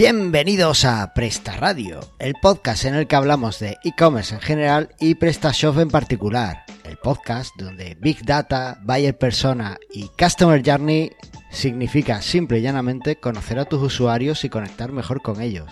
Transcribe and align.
Bienvenidos 0.00 0.86
a 0.86 1.12
Presta 1.12 1.58
Radio, 1.58 2.00
el 2.18 2.32
podcast 2.40 2.86
en 2.86 2.94
el 2.94 3.06
que 3.06 3.16
hablamos 3.16 3.58
de 3.58 3.76
e-commerce 3.84 4.34
en 4.34 4.40
general 4.40 4.94
y 4.98 5.16
PrestaShop 5.16 5.78
en 5.78 5.90
particular. 5.90 6.64
El 6.84 6.96
podcast 6.96 7.54
donde 7.58 7.98
Big 8.00 8.24
Data, 8.24 8.78
Buyer 8.82 9.18
Persona 9.18 9.76
y 9.92 10.08
Customer 10.18 10.62
Journey 10.64 11.12
significa 11.50 12.22
simple 12.22 12.60
y 12.60 12.62
llanamente 12.62 13.16
conocer 13.16 13.58
a 13.58 13.66
tus 13.66 13.82
usuarios 13.82 14.42
y 14.42 14.48
conectar 14.48 14.90
mejor 14.90 15.20
con 15.20 15.42
ellos, 15.42 15.70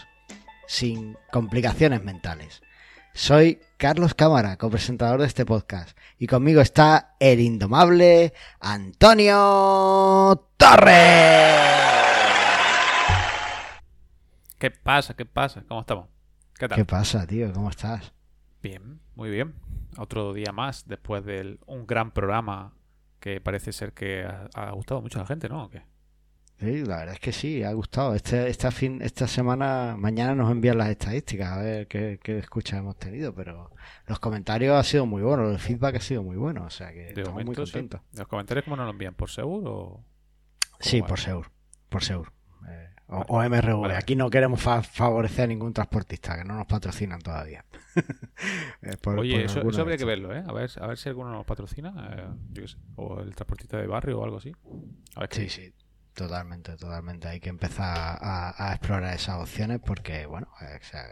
sin 0.67 1.17
complicaciones 1.33 2.05
mentales. 2.05 2.61
Soy 3.15 3.61
Carlos 3.79 4.13
Cámara, 4.13 4.59
copresentador 4.59 5.23
de 5.23 5.27
este 5.27 5.47
podcast, 5.47 5.97
y 6.19 6.27
conmigo 6.27 6.61
está 6.61 7.15
el 7.19 7.41
indomable 7.41 8.35
Antonio 8.61 10.49
Torres. 10.59 11.88
¿Qué 14.59 14.73
pasa? 14.73 15.15
¿Qué 15.15 15.25
pasa? 15.25 15.63
¿Cómo 15.69 15.81
estamos? 15.81 16.09
¿Qué 16.59 16.67
tal? 16.67 16.77
¿Qué 16.77 16.85
pasa, 16.85 17.27
tío? 17.27 17.53
¿Cómo 17.53 17.71
estás? 17.71 18.13
Bien, 18.61 19.01
muy 19.15 19.31
bien. 19.31 19.55
Otro 19.97 20.33
día 20.33 20.53
más 20.53 20.87
después 20.89 21.25
de 21.25 21.59
un 21.67 21.87
gran 21.87 22.11
programa 22.11 22.75
que 23.21 23.41
parece 23.41 23.73
ser 23.73 23.93
que 23.93 24.25
ha, 24.25 24.71
gustado 24.73 25.01
mucho 25.01 25.21
a 25.21 25.23
la 25.23 25.29
gente, 25.29 25.49
¿no? 25.49 25.65
¿O 25.65 25.71
qué? 25.71 25.83
Sí, 26.59 26.85
la 26.85 26.97
verdad 26.99 27.15
es 27.15 27.21
que 27.21 27.31
sí, 27.31 27.63
ha 27.63 27.73
gustado. 27.73 28.17
Este, 28.17 28.49
esta, 28.49 28.73
fin, 28.73 29.01
esta 29.01 29.29
semana, 29.29 29.95
mañana 29.97 30.35
nos 30.35 30.51
envían 30.51 30.77
las 30.79 30.89
estadísticas, 30.89 31.53
a 31.53 31.59
ver 31.59 31.87
qué, 31.87 32.19
qué 32.21 32.39
escuchas 32.39 32.81
hemos 32.81 32.99
tenido, 32.99 33.33
pero 33.33 33.71
los 34.07 34.19
comentarios 34.19 34.77
han 34.77 34.83
sido 34.83 35.07
muy 35.07 35.23
buenos, 35.23 35.53
el 35.53 35.61
feedback 35.61 35.97
ha 35.97 36.01
sido 36.01 36.25
muy 36.25 36.37
bueno, 36.37 36.65
o 36.65 36.71
sea 36.71 36.93
que 36.93 37.11
estamos 37.11 37.45
muy 37.45 37.55
contentos. 37.55 38.01
¿Los 38.13 38.27
comentarios 38.27 38.65
cómo 38.65 38.77
nos 38.77 38.87
lo 38.87 38.91
envían? 38.91 39.15
¿Por 39.15 39.31
seguro? 39.31 40.05
Sí, 40.81 41.01
por 41.01 41.21
seguro, 41.21 41.49
por 41.89 42.03
seguro. 42.03 42.33
Eh, 42.69 42.89
o, 43.09 43.43
MRV. 43.43 43.97
Aquí 43.97 44.17
no 44.17 44.29
queremos 44.31 44.61
favorecer 44.61 45.45
a 45.45 45.47
ningún 45.47 45.73
transportista, 45.73 46.37
que 46.37 46.45
no 46.45 46.55
nos 46.55 46.67
patrocinan 46.67 47.21
todavía. 47.21 47.65
Eh, 48.81 48.95
Oye, 49.07 49.45
eso, 49.47 49.61
habría 49.81 49.97
que 49.97 50.05
verlo, 50.05 50.33
¿eh? 50.33 50.45
A 50.47 50.53
ver, 50.53 50.71
a 50.81 50.87
ver 50.87 50.97
si 50.97 51.09
alguno 51.09 51.33
nos 51.33 51.45
patrocina, 51.45 51.93
eh, 52.17 52.67
O 52.95 53.21
el 53.21 53.35
transportista 53.35 53.77
de 53.77 53.89
barrio 53.89 54.21
o 54.21 54.25
algo 54.25 54.37
así. 54.37 54.53
sí, 55.31 55.49
sí. 55.49 55.73
Totalmente, 56.15 56.77
totalmente. 56.77 57.29
Hay 57.29 57.41
que 57.41 57.49
empezar 57.49 58.19
a, 58.21 58.73
explorar 58.73 59.15
esas 59.15 59.41
opciones 59.41 59.81
porque, 59.85 60.27
bueno, 60.27 60.49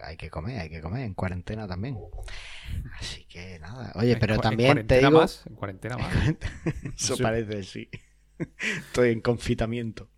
hay 0.03 0.17
que 0.17 0.31
comer, 0.31 0.61
hay 0.61 0.69
que 0.69 0.81
comer 0.81 1.05
en 1.05 1.15
cuarentena 1.15 1.67
también. 1.67 1.97
Así 2.99 3.25
que 3.25 3.59
nada. 3.59 3.93
Oye, 3.97 4.17
pero 4.17 4.39
también 4.39 4.87
te 4.87 4.99
digo. 4.99 5.11
Más, 5.11 5.45
en 5.47 5.55
cuarentena 5.55 5.97
más. 5.97 6.13
Eso 6.97 7.17
parece, 7.19 7.63
sí. 7.65 7.89
Estoy 8.89 9.11
en 9.13 9.21
confitamiento 9.21 10.09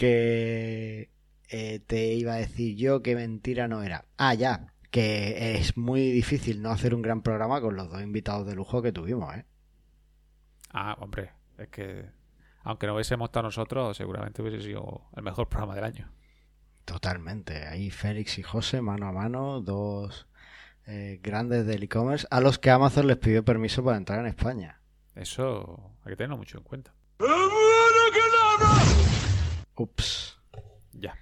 que 0.00 1.10
eh, 1.50 1.80
te 1.86 2.14
iba 2.14 2.32
a 2.32 2.36
decir 2.36 2.74
yo 2.74 3.02
que 3.02 3.14
mentira 3.14 3.68
no 3.68 3.82
era. 3.82 4.06
Ah, 4.16 4.32
ya, 4.32 4.72
que 4.90 5.58
es 5.58 5.76
muy 5.76 6.10
difícil 6.10 6.62
no 6.62 6.70
hacer 6.70 6.94
un 6.94 7.02
gran 7.02 7.20
programa 7.20 7.60
con 7.60 7.76
los 7.76 7.90
dos 7.90 8.00
invitados 8.00 8.46
de 8.46 8.54
lujo 8.54 8.80
que 8.80 8.92
tuvimos, 8.92 9.36
¿eh? 9.36 9.44
Ah, 10.72 10.96
hombre, 11.00 11.32
es 11.58 11.68
que 11.68 12.08
aunque 12.62 12.86
no 12.86 12.94
hubiésemos 12.94 13.28
estado 13.28 13.48
nosotros, 13.48 13.94
seguramente 13.94 14.40
hubiese 14.40 14.62
sido 14.62 15.02
el 15.14 15.22
mejor 15.22 15.50
programa 15.50 15.74
del 15.74 15.84
año. 15.84 16.10
Totalmente. 16.86 17.66
Ahí 17.66 17.90
Félix 17.90 18.38
y 18.38 18.42
José, 18.42 18.80
mano 18.80 19.06
a 19.06 19.12
mano, 19.12 19.60
dos 19.60 20.28
eh, 20.86 21.20
grandes 21.22 21.66
del 21.66 21.82
e-commerce, 21.82 22.26
a 22.30 22.40
los 22.40 22.58
que 22.58 22.70
Amazon 22.70 23.06
les 23.06 23.18
pidió 23.18 23.44
permiso 23.44 23.84
para 23.84 23.98
entrar 23.98 24.20
en 24.20 24.28
España. 24.28 24.80
Eso 25.14 25.94
hay 26.04 26.12
que 26.12 26.16
tenerlo 26.16 26.38
mucho 26.38 26.56
en 26.56 26.64
cuenta. 26.64 26.94
Ups. 29.80 30.38
Ya. 30.92 31.16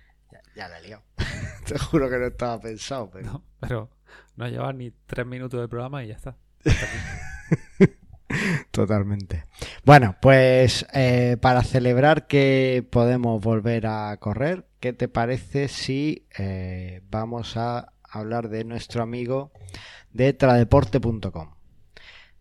Ya, 0.57 0.69
la 0.69 0.79
he 0.79 0.83
liado. 0.83 1.05
Te 1.67 1.79
juro 1.79 2.11
que 2.11 2.19
no 2.19 2.27
estaba 2.27 2.61
pensado, 2.61 3.09
pero. 3.11 3.27
No, 3.27 3.45
pero 3.61 3.91
no 4.35 4.45
ha 4.45 4.49
llevado 4.49 4.73
ni 4.73 4.91
tres 4.91 5.25
minutos 5.25 5.61
de 5.61 5.69
programa 5.69 6.03
y 6.03 6.09
ya 6.09 6.17
está. 6.17 6.37
Totalmente. 8.73 9.45
Bueno, 9.85 10.17
pues 10.21 10.87
eh, 10.93 11.37
para 11.41 11.63
celebrar 11.63 12.27
que 12.27 12.87
podemos 12.91 13.41
volver 13.41 13.87
a 13.87 14.17
correr, 14.19 14.67
¿qué 14.81 14.93
te 14.93 15.09
parece 15.09 15.69
si 15.69 16.27
eh, 16.37 17.03
vamos 17.09 17.57
a 17.57 17.93
hablar 18.03 18.49
de 18.49 18.65
nuestro 18.65 19.03
amigo 19.03 19.53
de 20.13 20.33
tradeporte.com? 20.33 21.55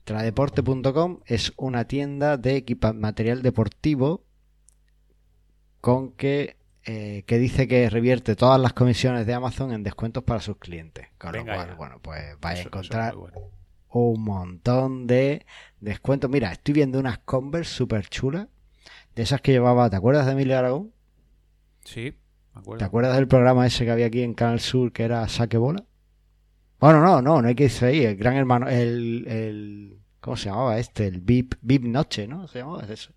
Tradeporte.com 0.04 1.20
es 1.26 1.54
una 1.58 1.86
tienda 1.86 2.38
de 2.38 2.66
material 2.96 3.44
deportivo 3.44 4.27
con 5.88 6.12
que, 6.12 6.58
eh, 6.84 7.24
que 7.28 7.38
dice 7.38 7.66
que 7.66 7.90
revierte 7.90 8.36
todas 8.36 8.60
las 8.60 8.74
comisiones 8.74 9.26
de 9.26 9.34
Amazon 9.34 9.72
en 9.72 9.84
descuentos 9.84 10.22
para 10.22 10.42
sus 10.42 10.58
clientes. 10.58 11.08
Con 11.18 11.32
lo 11.32 11.46
cual, 11.46 11.76
bueno, 11.78 12.00
pues 12.02 12.38
vais 12.42 12.60
a 12.60 12.64
encontrar 12.64 13.16
un 13.88 14.22
montón 14.22 15.08
de 15.08 15.46
descuentos. 15.80 16.30
Mira, 16.30 16.52
estoy 16.52 16.74
viendo 16.74 17.00
unas 17.00 17.20
Converse 17.20 17.74
súper 17.74 18.10
chulas, 18.10 18.50
de 19.16 19.24
esas 19.24 19.40
que 19.40 19.54
llevaba, 19.54 19.90
¿te 19.90 19.96
acuerdas 19.96 20.26
de 20.26 20.34
Emilio 20.34 20.58
Aragón? 20.58 20.92
Sí, 21.86 22.14
me 22.54 22.60
acuerdo. 22.60 22.80
¿Te 22.80 22.84
acuerdas 22.84 23.16
del 23.16 23.30
programa 23.30 23.66
ese 23.66 23.86
que 23.86 23.92
había 23.92 24.08
aquí 24.08 24.24
en 24.24 24.34
Canal 24.34 24.60
Sur 24.60 24.92
que 24.92 25.04
era 25.04 25.26
Saque 25.30 25.56
Bola? 25.56 25.86
Bueno, 26.82 27.00
no, 27.00 27.22
no, 27.22 27.42
no 27.42 27.48
hay 27.48 27.56
que 27.56 27.64
irse 27.64 27.86
ahí. 27.86 28.04
El 28.04 28.18
gran 28.18 28.36
hermano, 28.36 28.68
el, 28.68 29.26
el 29.26 30.00
¿cómo 30.20 30.36
se 30.36 30.50
llamaba 30.50 30.80
este? 30.80 31.08
El 31.08 31.22
VIP, 31.22 31.54
VIP 31.62 31.86
Noche, 31.86 32.28
¿no? 32.28 32.46
Se 32.50 32.60
llamaba 32.60 32.84
eso 32.84 33.14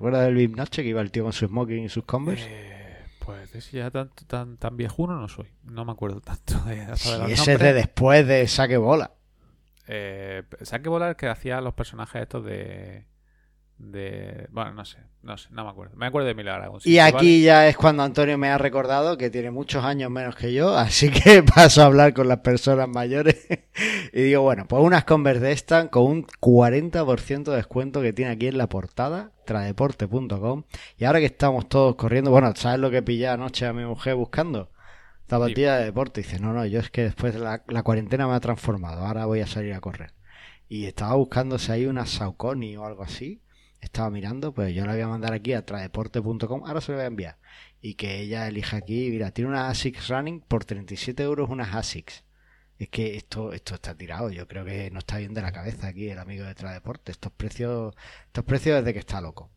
acuerdas 0.00 0.24
del 0.24 0.34
VIP 0.34 0.56
Noche 0.56 0.82
que 0.82 0.88
iba 0.88 1.02
el 1.02 1.10
tío 1.10 1.24
con 1.24 1.32
su 1.32 1.46
smoking 1.46 1.84
y 1.84 1.88
sus 1.90 2.04
Converse? 2.04 2.46
Eh, 2.48 3.04
pues 3.18 3.70
ya 3.70 3.90
tan, 3.90 4.10
tan, 4.26 4.56
tan 4.56 4.76
viejuno 4.76 5.20
no 5.20 5.28
soy. 5.28 5.48
No 5.64 5.84
me 5.84 5.92
acuerdo 5.92 6.20
tanto 6.20 6.58
de, 6.64 6.86
ese 7.28 7.52
es 7.52 7.58
de 7.58 7.74
después 7.74 8.26
de 8.26 8.48
Saque 8.48 8.78
Bola. 8.78 9.12
Eh, 9.86 10.42
Saque 10.62 10.88
Bola 10.88 11.10
es 11.10 11.16
que 11.16 11.28
hacía 11.28 11.60
los 11.60 11.74
personajes 11.74 12.22
estos 12.22 12.44
de 12.46 13.04
de... 13.80 14.46
Bueno, 14.50 14.72
no 14.72 14.84
sé, 14.84 14.98
no 15.22 15.36
sé, 15.38 15.48
no 15.50 15.64
me 15.64 15.70
acuerdo. 15.70 15.96
Me 15.96 16.06
acuerdo 16.06 16.28
de 16.28 16.34
Milagro 16.34 16.78
y 16.84 16.98
aquí 16.98 17.42
ya 17.42 17.66
es 17.66 17.76
cuando 17.76 18.02
Antonio 18.02 18.36
me 18.36 18.48
ha 18.48 18.58
recordado 18.58 19.16
que 19.16 19.30
tiene 19.30 19.50
muchos 19.50 19.84
años 19.84 20.10
menos 20.10 20.36
que 20.36 20.52
yo, 20.52 20.76
así 20.76 21.10
que 21.10 21.42
paso 21.54 21.82
a 21.82 21.86
hablar 21.86 22.12
con 22.12 22.28
las 22.28 22.38
personas 22.38 22.88
mayores 22.88 23.46
y 24.12 24.22
digo, 24.22 24.42
bueno, 24.42 24.66
pues 24.68 24.82
unas 24.82 25.04
Converse 25.04 25.40
de 25.40 25.52
estas 25.52 25.88
con 25.88 26.04
un 26.04 26.26
40% 26.26 27.44
de 27.44 27.56
descuento 27.56 28.02
que 28.02 28.12
tiene 28.12 28.32
aquí 28.32 28.46
en 28.46 28.58
la 28.58 28.68
portada, 28.68 29.32
tradeporte.com. 29.44 30.64
Y 30.96 31.04
ahora 31.04 31.18
que 31.18 31.26
estamos 31.26 31.68
todos 31.68 31.96
corriendo, 31.96 32.30
bueno, 32.30 32.52
¿sabes 32.54 32.78
lo 32.78 32.90
que 32.90 33.02
pillé 33.02 33.28
anoche 33.28 33.66
a 33.66 33.72
mi 33.72 33.84
mujer 33.84 34.14
buscando? 34.14 34.70
Zapatilla 35.28 35.78
de 35.78 35.86
deporte. 35.86 36.20
Y 36.20 36.24
dice, 36.24 36.38
no, 36.38 36.52
no, 36.52 36.64
yo 36.66 36.80
es 36.80 36.90
que 36.90 37.02
después 37.02 37.34
de 37.34 37.40
la, 37.40 37.62
la 37.66 37.82
cuarentena 37.82 38.28
me 38.28 38.34
ha 38.34 38.40
transformado, 38.40 39.04
ahora 39.04 39.26
voy 39.26 39.40
a 39.40 39.46
salir 39.46 39.74
a 39.74 39.80
correr. 39.80 40.12
Y 40.68 40.86
estaba 40.86 41.14
buscándose 41.14 41.72
ahí 41.72 41.86
una 41.86 42.06
Saucony 42.06 42.76
o 42.76 42.84
algo 42.84 43.02
así 43.02 43.42
estaba 43.80 44.10
mirando, 44.10 44.52
pues 44.52 44.74
yo 44.74 44.84
la 44.86 44.92
voy 44.92 45.00
a 45.02 45.08
mandar 45.08 45.32
aquí 45.32 45.52
a 45.52 45.64
tradeporte.com, 45.64 46.64
ahora 46.66 46.80
se 46.80 46.92
lo 46.92 46.98
voy 46.98 47.04
a 47.04 47.08
enviar. 47.08 47.36
Y 47.80 47.94
que 47.94 48.20
ella 48.20 48.46
elija 48.48 48.76
aquí, 48.76 49.10
mira, 49.10 49.30
tiene 49.30 49.50
una 49.50 49.68
ASICS 49.68 50.08
Running 50.08 50.40
por 50.40 50.64
37 50.64 51.22
euros 51.22 51.50
unas 51.50 51.74
ASICS. 51.74 52.24
Es 52.78 52.88
que 52.88 53.16
esto, 53.16 53.52
esto 53.52 53.74
está 53.74 53.94
tirado, 53.94 54.30
yo 54.30 54.48
creo 54.48 54.64
que 54.64 54.90
no 54.90 55.00
está 55.00 55.18
bien 55.18 55.34
de 55.34 55.42
la 55.42 55.52
cabeza 55.52 55.88
aquí 55.88 56.08
el 56.08 56.18
amigo 56.18 56.44
de 56.44 56.54
Tradeporte. 56.54 57.12
Estos 57.12 57.32
precios, 57.32 57.94
estos 58.26 58.44
precios 58.44 58.78
desde 58.78 58.94
que 58.94 59.00
está 59.00 59.20
loco. 59.20 59.50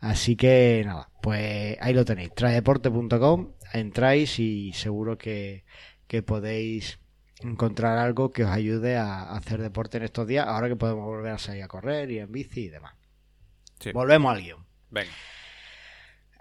Así 0.00 0.36
que 0.36 0.82
nada, 0.84 1.10
pues 1.22 1.76
ahí 1.80 1.94
lo 1.94 2.04
tenéis, 2.04 2.34
tradeporte.com, 2.34 3.52
entráis 3.72 4.38
y 4.38 4.72
seguro 4.72 5.16
que, 5.16 5.64
que 6.06 6.22
podéis 6.22 6.98
encontrar 7.40 7.98
algo 7.98 8.30
que 8.30 8.44
os 8.44 8.50
ayude 8.50 8.96
a 8.96 9.32
hacer 9.32 9.60
deporte 9.62 9.98
en 9.98 10.04
estos 10.04 10.26
días, 10.26 10.46
ahora 10.46 10.68
que 10.68 10.76
podemos 10.76 11.04
volver 11.04 11.32
a 11.32 11.38
salir 11.38 11.62
a 11.62 11.68
correr 11.68 12.10
y 12.10 12.18
en 12.18 12.32
bici 12.32 12.64
y 12.64 12.68
demás. 12.68 12.95
Volvemos 13.92 14.34
al 14.34 14.42
guion. 14.42 14.66
Venga. 14.90 15.12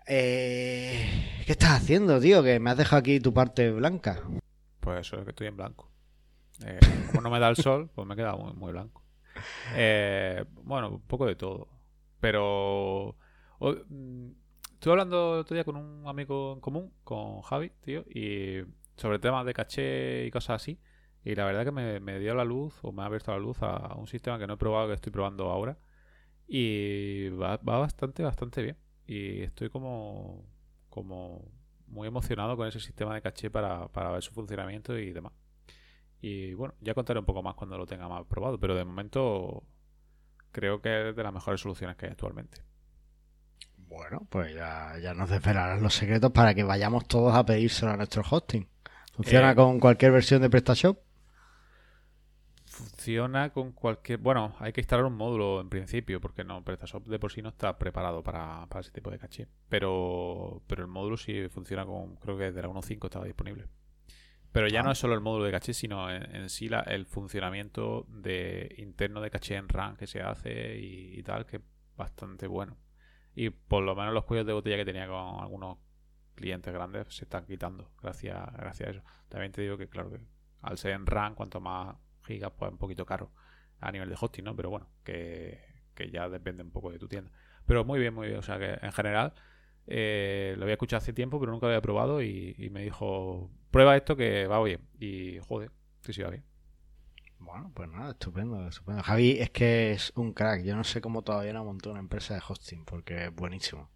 Eh, 0.07 1.43
¿Qué 1.45 1.51
estás 1.51 1.81
haciendo, 1.81 2.19
tío? 2.19 2.43
Que 2.43 2.59
me 2.59 2.69
has 2.69 2.77
dejado 2.77 2.99
aquí 2.99 3.19
tu 3.19 3.33
parte 3.33 3.71
blanca. 3.71 4.21
Pues 4.79 5.07
eso 5.07 5.17
es 5.17 5.23
que 5.23 5.31
estoy 5.31 5.47
en 5.47 5.57
blanco. 5.57 5.91
Eh, 6.65 6.79
como 7.07 7.21
no 7.21 7.29
me 7.29 7.39
da 7.39 7.49
el 7.49 7.55
sol, 7.55 7.89
pues 7.93 8.07
me 8.07 8.13
he 8.13 8.17
quedado 8.17 8.37
muy, 8.37 8.71
blanco. 8.71 9.03
Eh, 9.75 10.45
bueno, 10.63 10.89
un 10.89 11.01
poco 11.01 11.25
de 11.25 11.35
todo. 11.35 11.67
Pero 12.19 13.17
mm, 13.59 14.29
estuve 14.73 14.91
hablando 14.93 15.39
otro 15.39 15.55
día 15.55 15.63
con 15.63 15.75
un 15.75 16.07
amigo 16.07 16.53
en 16.53 16.61
común, 16.61 16.93
con 17.03 17.41
Javi, 17.41 17.71
tío, 17.81 18.05
y 18.07 18.63
sobre 18.95 19.19
temas 19.19 19.45
de 19.45 19.53
caché 19.53 20.25
y 20.25 20.31
cosas 20.31 20.61
así. 20.61 20.79
Y 21.23 21.33
la 21.33 21.45
verdad 21.45 21.65
que 21.65 21.71
me, 21.71 21.99
me 21.99 22.19
dio 22.19 22.35
la 22.35 22.45
luz, 22.45 22.75
o 22.83 22.91
me 22.91 23.01
ha 23.01 23.05
abierto 23.05 23.31
la 23.31 23.39
luz 23.39 23.57
a 23.61 23.95
un 23.95 24.07
sistema 24.07 24.37
que 24.37 24.45
no 24.45 24.53
he 24.53 24.57
probado, 24.57 24.87
que 24.87 24.93
estoy 24.93 25.11
probando 25.11 25.49
ahora, 25.49 25.77
y 26.47 27.29
va, 27.29 27.57
bastante, 27.57 28.23
bastante 28.23 28.61
bien. 28.61 28.77
Y 29.07 29.41
estoy 29.41 29.69
como, 29.69 30.43
como 30.89 31.43
muy 31.87 32.07
emocionado 32.07 32.57
con 32.57 32.67
ese 32.67 32.79
sistema 32.79 33.13
de 33.15 33.21
caché 33.21 33.49
para, 33.49 33.87
para 33.89 34.11
ver 34.11 34.23
su 34.23 34.33
funcionamiento 34.33 34.97
y 34.97 35.11
demás. 35.11 35.33
Y 36.21 36.53
bueno, 36.53 36.73
ya 36.81 36.93
contaré 36.93 37.19
un 37.19 37.25
poco 37.25 37.43
más 37.43 37.55
cuando 37.55 37.77
lo 37.77 37.85
tenga 37.85 38.07
más 38.07 38.25
probado, 38.25 38.59
pero 38.59 38.75
de 38.75 38.83
momento 38.85 39.63
creo 40.51 40.81
que 40.81 41.09
es 41.09 41.15
de 41.15 41.23
las 41.23 41.33
mejores 41.33 41.61
soluciones 41.61 41.95
que 41.97 42.05
hay 42.07 42.11
actualmente. 42.13 42.61
Bueno, 43.77 44.25
pues 44.29 44.53
ya, 44.55 44.93
ya 45.01 45.13
nos 45.13 45.29
desvelarán 45.29 45.83
los 45.83 45.93
secretos 45.93 46.31
para 46.31 46.55
que 46.55 46.63
vayamos 46.63 47.07
todos 47.07 47.35
a 47.35 47.45
pedírselo 47.45 47.91
a 47.91 47.97
nuestro 47.97 48.23
hosting. 48.29 48.67
¿Funciona 49.13 49.51
Eh. 49.51 49.55
con 49.55 49.79
cualquier 49.79 50.11
versión 50.11 50.41
de 50.41 50.49
PrestaShop? 50.49 50.97
Funciona 52.77 53.51
con 53.51 53.71
cualquier... 53.71 54.19
Bueno, 54.19 54.55
hay 54.59 54.73
que 54.73 54.81
instalar 54.81 55.05
un 55.05 55.15
módulo 55.15 55.61
en 55.61 55.69
principio, 55.69 56.19
porque 56.19 56.43
no, 56.43 56.63
PrestaShop 56.63 57.05
de 57.07 57.19
por 57.19 57.31
sí 57.31 57.41
no 57.41 57.49
está 57.49 57.77
preparado 57.77 58.21
para, 58.23 58.65
para 58.67 58.81
ese 58.81 58.91
tipo 58.91 59.09
de 59.09 59.17
caché. 59.17 59.47
Pero, 59.69 60.61
pero 60.67 60.81
el 60.83 60.89
módulo 60.89 61.15
sí 61.17 61.47
funciona 61.49 61.85
con... 61.85 62.15
Creo 62.17 62.37
que 62.37 62.45
desde 62.45 62.61
la 62.61 62.67
1.5 62.67 63.05
estaba 63.05 63.25
disponible. 63.25 63.67
Pero 64.51 64.67
ya 64.67 64.81
Ah. 64.81 64.83
no 64.83 64.91
es 64.91 64.97
solo 64.97 65.13
el 65.13 65.21
módulo 65.21 65.45
de 65.45 65.51
caché, 65.51 65.73
sino 65.73 66.09
en, 66.11 66.35
en 66.35 66.49
sí 66.49 66.67
la- 66.69 66.81
el 66.81 67.05
funcionamiento 67.05 68.05
de 68.09 68.73
interno 68.77 69.21
de 69.21 69.29
caché 69.29 69.55
en 69.55 69.69
RAM 69.69 69.95
que 69.95 70.07
se 70.07 70.21
hace 70.21 70.77
y, 70.77 71.17
y 71.19 71.23
tal, 71.23 71.45
que 71.45 71.57
es 71.57 71.63
bastante 71.95 72.47
bueno. 72.47 72.77
Y 73.35 73.49
por 73.51 73.83
lo 73.83 73.95
menos 73.95 74.13
los 74.13 74.25
cuellos 74.25 74.45
de 74.47 74.53
botella 74.53 74.77
que 74.77 74.85
tenía 74.85 75.07
con 75.07 75.41
algunos 75.41 75.77
clientes 76.35 76.73
grandes 76.73 77.07
se 77.15 77.23
están 77.25 77.45
quitando 77.45 77.91
gracias, 78.01 78.37
gracias 78.53 78.87
a 78.87 78.91
eso. 78.91 79.01
También 79.29 79.51
te 79.53 79.61
digo 79.61 79.77
que, 79.77 79.87
claro, 79.87 80.09
que 80.11 80.19
al 80.61 80.77
ser 80.77 80.91
en 80.91 81.05
RAM, 81.05 81.35
cuanto 81.35 81.59
más 81.61 81.95
gigas, 82.25 82.51
pues 82.57 82.71
un 82.71 82.77
poquito 82.77 83.05
caro 83.05 83.31
a 83.79 83.91
nivel 83.91 84.09
de 84.09 84.15
hosting, 84.19 84.43
¿no? 84.43 84.55
Pero 84.55 84.69
bueno, 84.69 84.89
que, 85.03 85.59
que 85.93 86.09
ya 86.09 86.29
depende 86.29 86.63
un 86.63 86.71
poco 86.71 86.91
de 86.91 86.99
tu 86.99 87.07
tienda. 87.07 87.31
Pero 87.65 87.85
muy 87.85 87.99
bien, 87.99 88.13
muy 88.13 88.27
bien. 88.27 88.39
O 88.39 88.43
sea 88.43 88.57
que 88.57 88.77
en 88.81 88.91
general 88.91 89.33
eh, 89.87 90.55
lo 90.57 90.63
había 90.63 90.73
escuchado 90.73 90.97
hace 90.97 91.13
tiempo, 91.13 91.39
pero 91.39 91.51
nunca 91.51 91.67
había 91.67 91.81
probado 91.81 92.21
y, 92.21 92.55
y 92.57 92.69
me 92.69 92.83
dijo, 92.83 93.51
prueba 93.71 93.95
esto 93.95 94.15
que 94.15 94.47
va 94.47 94.61
bien. 94.63 94.81
Y 94.99 95.39
joder, 95.47 95.71
sí, 96.01 96.13
sí 96.13 96.21
va 96.21 96.29
bien. 96.29 96.43
Bueno, 97.39 97.71
pues 97.75 97.89
nada, 97.89 98.11
estupendo, 98.11 98.67
estupendo. 98.67 99.03
Javi 99.03 99.37
es 99.39 99.51
que 99.51 99.91
es 99.91 100.11
un 100.15 100.33
crack. 100.33 100.63
Yo 100.63 100.75
no 100.75 100.83
sé 100.83 101.01
cómo 101.01 101.21
todavía 101.21 101.53
no 101.53 101.63
montó 101.63 101.91
una 101.91 101.99
empresa 101.99 102.33
de 102.33 102.41
hosting, 102.47 102.85
porque 102.85 103.25
es 103.25 103.35
buenísimo. 103.35 103.89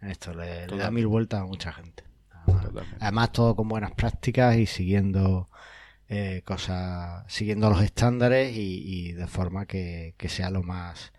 En 0.00 0.10
esto 0.10 0.32
le, 0.32 0.66
le 0.66 0.76
da 0.76 0.90
mil 0.90 1.06
vueltas 1.06 1.40
a 1.40 1.44
mucha 1.44 1.72
gente. 1.72 2.04
Además 3.00 3.32
todo 3.32 3.54
con 3.54 3.68
buenas 3.68 3.92
prácticas 3.92 4.56
y 4.56 4.66
siguiendo 4.66 5.48
eh, 6.08 6.42
cosas, 6.44 7.24
siguiendo 7.28 7.68
los 7.70 7.82
estándares 7.82 8.56
y, 8.56 9.08
y 9.08 9.12
de 9.12 9.26
forma 9.26 9.66
que, 9.66 10.14
que 10.16 10.28
sea 10.28 10.50
lo 10.50 10.62
más, 10.62 11.12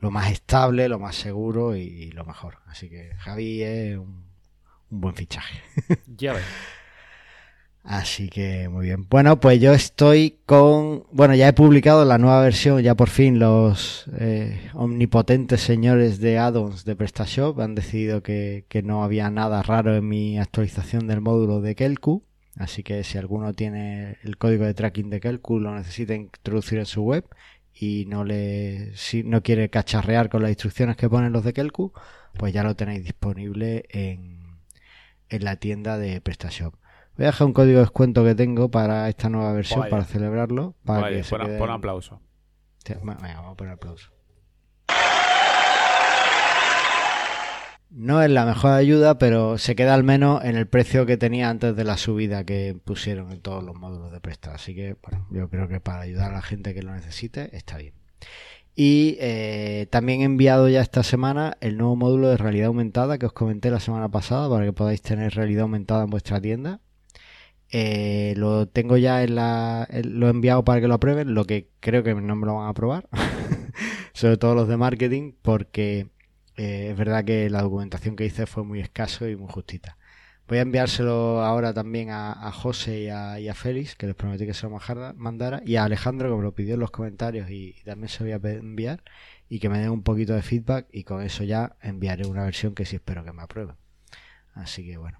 lo 0.00 0.10
más 0.10 0.30
estable, 0.30 0.88
lo 0.88 0.98
más 0.98 1.16
seguro 1.16 1.76
y, 1.76 1.82
y 1.82 2.10
lo 2.12 2.24
mejor. 2.24 2.58
Así 2.66 2.88
que 2.88 3.14
Javi 3.18 3.62
es 3.62 3.96
un, 3.96 4.24
un 4.90 5.00
buen 5.00 5.14
fichaje. 5.14 5.62
Ya 6.16 6.34
ves. 6.34 6.44
Así 7.84 8.30
que 8.30 8.70
muy 8.70 8.86
bien. 8.86 9.06
Bueno, 9.10 9.38
pues 9.40 9.60
yo 9.60 9.74
estoy 9.74 10.38
con. 10.46 11.04
Bueno, 11.12 11.34
ya 11.34 11.48
he 11.48 11.52
publicado 11.52 12.06
la 12.06 12.16
nueva 12.16 12.40
versión, 12.40 12.80
ya 12.80 12.94
por 12.94 13.10
fin 13.10 13.38
los 13.38 14.06
eh, 14.18 14.70
omnipotentes 14.72 15.60
señores 15.60 16.18
de 16.18 16.38
addons 16.38 16.86
de 16.86 16.96
PrestaShop 16.96 17.60
han 17.60 17.74
decidido 17.74 18.22
que, 18.22 18.64
que 18.70 18.82
no 18.82 19.04
había 19.04 19.28
nada 19.28 19.62
raro 19.62 19.94
en 19.94 20.08
mi 20.08 20.38
actualización 20.38 21.06
del 21.06 21.20
módulo 21.20 21.60
de 21.60 21.74
Kelku. 21.74 22.22
Así 22.56 22.82
que 22.84 23.02
si 23.04 23.18
alguno 23.18 23.52
tiene 23.52 24.16
el 24.22 24.36
código 24.38 24.64
de 24.64 24.74
tracking 24.74 25.10
de 25.10 25.20
Kelku, 25.20 25.58
lo 25.58 25.74
necesita 25.74 26.14
introducir 26.14 26.78
en 26.78 26.86
su 26.86 27.02
web 27.02 27.24
y 27.72 28.04
no 28.06 28.24
le 28.24 28.96
si 28.96 29.24
no 29.24 29.42
quiere 29.42 29.68
cacharrear 29.70 30.28
con 30.28 30.42
las 30.42 30.50
instrucciones 30.52 30.96
que 30.96 31.08
ponen 31.08 31.32
los 31.32 31.42
de 31.44 31.52
Kelku, 31.52 31.92
pues 32.38 32.52
ya 32.52 32.62
lo 32.62 32.76
tenéis 32.76 33.02
disponible 33.04 33.84
en, 33.90 34.58
en 35.28 35.44
la 35.44 35.56
tienda 35.56 35.98
de 35.98 36.20
PrestaShop. 36.20 36.74
Voy 37.16 37.24
a 37.24 37.30
dejar 37.30 37.46
un 37.46 37.52
código 37.52 37.78
de 37.78 37.84
descuento 37.84 38.24
que 38.24 38.34
tengo 38.36 38.70
para 38.70 39.08
esta 39.08 39.28
nueva 39.28 39.52
versión 39.52 39.80
Vaya. 39.80 39.90
para 39.90 40.04
celebrarlo. 40.04 40.74
Para 40.84 41.08
que 41.10 41.22
se 41.24 41.30
pon, 41.36 41.46
queden- 41.46 41.58
pon 41.58 41.70
aplauso. 41.70 42.20
Venga, 42.88 43.34
vamos 43.36 43.52
a 43.52 43.56
poner 43.56 43.72
aplauso. 43.74 44.10
No 47.96 48.20
es 48.20 48.28
la 48.28 48.44
mejor 48.44 48.72
ayuda, 48.72 49.18
pero 49.18 49.56
se 49.56 49.76
queda 49.76 49.94
al 49.94 50.02
menos 50.02 50.44
en 50.44 50.56
el 50.56 50.66
precio 50.66 51.06
que 51.06 51.16
tenía 51.16 51.48
antes 51.48 51.76
de 51.76 51.84
la 51.84 51.96
subida 51.96 52.42
que 52.42 52.76
pusieron 52.82 53.30
en 53.30 53.40
todos 53.40 53.62
los 53.62 53.76
módulos 53.76 54.10
de 54.10 54.20
Presta. 54.20 54.52
Así 54.52 54.74
que, 54.74 54.96
bueno, 55.00 55.28
yo 55.30 55.48
creo 55.48 55.68
que 55.68 55.78
para 55.78 56.00
ayudar 56.00 56.32
a 56.32 56.34
la 56.34 56.42
gente 56.42 56.74
que 56.74 56.82
lo 56.82 56.92
necesite 56.92 57.56
está 57.56 57.76
bien. 57.78 57.94
Y 58.74 59.16
eh, 59.20 59.86
también 59.90 60.22
he 60.22 60.24
enviado 60.24 60.68
ya 60.68 60.80
esta 60.80 61.04
semana 61.04 61.56
el 61.60 61.78
nuevo 61.78 61.94
módulo 61.94 62.28
de 62.30 62.36
realidad 62.36 62.66
aumentada 62.66 63.16
que 63.16 63.26
os 63.26 63.32
comenté 63.32 63.70
la 63.70 63.78
semana 63.78 64.08
pasada 64.10 64.50
para 64.50 64.64
que 64.64 64.72
podáis 64.72 65.00
tener 65.00 65.32
realidad 65.32 65.62
aumentada 65.62 66.02
en 66.02 66.10
vuestra 66.10 66.40
tienda. 66.40 66.80
Eh, 67.70 68.34
lo 68.36 68.66
tengo 68.66 68.96
ya 68.96 69.22
en 69.22 69.36
la. 69.36 69.88
lo 70.02 70.26
he 70.26 70.30
enviado 70.30 70.64
para 70.64 70.80
que 70.80 70.88
lo 70.88 70.94
aprueben, 70.94 71.32
lo 71.34 71.44
que 71.44 71.70
creo 71.78 72.02
que 72.02 72.12
no 72.12 72.34
me 72.34 72.44
lo 72.44 72.56
van 72.56 72.66
a 72.66 72.70
aprobar. 72.70 73.08
Sobre 74.14 74.36
todo 74.36 74.56
los 74.56 74.66
de 74.66 74.76
marketing, 74.76 75.34
porque 75.42 76.08
eh, 76.56 76.88
es 76.90 76.96
verdad 76.96 77.24
que 77.24 77.50
la 77.50 77.62
documentación 77.62 78.16
que 78.16 78.26
hice 78.26 78.46
fue 78.46 78.64
muy 78.64 78.80
escaso 78.80 79.28
y 79.28 79.36
muy 79.36 79.48
justita. 79.50 79.96
Voy 80.46 80.58
a 80.58 80.62
enviárselo 80.62 81.42
ahora 81.42 81.72
también 81.72 82.10
a, 82.10 82.52
José 82.52 83.04
y 83.04 83.08
a, 83.08 83.54
Félix, 83.54 83.96
que 83.96 84.06
les 84.06 84.14
prometí 84.14 84.44
que 84.44 84.52
se 84.52 84.68
lo 84.68 84.78
mandara, 85.16 85.62
y 85.64 85.76
a 85.76 85.84
Alejandro, 85.84 86.28
que 86.28 86.36
me 86.36 86.42
lo 86.42 86.54
pidió 86.54 86.74
en 86.74 86.80
los 86.80 86.90
comentarios 86.90 87.50
y, 87.50 87.76
también 87.84 88.08
se 88.10 88.24
lo 88.24 88.38
voy 88.38 88.50
a 88.50 88.52
enviar, 88.52 89.02
y 89.48 89.58
que 89.58 89.70
me 89.70 89.78
den 89.78 89.88
un 89.88 90.02
poquito 90.02 90.34
de 90.34 90.42
feedback, 90.42 90.86
y 90.92 91.04
con 91.04 91.22
eso 91.22 91.44
ya 91.44 91.76
enviaré 91.80 92.26
una 92.26 92.44
versión 92.44 92.74
que 92.74 92.84
sí 92.84 92.96
espero 92.96 93.24
que 93.24 93.32
me 93.32 93.42
aprueben. 93.42 93.76
Así 94.52 94.84
que 94.84 94.98
bueno. 94.98 95.18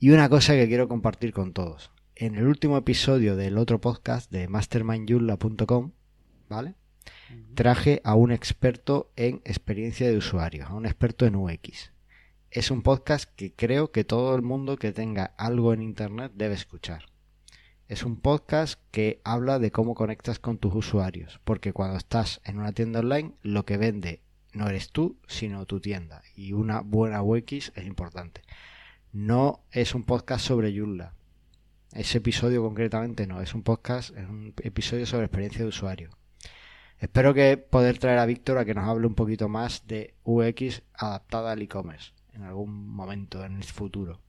Y 0.00 0.10
una 0.10 0.28
cosa 0.28 0.54
que 0.54 0.66
quiero 0.66 0.88
compartir 0.88 1.32
con 1.32 1.52
todos. 1.52 1.92
En 2.16 2.34
el 2.34 2.48
último 2.48 2.76
episodio 2.76 3.36
del 3.36 3.58
otro 3.58 3.80
podcast 3.80 4.30
de 4.32 4.48
mastermindyula.com, 4.48 5.92
¿vale? 6.48 6.74
Traje 7.54 8.00
a 8.04 8.14
un 8.14 8.32
experto 8.32 9.12
en 9.16 9.42
experiencia 9.44 10.08
de 10.08 10.16
usuario, 10.16 10.66
a 10.66 10.74
un 10.74 10.86
experto 10.86 11.26
en 11.26 11.36
UX. 11.36 11.92
Es 12.50 12.70
un 12.70 12.82
podcast 12.82 13.30
que 13.36 13.52
creo 13.52 13.92
que 13.92 14.04
todo 14.04 14.34
el 14.34 14.42
mundo 14.42 14.76
que 14.76 14.92
tenga 14.92 15.34
algo 15.36 15.72
en 15.72 15.82
Internet 15.82 16.32
debe 16.34 16.54
escuchar. 16.54 17.04
Es 17.88 18.04
un 18.04 18.16
podcast 18.16 18.80
que 18.90 19.20
habla 19.24 19.58
de 19.58 19.70
cómo 19.70 19.94
conectas 19.94 20.38
con 20.38 20.58
tus 20.58 20.74
usuarios, 20.74 21.40
porque 21.44 21.72
cuando 21.72 21.98
estás 21.98 22.40
en 22.44 22.58
una 22.58 22.72
tienda 22.72 23.00
online, 23.00 23.32
lo 23.42 23.64
que 23.64 23.76
vende 23.76 24.20
no 24.52 24.68
eres 24.68 24.90
tú, 24.90 25.18
sino 25.26 25.66
tu 25.66 25.80
tienda. 25.80 26.22
Y 26.36 26.52
una 26.52 26.80
buena 26.80 27.22
UX 27.22 27.72
es 27.74 27.86
importante. 27.86 28.42
No 29.12 29.60
es 29.70 29.94
un 29.94 30.04
podcast 30.04 30.44
sobre 30.46 30.76
Joomla. 30.76 31.14
Ese 31.92 32.18
episodio 32.18 32.62
concretamente 32.62 33.26
no, 33.26 33.42
es 33.42 33.54
un 33.54 33.62
podcast, 33.62 34.16
es 34.16 34.28
un 34.28 34.54
episodio 34.62 35.04
sobre 35.04 35.26
experiencia 35.26 35.62
de 35.62 35.68
usuario. 35.68 36.10
Espero 37.02 37.34
que 37.34 37.56
poder 37.56 37.98
traer 37.98 38.20
a 38.20 38.26
Víctor 38.26 38.58
a 38.58 38.64
que 38.64 38.74
nos 38.74 38.88
hable 38.88 39.08
un 39.08 39.16
poquito 39.16 39.48
más 39.48 39.88
de 39.88 40.14
UX 40.22 40.84
adaptada 40.94 41.50
al 41.50 41.60
e-commerce 41.60 42.12
en 42.32 42.44
algún 42.44 42.88
momento 42.88 43.44
en 43.44 43.56
el 43.56 43.64
futuro. 43.64 44.20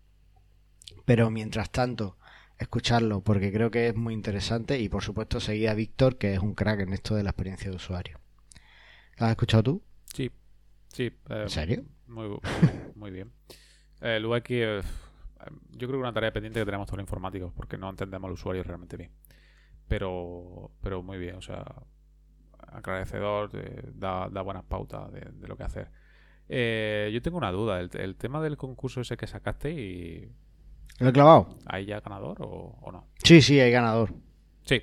Pero 1.06 1.30
mientras 1.30 1.70
tanto, 1.70 2.18
escucharlo 2.58 3.22
porque 3.22 3.54
creo 3.54 3.70
que 3.70 3.90
es 3.90 3.96
muy 3.96 4.16
interesante 4.16 4.80
y 4.80 4.90
por 4.90 5.04
supuesto 5.04 5.40
seguir 5.40 5.70
a 5.70 5.76
Víctor 5.76 6.18
que 6.18 6.34
es 6.34 6.40
un 6.40 6.56
crack 6.56 6.80
en 6.80 6.94
esto 6.94 7.14
de 7.14 7.22
la 7.22 7.30
experiencia 7.30 7.70
de 7.70 7.76
usuario. 7.76 8.20
¿Lo 9.20 9.28
has 9.28 9.32
escuchado 9.34 9.62
tú? 9.62 9.84
Sí, 10.12 10.32
sí. 10.88 11.04
eh, 11.30 11.42
¿En 11.44 11.50
serio? 11.52 11.84
Muy, 12.08 12.28
muy, 12.28 12.40
muy 12.96 13.12
bien. 13.12 13.32
El 14.02 14.26
UX, 14.26 14.46
eh, 14.50 14.82
yo 15.74 15.88
creo 15.88 15.92
que 15.92 15.96
es 15.98 16.02
una 16.02 16.14
tarea 16.14 16.34
pendiente 16.34 16.60
que 16.60 16.66
tenemos 16.66 16.88
todos 16.88 16.98
los 16.98 17.04
informáticos 17.04 17.54
porque 17.54 17.78
no 17.78 17.88
entendemos 17.92 18.28
al 18.30 18.34
usuario 18.34 18.64
realmente 18.64 18.98
bien. 18.98 19.12
Pero, 19.88 20.72
pero 20.82 21.04
muy 21.04 21.20
bien, 21.20 21.36
o 21.36 21.42
sea, 21.44 21.64
aclarecedor, 22.74 23.50
eh, 23.54 23.84
da, 23.94 24.30
da 24.30 24.42
buenas 24.42 24.64
pautas 24.64 25.12
de, 25.12 25.22
de 25.22 25.48
lo 25.48 25.56
que 25.58 25.64
hacer. 25.64 25.90
Eh, 26.50 27.10
yo 27.14 27.22
tengo 27.22 27.38
una 27.38 27.52
duda, 27.52 27.80
el, 27.80 27.90
el 27.94 28.16
tema 28.16 28.42
del 28.42 28.58
concurso 28.58 29.02
ese 29.02 29.18
que 29.18 29.28
sacaste 29.28 29.72
y 29.72 30.32
¿Lo 31.00 31.10
he 31.10 31.14
clavado? 31.14 31.58
¿hay 31.66 31.86
ya 31.86 32.00
ganador 32.02 32.38
o, 32.42 32.78
o 32.82 32.92
no? 32.92 33.08
Sí, 33.24 33.42
sí, 33.42 33.60
hay 33.60 33.72
ganador. 33.72 34.14
Sí. 34.66 34.82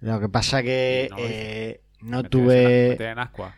Lo 0.00 0.18
que 0.20 0.28
pasa 0.28 0.62
que 0.62 1.08
No 1.10 1.16
eh, 1.18 1.82
no 2.00 2.20
en- 2.20 2.28
tuve... 2.30 2.96
tienes 2.96 3.12
en 3.12 3.18
ascua. 3.18 3.54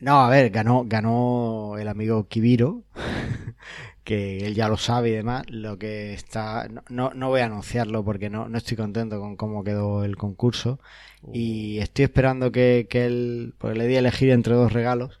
No, 0.00 0.20
a 0.24 0.28
ver, 0.30 0.50
ganó, 0.50 0.84
ganó 0.86 1.76
el 1.76 1.88
amigo 1.88 2.28
Kibiro, 2.28 2.84
que 4.04 4.46
él 4.46 4.54
ya 4.54 4.68
lo 4.68 4.76
sabe 4.76 5.08
y 5.08 5.12
demás. 5.12 5.42
Lo 5.48 5.76
que 5.76 6.12
está. 6.14 6.68
No, 6.68 6.82
no, 6.88 7.10
no 7.14 7.28
voy 7.28 7.40
a 7.40 7.46
anunciarlo 7.46 8.04
porque 8.04 8.30
no, 8.30 8.48
no 8.48 8.58
estoy 8.58 8.76
contento 8.76 9.18
con 9.18 9.36
cómo 9.36 9.64
quedó 9.64 10.04
el 10.04 10.16
concurso. 10.16 10.78
Y 11.32 11.78
estoy 11.78 12.04
esperando 12.04 12.52
que, 12.52 12.86
que 12.88 13.06
él. 13.06 13.54
Porque 13.58 13.78
le 13.78 13.86
di 13.86 13.96
a 13.96 13.98
elegir 14.00 14.30
entre 14.30 14.54
dos 14.54 14.72
regalos, 14.72 15.20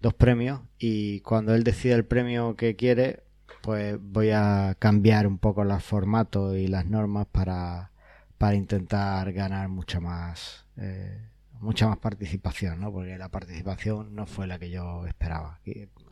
dos 0.00 0.14
premios. 0.14 0.60
Y 0.78 1.20
cuando 1.20 1.54
él 1.54 1.64
decida 1.64 1.94
el 1.94 2.04
premio 2.04 2.56
que 2.56 2.76
quiere, 2.76 3.24
pues 3.62 3.98
voy 4.00 4.30
a 4.30 4.76
cambiar 4.78 5.26
un 5.26 5.38
poco 5.38 5.64
los 5.64 5.82
formatos 5.84 6.56
y 6.56 6.68
las 6.68 6.86
normas 6.86 7.26
para, 7.30 7.92
para 8.38 8.54
intentar 8.54 9.32
ganar 9.32 9.68
mucha 9.68 10.00
más. 10.00 10.66
eh, 10.76 11.30
mucha 11.60 11.88
más 11.88 11.98
participación, 11.98 12.80
¿no? 12.80 12.92
Porque 12.92 13.16
la 13.18 13.30
participación 13.30 14.14
no 14.14 14.26
fue 14.26 14.46
la 14.46 14.58
que 14.58 14.70
yo 14.70 15.06
esperaba. 15.06 15.60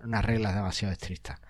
Unas 0.03 0.25
reglas 0.25 0.55
demasiado 0.55 0.93
estrictas. 0.93 1.41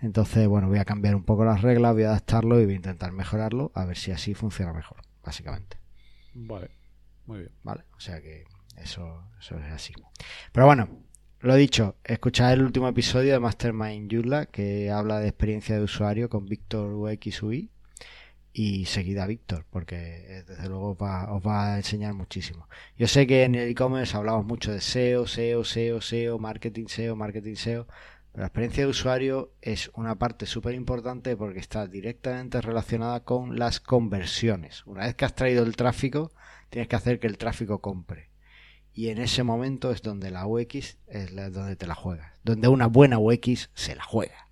Entonces, 0.00 0.46
bueno, 0.48 0.68
voy 0.68 0.78
a 0.78 0.84
cambiar 0.84 1.14
un 1.14 1.24
poco 1.24 1.44
las 1.44 1.62
reglas, 1.62 1.92
voy 1.92 2.04
a 2.04 2.08
adaptarlo 2.10 2.60
y 2.60 2.64
voy 2.64 2.74
a 2.74 2.76
intentar 2.76 3.12
mejorarlo, 3.12 3.70
a 3.74 3.84
ver 3.84 3.96
si 3.96 4.12
así 4.12 4.34
funciona 4.34 4.72
mejor, 4.72 4.98
básicamente. 5.24 5.81
Vale, 6.34 6.70
muy 7.26 7.40
bien. 7.40 7.52
¿Vale? 7.62 7.84
O 7.96 8.00
sea 8.00 8.20
que 8.20 8.44
eso, 8.76 9.28
eso 9.38 9.58
es 9.58 9.72
así. 9.72 9.92
Pero 10.52 10.66
bueno, 10.66 10.88
lo 11.40 11.54
dicho, 11.56 11.96
escuchad 12.04 12.52
el 12.52 12.62
último 12.62 12.88
episodio 12.88 13.32
de 13.32 13.40
Mastermind 13.40 14.10
Yula 14.10 14.46
que 14.46 14.90
habla 14.90 15.18
de 15.18 15.28
experiencia 15.28 15.76
de 15.76 15.82
usuario 15.82 16.28
con 16.28 16.46
Víctor 16.46 16.92
UXUI 16.92 17.70
y 18.52 18.84
seguid 18.84 19.18
a 19.18 19.26
Víctor 19.26 19.66
porque 19.70 19.96
eh, 19.96 20.44
desde 20.46 20.68
luego 20.68 20.96
va, 20.96 21.32
os 21.32 21.44
va 21.44 21.74
a 21.74 21.76
enseñar 21.78 22.14
muchísimo. 22.14 22.68
Yo 22.96 23.08
sé 23.08 23.26
que 23.26 23.44
en 23.44 23.54
el 23.54 23.68
e-commerce 23.70 24.16
hablamos 24.16 24.46
mucho 24.46 24.72
de 24.72 24.80
SEO, 24.80 25.26
SEO, 25.26 25.64
SEO, 25.64 26.00
SEO, 26.00 26.38
marketing 26.38 26.86
SEO, 26.86 27.16
marketing 27.16 27.56
SEO, 27.56 27.88
pero 28.32 28.42
la 28.42 28.46
experiencia 28.46 28.84
de 28.84 28.90
usuario 28.90 29.52
es 29.60 29.90
una 29.94 30.18
parte 30.18 30.46
súper 30.46 30.74
importante 30.74 31.36
porque 31.36 31.58
está 31.58 31.86
directamente 31.86 32.62
relacionada 32.62 33.24
con 33.24 33.58
las 33.58 33.78
conversiones. 33.78 34.86
Una 34.86 35.04
vez 35.04 35.14
que 35.14 35.26
has 35.26 35.34
traído 35.34 35.62
el 35.64 35.76
tráfico, 35.76 36.32
tienes 36.70 36.88
que 36.88 36.96
hacer 36.96 37.20
que 37.20 37.26
el 37.26 37.36
tráfico 37.36 37.82
compre. 37.82 38.30
Y 38.94 39.08
en 39.08 39.18
ese 39.18 39.42
momento 39.42 39.90
es 39.90 40.02
donde 40.02 40.30
la 40.30 40.46
UX 40.46 40.98
es 41.06 41.34
donde 41.52 41.76
te 41.76 41.86
la 41.86 41.94
juegas. 41.94 42.32
Donde 42.42 42.68
una 42.68 42.86
buena 42.86 43.18
UX 43.18 43.70
se 43.74 43.94
la 43.94 44.02
juega. 44.02 44.48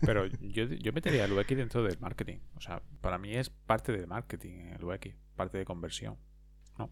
Pero 0.00 0.26
yo, 0.26 0.64
yo 0.64 0.92
metería 0.92 1.24
el 1.24 1.32
UX 1.32 1.48
dentro 1.48 1.84
del 1.84 1.98
marketing. 1.98 2.38
O 2.56 2.60
sea, 2.60 2.82
para 3.00 3.18
mí 3.18 3.34
es 3.34 3.50
parte 3.50 3.92
del 3.92 4.08
marketing 4.08 4.72
el 4.76 4.84
UX, 4.84 5.14
parte 5.36 5.58
de 5.58 5.64
conversión. 5.64 6.16
¿no? 6.78 6.90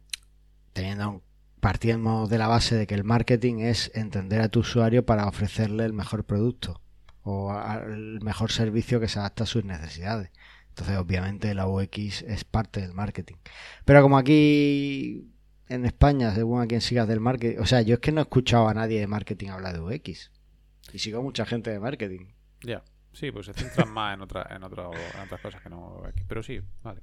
Teniendo 0.73 1.23
partimos 1.63 2.29
de 2.29 2.39
la 2.39 2.49
base 2.49 2.75
de 2.75 2.89
que 2.89 2.97
el 2.97 3.05
marketing 3.05 3.61
es 3.61 3.93
entender 3.95 4.41
a 4.41 4.49
tu 4.49 4.61
usuario 4.61 5.07
para 5.07 5.29
ofrecerle 5.29 5.85
el 5.85 5.93
mejor 5.93 6.25
producto 6.25 6.81
o 7.23 7.57
el 7.87 8.21
mejor 8.21 8.51
servicio 8.51 8.99
que 8.99 9.07
se 9.07 9.21
adapta 9.21 9.45
a 9.45 9.47
sus 9.47 9.65
necesidades. 9.65 10.33
Entonces, 10.71 10.97
obviamente, 10.97 11.55
la 11.55 11.69
UX 11.69 12.23
es 12.23 12.43
parte 12.43 12.81
del 12.81 12.95
marketing. 12.95 13.37
Pero 13.85 14.03
como 14.03 14.19
aquí 14.19 15.31
en 15.69 15.85
España, 15.85 16.35
según 16.35 16.61
a 16.61 16.67
quien 16.67 16.81
sigas 16.81 17.07
del 17.07 17.21
marketing, 17.21 17.61
o 17.61 17.67
sea, 17.67 17.81
yo 17.83 17.95
es 17.95 18.01
que 18.01 18.11
no 18.11 18.21
he 18.21 18.25
escuchado 18.25 18.67
a 18.67 18.75
nadie 18.75 18.99
de 18.99 19.07
marketing 19.07 19.51
hablar 19.51 19.75
de 19.75 19.83
UX. 19.83 20.33
Y 20.93 20.99
sigo 20.99 21.23
mucha 21.23 21.47
gente 21.47 21.71
de 21.71 21.79
marketing. 21.79 22.33
Ya, 22.63 22.83
sí, 23.13 23.31
pues 23.31 23.47
se 23.47 23.55
centran 23.55 23.89
más 23.89 24.15
en, 24.15 24.23
otra, 24.23 24.49
en, 24.51 24.57
en 24.57 24.65
otras 24.65 25.41
cosas 25.41 25.63
que 25.63 25.71
no. 25.71 26.03
Pero 26.27 26.43
sí, 26.43 26.61
vale. 26.83 27.03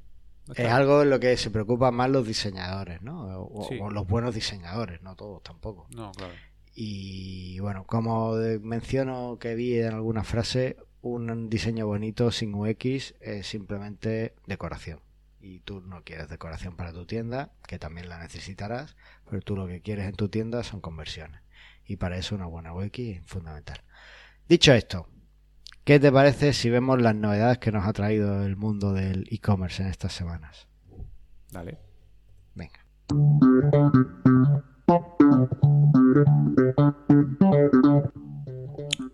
Es 0.56 0.68
algo 0.68 1.04
en 1.04 1.10
lo 1.10 1.20
que 1.20 1.38
se 1.38 1.52
preocupan 1.52 1.94
más 1.94 2.10
los 2.10 2.26
diseñadores, 2.26 3.02
¿no? 3.02 3.42
O, 3.42 3.90
los 3.92 4.08
buenos 4.08 4.34
diseñadores, 4.34 5.02
no 5.02 5.16
todos 5.16 5.44
tampoco. 5.44 5.88
No, 5.96 6.12
claro. 6.12 6.34
Y 6.74 7.60
bueno, 7.60 7.86
como 7.86 8.36
menciono 8.62 9.38
que 9.40 9.56
vi 9.56 9.80
en 9.80 9.94
alguna 9.94 10.24
frase, 10.24 10.78
un 11.02 11.50
diseño 11.50 11.88
bonito 11.88 12.32
sin 12.32 12.54
UX 12.54 13.16
es 13.20 13.48
simplemente 13.48 14.34
decoración. 14.48 15.02
Y 15.42 15.60
tú 15.60 15.82
no 15.82 16.04
quieres 16.04 16.30
decoración 16.30 16.76
para 16.76 16.92
tu 16.92 17.06
tienda, 17.06 17.52
que 17.68 17.80
también 17.80 18.10
la 18.10 18.20
necesitarás, 18.20 18.98
pero 19.30 19.42
tú 19.42 19.56
lo 19.56 19.68
que 19.68 19.82
quieres 19.82 20.08
en 20.08 20.16
tu 20.16 20.30
tienda 20.30 20.64
son 20.64 20.82
conversiones. 20.82 21.42
Y 21.86 21.96
para 21.96 22.18
eso 22.18 22.36
una 22.36 22.46
buena 22.46 22.74
UX 22.74 23.00
es 23.00 23.26
fundamental. 23.26 23.82
Dicho 24.48 24.74
esto, 24.74 25.08
¿Qué 25.90 26.00
te 26.00 26.12
parece 26.12 26.54
si 26.54 26.70
vemos 26.70 27.02
las 27.02 27.16
novedades 27.16 27.58
que 27.58 27.72
nos 27.72 27.88
ha 27.88 27.94
traído 27.94 28.46
el 28.46 28.56
mundo 28.56 28.94
del 28.94 29.28
e-commerce 29.32 29.82
en 29.82 29.90
estas 29.90 30.14
semanas? 30.14 30.68
Dale. 31.50 31.80
Venga. 32.54 32.86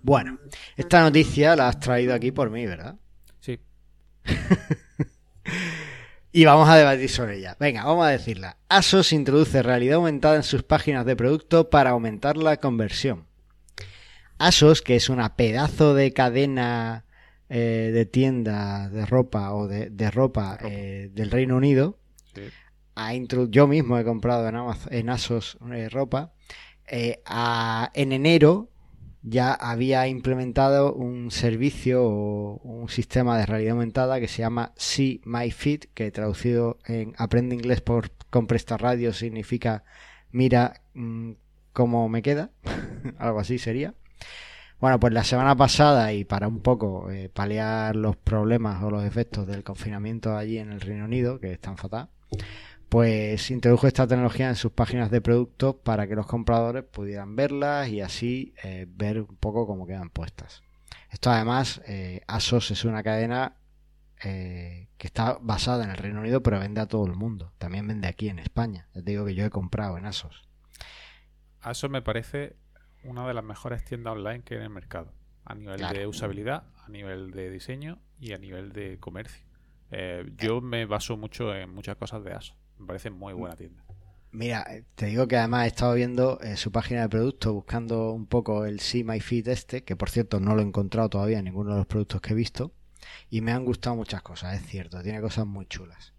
Bueno, 0.01 0.37
esta 0.75 0.99
noticia 0.99 1.55
la 1.55 1.69
has 1.69 1.79
traído 1.79 2.13
aquí 2.13 2.33
por 2.33 2.49
mí, 2.49 2.65
¿verdad? 2.65 2.97
Sí. 3.39 3.57
y 6.33 6.43
vamos 6.43 6.67
a 6.67 6.75
debatir 6.75 7.09
sobre 7.09 7.37
ella. 7.37 7.55
Venga, 7.57 7.85
vamos 7.85 8.05
a 8.05 8.09
decirla. 8.09 8.57
ASOS 8.67 9.13
introduce 9.13 9.63
realidad 9.63 9.95
aumentada 9.95 10.35
en 10.35 10.43
sus 10.43 10.63
páginas 10.63 11.05
de 11.05 11.15
producto 11.15 11.69
para 11.69 11.91
aumentar 11.91 12.35
la 12.35 12.57
conversión. 12.57 13.27
ASOS, 14.37 14.81
que 14.81 14.95
es 14.95 15.09
una 15.09 15.35
pedazo 15.35 15.93
de 15.93 16.13
cadena 16.13 17.05
eh, 17.49 17.91
de 17.93 18.05
tienda 18.05 18.89
de 18.89 19.05
ropa 19.05 19.53
o 19.53 19.67
de, 19.67 20.11
ropa 20.11 20.57
eh, 20.61 21.09
del 21.13 21.31
Reino 21.31 21.55
Unido, 21.57 21.99
yo 23.49 23.67
mismo 23.67 23.97
he 23.97 24.03
comprado 24.03 24.47
en, 24.47 24.55
en 24.97 25.09
ASOS 25.09 25.57
eh, 25.73 25.89
ropa, 25.89 26.33
en 26.87 28.11
enero 28.11 28.69
ya 29.27 29.53
había 29.53 30.07
implementado 30.07 30.93
un 30.93 31.31
servicio 31.31 32.03
o 32.03 32.61
un 32.63 32.89
sistema 32.89 33.39
de 33.39 33.47
realidad 33.47 33.71
aumentada 33.71 34.19
que 34.19 34.27
se 34.27 34.43
llama 34.43 34.71
See 34.77 35.21
My 35.25 35.49
Fit, 35.49 35.85
que 35.95 36.11
traducido 36.11 36.77
en 36.85 37.13
Aprende 37.17 37.55
inglés 37.55 37.81
por 37.81 38.11
con 38.29 38.45
Presta 38.45 38.77
Radio 38.77 39.13
significa 39.13 39.83
mira 40.31 40.81
mm, 40.93 41.31
cómo 41.73 42.07
me 42.07 42.21
queda, 42.21 42.51
algo 43.17 43.39
así 43.39 43.57
sería. 43.57 43.95
Bueno, 44.85 44.99
pues 44.99 45.13
la 45.13 45.23
semana 45.23 45.55
pasada 45.55 46.13
y 46.13 46.25
para 46.25 46.47
un 46.47 46.61
poco 46.61 47.09
eh, 47.09 47.27
paliar 47.27 47.95
los 47.95 48.17
problemas 48.17 48.83
o 48.83 48.91
los 48.91 49.03
efectos 49.03 49.47
del 49.47 49.63
confinamiento 49.63 50.37
allí 50.37 50.59
en 50.59 50.71
el 50.71 50.79
Reino 50.79 51.05
Unido, 51.05 51.39
que 51.39 51.51
están 51.51 51.75
fatal, 51.75 52.09
pues 52.87 53.49
introdujo 53.49 53.87
esta 53.87 54.05
tecnología 54.05 54.47
en 54.47 54.55
sus 54.55 54.73
páginas 54.73 55.09
de 55.09 55.21
productos 55.21 55.77
para 55.83 56.07
que 56.07 56.13
los 56.13 56.27
compradores 56.27 56.83
pudieran 56.83 57.35
verlas 57.35 57.89
y 57.89 58.01
así 58.01 58.53
eh, 58.63 58.85
ver 58.87 59.21
un 59.21 59.35
poco 59.37 59.65
cómo 59.65 59.87
quedan 59.87 60.11
puestas. 60.11 60.61
Esto 61.09 61.31
además, 61.31 61.81
eh, 61.87 62.21
ASOS 62.27 62.69
es 62.69 62.85
una 62.85 63.01
cadena 63.01 63.57
que 64.21 64.87
está 64.99 65.39
basada 65.41 65.83
en 65.83 65.89
el 65.89 65.97
Reino 65.97 66.19
Unido 66.19 66.43
pero 66.43 66.59
vende 66.59 66.81
a 66.81 66.85
todo 66.85 67.07
el 67.07 67.15
mundo. 67.15 67.53
También 67.57 67.87
vende 67.87 68.07
aquí 68.07 68.29
en 68.29 68.37
España. 68.37 68.87
Les 68.93 69.03
digo 69.03 69.25
que 69.25 69.33
yo 69.33 69.45
he 69.45 69.49
comprado 69.49 69.97
en 69.97 70.05
ASOS. 70.05 70.43
ASOS 71.61 71.89
me 71.89 72.03
parece 72.03 72.55
una 73.05 73.27
de 73.27 73.33
las 73.33 73.43
mejores 73.43 73.83
tiendas 73.83 74.13
online 74.13 74.43
que 74.43 74.55
hay 74.55 74.59
en 74.59 74.63
el 74.63 74.69
mercado. 74.69 75.13
A 75.45 75.55
nivel 75.55 75.79
de 75.79 76.07
usabilidad, 76.07 76.63
a 76.83 76.89
nivel 76.89 77.31
de 77.31 77.51
diseño 77.51 77.99
y 78.19 78.33
a 78.33 78.37
nivel 78.37 78.71
de 78.71 78.99
comercio. 78.99 79.45
Eh, 79.91 80.25
yo 80.37 80.59
me 80.61 80.85
baso 80.85 81.15
mucho 81.17 81.55
en 81.55 81.69
muchas 81.69 81.95
cosas 81.97 82.23
de 82.23 82.33
ASO. 82.33 82.55
Me 82.79 82.87
parece 82.87 83.11
muy 83.11 83.33
buena 83.33 83.55
tienda. 83.55 83.83
Mira, 84.31 84.65
eh, 84.69 84.83
te 84.95 85.05
digo 85.05 85.27
que 85.27 85.37
además 85.37 85.65
he 85.65 85.67
estado 85.67 85.93
viendo 85.93 86.41
eh, 86.41 86.57
su 86.57 86.71
página 86.71 87.03
de 87.03 87.09
producto, 87.09 87.53
buscando 87.53 88.11
un 88.11 88.25
poco 88.25 88.65
el 88.65 88.79
See 88.79 89.03
My 89.03 89.21
Fit 89.21 89.47
este, 89.47 89.83
que 89.83 89.95
por 89.95 90.09
cierto 90.09 90.39
no 90.39 90.55
lo 90.55 90.61
he 90.61 90.65
encontrado 90.65 91.09
todavía 91.09 91.39
en 91.39 91.45
ninguno 91.45 91.71
de 91.71 91.77
los 91.77 91.85
productos 91.85 92.19
que 92.21 92.33
he 92.33 92.35
visto. 92.35 92.73
Y 93.29 93.41
me 93.41 93.51
han 93.51 93.63
gustado 93.63 93.95
muchas 93.95 94.23
cosas, 94.23 94.55
es 94.55 94.67
cierto, 94.67 95.01
tiene 95.03 95.21
cosas 95.21 95.45
muy 95.45 95.67
chulas. 95.67 96.13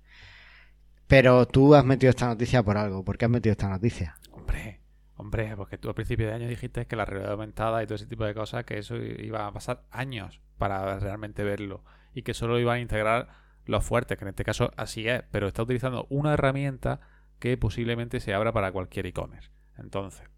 Pero 1.07 1.47
tú 1.47 1.75
has 1.75 1.85
metido 1.85 2.11
esta 2.11 2.27
noticia 2.27 2.63
por 2.63 2.77
algo. 2.77 3.05
¿Por 3.05 3.19
qué 3.19 3.27
has 3.27 3.31
metido 3.31 3.53
esta 3.53 3.69
noticia? 3.69 4.19
Hombre, 4.33 4.76
Hombre, 5.17 5.57
porque 5.57 5.79
tú 5.79 5.89
a 5.89 5.95
principio 5.95 6.27
de 6.27 6.35
año 6.35 6.47
dijiste 6.47 6.87
que 6.87 6.95
la 6.95 7.07
realidad 7.07 7.33
aumentada 7.33 7.83
y 7.83 7.87
todo 7.87 7.97
ese 7.97 8.07
tipo 8.07 8.25
de 8.25 8.35
cosas, 8.35 8.65
que 8.65 8.79
eso 8.79 8.97
iba 8.97 9.47
a 9.47 9.53
pasar 9.53 9.83
años 9.91 10.41
para 10.59 10.99
realmente 10.99 11.43
verlo 11.43 11.85
y 12.13 12.23
que 12.23 12.35
solo 12.35 12.59
iban 12.59 12.77
a 12.77 12.81
integrar 12.81 13.29
los 13.65 13.85
fuertes, 13.85 14.19
que 14.19 14.25
en 14.25 14.29
este 14.29 14.45
caso 14.45 14.73
así 14.77 15.09
es, 15.09 15.23
pero 15.31 15.49
está 15.49 15.63
utilizando 15.63 16.07
una 16.11 16.35
herramienta 16.35 17.01
que 17.39 17.57
posiblemente 17.57 18.21
se 18.21 18.35
abra 18.35 18.53
para 18.53 18.73
cualquier 18.73 19.07
e-commerce. 19.07 19.51
Entonces, 19.79 20.29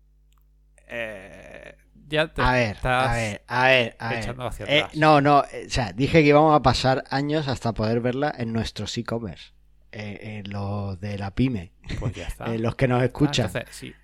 eh, 0.87 1.77
ya 2.07 2.33
te 2.33 2.41
a 2.41 2.53
ver, 2.53 2.77
estás 2.77 3.11
a 3.11 3.15
ver, 3.15 3.43
a 3.47 3.69
ver, 3.69 3.97
echando 4.19 4.47
hacia 4.47 4.67
eh, 4.67 4.79
atrás. 4.83 4.97
no, 4.97 5.21
no, 5.21 5.45
eh, 5.53 5.65
o 5.67 5.71
sea, 5.71 5.93
dije 5.93 6.23
que 6.23 6.29
íbamos 6.29 6.55
a 6.55 6.63
pasar 6.63 7.05
años 7.11 7.49
hasta 7.49 7.75
poder 7.75 8.01
verla 8.01 8.33
en 8.37 8.53
nuestros 8.53 8.97
e-commerce. 8.97 9.53
en 9.93 10.51
los 10.51 10.99
de 11.01 11.19
la 11.19 11.33
pyme, 11.33 11.73
pues 12.01 12.15
ya 12.15 12.27
está. 12.27 12.47
en 12.55 12.63
los 12.63 12.75
que 12.77 12.89
nos 12.89 13.03
escuchan. 13.03 13.47
entonces, 13.47 13.75
sí, 13.75 13.95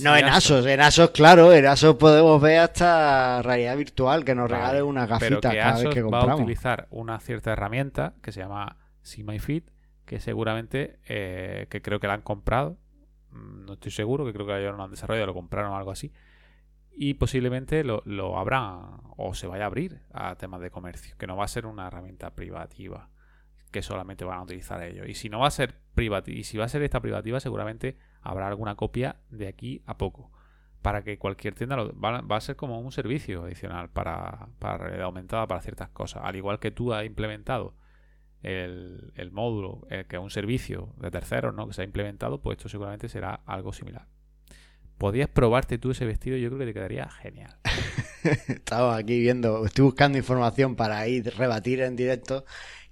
no, 0.00 0.16
en 0.16 0.24
Asos, 0.24 0.66
en 0.66 0.80
Asos, 0.80 1.10
claro, 1.10 1.52
en 1.52 1.66
Asos 1.66 1.96
podemos 1.96 2.40
ver 2.40 2.58
hasta 2.58 3.42
realidad 3.42 3.76
virtual, 3.76 4.24
que 4.24 4.34
nos 4.34 4.50
regale 4.50 4.82
una 4.82 5.06
gafita 5.06 5.52
cada 5.52 5.78
vez 5.78 5.94
que 5.94 6.02
compramos. 6.02 6.28
va 6.28 6.32
a 6.32 6.36
utilizar 6.36 6.88
una 6.90 7.20
cierta 7.20 7.52
herramienta 7.52 8.14
que 8.22 8.32
se 8.32 8.40
llama 8.40 8.76
See 9.02 9.22
My 9.22 9.38
Fit, 9.38 9.68
que 10.04 10.20
seguramente, 10.20 10.98
eh, 11.06 11.66
que 11.70 11.80
creo 11.82 12.00
que 12.00 12.06
la 12.06 12.14
han 12.14 12.22
comprado, 12.22 12.78
mm, 13.30 13.66
no 13.66 13.74
estoy 13.74 13.92
seguro, 13.92 14.24
que 14.24 14.32
creo 14.32 14.46
que 14.46 14.58
ellos 14.58 14.76
no 14.76 14.84
han 14.84 14.90
desarrollado, 14.90 15.26
lo 15.26 15.34
compraron 15.34 15.72
o 15.72 15.76
algo 15.76 15.90
así, 15.90 16.12
y 16.92 17.14
posiblemente 17.14 17.84
lo, 17.84 18.02
lo 18.04 18.38
abran 18.38 19.00
o 19.16 19.34
se 19.34 19.46
vaya 19.46 19.64
a 19.64 19.66
abrir 19.66 20.00
a 20.12 20.36
temas 20.36 20.60
de 20.60 20.70
comercio, 20.70 21.16
que 21.18 21.26
no 21.26 21.36
va 21.36 21.44
a 21.44 21.48
ser 21.48 21.66
una 21.66 21.86
herramienta 21.86 22.30
privativa 22.30 23.10
que 23.70 23.82
solamente 23.82 24.24
van 24.24 24.38
a 24.38 24.42
utilizar 24.42 24.80
ellos. 24.82 25.08
Y 25.08 25.14
si 25.14 25.28
no 25.28 25.40
va 25.40 25.48
a 25.48 25.50
ser 25.50 25.74
privativa, 25.94 26.38
y 26.38 26.44
si 26.44 26.56
va 26.56 26.64
a 26.64 26.68
ser 26.68 26.82
esta 26.82 27.00
privativa, 27.00 27.40
seguramente 27.40 27.96
habrá 28.24 28.48
alguna 28.48 28.74
copia 28.74 29.16
de 29.30 29.46
aquí 29.46 29.82
a 29.86 29.96
poco. 29.96 30.32
Para 30.82 31.02
que 31.02 31.18
cualquier 31.18 31.54
tienda 31.54 31.76
lo, 31.76 31.98
va, 31.98 32.18
a 32.18 32.40
ser 32.40 32.56
como 32.56 32.80
un 32.80 32.92
servicio 32.92 33.44
adicional 33.44 33.88
para, 33.90 34.48
para 34.58 34.78
realidad 34.78 35.04
aumentada 35.04 35.46
para 35.46 35.62
ciertas 35.62 35.88
cosas. 35.90 36.22
Al 36.24 36.36
igual 36.36 36.58
que 36.58 36.70
tú 36.70 36.92
has 36.92 37.06
implementado 37.06 37.74
el, 38.42 39.12
el 39.16 39.30
módulo, 39.30 39.86
eh, 39.88 40.04
que 40.08 40.16
es 40.16 40.22
un 40.22 40.30
servicio 40.30 40.94
de 40.98 41.10
terceros, 41.10 41.54
¿no? 41.54 41.66
Que 41.66 41.72
se 41.72 41.82
ha 41.82 41.84
implementado, 41.84 42.40
pues 42.42 42.58
esto 42.58 42.68
seguramente 42.68 43.08
será 43.08 43.40
algo 43.46 43.72
similar. 43.72 44.06
Podías 44.98 45.28
probarte 45.28 45.78
tú 45.78 45.90
ese 45.90 46.04
vestido, 46.04 46.36
yo 46.36 46.48
creo 46.50 46.58
que 46.60 46.66
te 46.66 46.74
quedaría 46.74 47.08
genial. 47.08 47.56
Estaba 48.48 48.96
aquí 48.96 49.18
viendo, 49.18 49.64
estoy 49.64 49.86
buscando 49.86 50.18
información 50.18 50.76
para 50.76 51.06
ir 51.08 51.32
rebatir 51.36 51.80
en 51.80 51.96
directo 51.96 52.44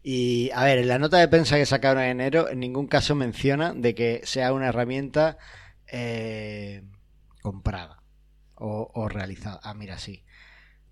y 0.02 0.50
a 0.54 0.64
ver, 0.64 0.78
en 0.78 0.88
la 0.88 0.98
nota 0.98 1.18
de 1.18 1.28
prensa 1.28 1.56
que 1.56 1.66
sacaron 1.66 2.02
en 2.02 2.10
enero, 2.10 2.48
en 2.48 2.60
ningún 2.60 2.86
caso 2.86 3.14
menciona 3.14 3.72
de 3.74 3.94
que 3.94 4.20
sea 4.24 4.52
una 4.52 4.68
herramienta 4.68 5.38
eh, 5.86 6.82
comprada. 7.42 8.02
o, 8.54 9.08
realizado. 9.08 9.60
Ah, 9.62 9.74
mira, 9.74 9.98
sí. 9.98 10.24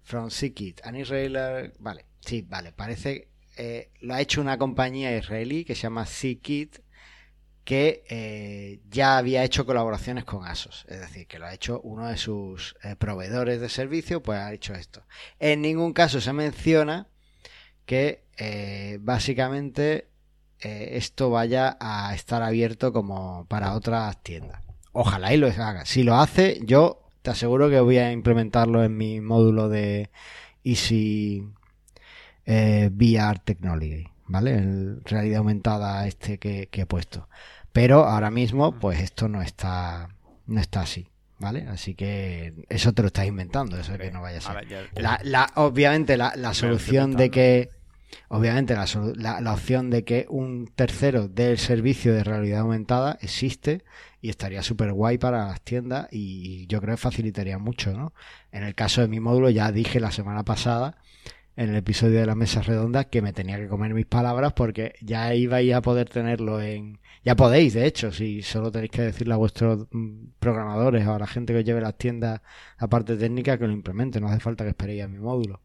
From 0.03 0.31
Seekit, 0.31 0.81
an 0.85 0.97
Israeli. 0.97 1.73
Vale, 1.79 2.07
sí, 2.21 2.43
vale. 2.43 2.73
Parece. 2.73 3.29
Eh, 3.57 3.91
lo 4.01 4.15
ha 4.15 4.21
hecho 4.21 4.41
una 4.41 4.59
compañía 4.59 5.17
israelí 5.17 5.65
que 5.65 5.75
se 5.75 5.83
llama 5.83 6.07
Seekit 6.07 6.79
que 7.65 8.05
eh, 8.09 8.81
ya 8.89 9.19
había 9.19 9.45
hecho 9.45 9.67
colaboraciones 9.67 10.25
con 10.25 10.45
ASOS, 10.45 10.87
es 10.89 11.01
decir, 11.01 11.27
que 11.27 11.39
lo 11.39 11.47
ha 11.47 11.55
hecho 11.55 11.81
uno 11.83 12.09
de 12.09 12.17
sus 12.17 12.75
eh, 12.83 12.97
proveedores 12.97 13.61
de 13.61 13.69
servicio, 13.69 14.23
pues 14.23 14.39
ha 14.39 14.53
hecho 14.53 14.75
esto. 14.75 15.05
En 15.39 15.63
ningún 15.63 15.93
caso 15.93 16.21
se 16.21 16.33
menciona 16.33 17.07
que 17.87 18.25
eh, 18.41 18.99
básicamente 19.01 20.09
esto 20.63 21.31
vaya 21.31 21.79
a 21.81 22.15
estar 22.15 22.43
abierto 22.43 22.93
como 22.93 23.47
para 23.47 23.73
otras 23.73 24.23
tiendas. 24.23 24.61
Ojalá 24.93 25.33
y 25.33 25.39
lo 25.39 25.47
haga. 25.47 25.87
Si 25.87 26.03
lo 26.03 26.17
hace, 26.17 26.61
yo 26.65 27.09
te 27.23 27.31
aseguro 27.31 27.71
que 27.71 27.81
voy 27.81 27.97
a 27.97 28.13
implementarlo 28.13 28.85
en 28.85 28.95
mi 28.95 29.23
módulo 29.23 29.71
de 29.71 30.11
Easy 30.63 31.49
VR 32.47 33.39
Technology. 33.39 34.07
¿Vale? 34.27 34.55
El 34.55 35.01
realidad 35.05 35.39
aumentada 35.39 36.07
este 36.07 36.39
que 36.39 36.69
he 36.71 36.87
puesto. 36.87 37.27
Pero 37.73 38.05
ahora 38.05 38.31
mismo, 38.31 38.79
pues 38.79 39.01
esto 39.01 39.29
no 39.29 39.43
está, 39.43 40.09
no 40.47 40.61
está 40.61 40.83
así. 40.83 41.09
¿Vale? 41.39 41.67
Así 41.69 41.95
que 41.95 42.67
eso 42.69 42.93
te 42.93 43.01
lo 43.01 43.07
estás 43.07 43.27
inventando, 43.27 43.79
eso 43.79 43.97
que 43.97 44.11
no 44.11 44.21
vaya 44.21 44.39
a 44.39 44.41
ser. 44.43 44.91
La, 44.95 45.51
obviamente 45.55 46.19
la, 46.19 46.35
la 46.37 46.53
solución 46.53 47.17
de 47.17 47.31
que 47.31 47.71
obviamente 48.29 48.75
la, 48.75 49.41
la, 49.41 49.53
opción 49.53 49.91
de 49.91 50.05
que 50.05 50.27
un 50.29 50.71
tercero 50.75 51.29
dé 51.29 51.53
el 51.53 51.59
servicio 51.59 52.13
de 52.13 52.25
realidad 52.25 52.61
aumentada 52.61 53.19
existe 53.21 53.85
y 54.21 54.31
estaría 54.31 54.63
súper 54.63 54.93
guay 54.93 55.19
para 55.19 55.47
las 55.47 55.61
tiendas 55.63 56.09
y 56.11 56.67
yo 56.67 56.81
creo 56.81 56.97
que 56.97 57.03
facilitaría 57.03 57.59
mucho, 57.59 57.93
¿no? 57.93 58.13
En 58.53 58.65
el 58.65 58.75
caso 58.75 59.01
de 59.01 59.09
mi 59.09 59.21
módulo 59.21 59.51
ya 59.51 59.73
dije 59.73 60.01
la 60.01 60.11
semana 60.13 60.45
pasada 60.45 60.97
en 61.57 61.71
el 61.71 61.77
episodio 61.77 62.21
de 62.21 62.27
la 62.27 62.35
mesa 62.35 62.63
redonda 62.63 63.05
que 63.05 63.23
me 63.23 63.33
tenía 63.33 63.59
que 63.59 63.69
comer 63.69 63.95
mis 63.95 64.07
palabras 64.07 64.53
porque 64.55 64.95
ya 65.03 65.35
ibais 65.35 65.75
a 65.75 65.83
poder 65.83 66.09
tenerlo 66.09 66.61
en, 66.63 67.01
ya 67.25 67.37
podéis, 67.37 67.75
de 67.75 67.87
hecho, 67.87 68.13
si 68.13 68.43
solo 68.43 68.71
tenéis 68.73 68.93
que 68.93 69.03
decirle 69.03 69.35
a 69.35 69.37
vuestros 69.37 69.87
mm, 69.91 70.33
programadores 70.39 71.07
o 71.07 71.15
a 71.15 71.19
la 71.19 71.27
gente 71.27 71.53
que 71.53 71.59
os 71.61 71.65
lleve 71.65 71.81
las 71.83 71.99
tiendas 71.99 72.41
a 72.79 72.89
parte 72.89 73.17
técnica 73.17 73.59
que 73.59 73.67
lo 73.67 73.73
implemente, 73.73 74.21
no 74.21 74.29
hace 74.29 74.41
falta 74.41 74.65
que 74.65 74.71
esperéis 74.71 75.05
a 75.05 75.09
mi 75.09 75.19
módulo. 75.19 75.61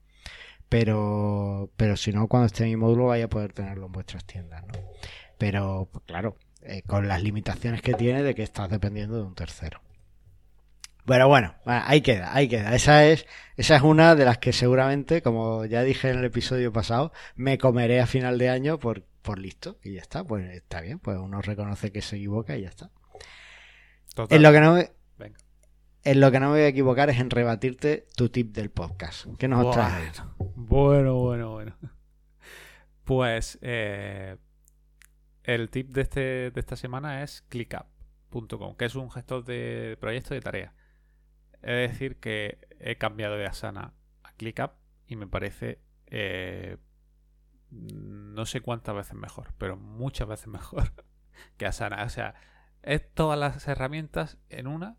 Pero, 0.77 1.71
pero 1.77 1.95
si 1.95 2.11
no, 2.11 2.27
cuando 2.27 2.47
esté 2.47 2.65
en 2.65 2.71
mi 2.71 2.75
módulo 2.75 3.05
vais 3.05 3.23
a 3.23 3.29
poder 3.29 3.53
tenerlo 3.53 3.85
en 3.85 3.93
vuestras 3.93 4.25
tiendas, 4.25 4.61
¿no? 4.67 4.73
Pero, 5.37 5.87
pues, 5.89 6.03
claro, 6.05 6.35
eh, 6.63 6.81
con 6.85 7.07
las 7.07 7.23
limitaciones 7.23 7.81
que 7.81 7.93
tiene 7.93 8.23
de 8.23 8.35
que 8.35 8.43
estás 8.43 8.69
dependiendo 8.69 9.15
de 9.15 9.23
un 9.23 9.35
tercero. 9.35 9.79
Pero 11.05 11.29
bueno, 11.29 11.55
ahí 11.63 12.01
queda, 12.01 12.35
ahí 12.35 12.49
queda. 12.49 12.75
Esa 12.75 13.05
es, 13.05 13.25
esa 13.55 13.77
es 13.77 13.83
una 13.83 14.15
de 14.15 14.25
las 14.25 14.37
que 14.37 14.51
seguramente, 14.51 15.21
como 15.21 15.63
ya 15.63 15.81
dije 15.81 16.09
en 16.09 16.17
el 16.17 16.25
episodio 16.25 16.73
pasado, 16.73 17.13
me 17.37 17.57
comeré 17.57 18.01
a 18.01 18.05
final 18.05 18.37
de 18.37 18.49
año 18.49 18.77
por, 18.77 19.05
por 19.21 19.39
listo 19.39 19.79
y 19.81 19.93
ya 19.93 20.01
está. 20.01 20.25
Pues 20.25 20.53
está 20.53 20.81
bien, 20.81 20.99
pues 20.99 21.17
uno 21.17 21.41
reconoce 21.41 21.93
que 21.93 22.01
se 22.01 22.17
equivoca 22.17 22.57
y 22.57 22.63
ya 22.63 22.69
está. 22.69 22.91
En 24.29 24.43
lo 24.43 24.51
que 24.51 24.59
no 24.59 24.73
me, 24.73 24.91
en 26.05 26.19
lo 26.19 26.31
que 26.31 26.39
no 26.39 26.47
me 26.47 26.51
voy 26.53 26.61
a 26.61 26.67
equivocar 26.67 27.09
es 27.09 27.19
en 27.19 27.31
rebatirte 27.31 28.05
tu 28.15 28.29
tip 28.29 28.55
del 28.55 28.69
podcast. 28.69 29.25
¿Qué 29.39 29.47
nos 29.47 29.63
bueno, 29.63 29.71
traes? 29.71 30.23
Bueno, 30.55 31.15
bueno, 31.15 31.51
bueno. 31.51 31.75
Pues 33.03 33.59
eh, 33.61 34.37
el 35.43 35.69
tip 35.69 35.91
de, 35.91 36.01
este, 36.01 36.19
de 36.49 36.59
esta 36.59 36.75
semana 36.75 37.21
es 37.21 37.43
ClickUp.com, 37.49 38.75
que 38.75 38.85
es 38.85 38.95
un 38.95 39.11
gestor 39.11 39.45
de 39.45 39.95
proyectos 39.99 40.31
de 40.31 40.41
tareas. 40.41 40.73
Es 41.61 41.91
decir, 41.91 42.17
que 42.19 42.57
he 42.79 42.97
cambiado 42.97 43.35
de 43.37 43.45
Asana 43.45 43.93
a 44.23 44.31
ClickUp 44.33 44.71
y 45.05 45.17
me 45.17 45.27
parece 45.27 45.81
eh, 46.07 46.77
no 47.69 48.47
sé 48.47 48.61
cuántas 48.61 48.95
veces 48.95 49.13
mejor, 49.13 49.53
pero 49.59 49.77
muchas 49.77 50.27
veces 50.27 50.47
mejor 50.47 50.91
que 51.57 51.67
Asana. 51.67 52.03
O 52.03 52.09
sea, 52.09 52.33
es 52.81 53.07
todas 53.13 53.37
las 53.37 53.67
herramientas 53.67 54.39
en 54.49 54.65
una 54.65 54.97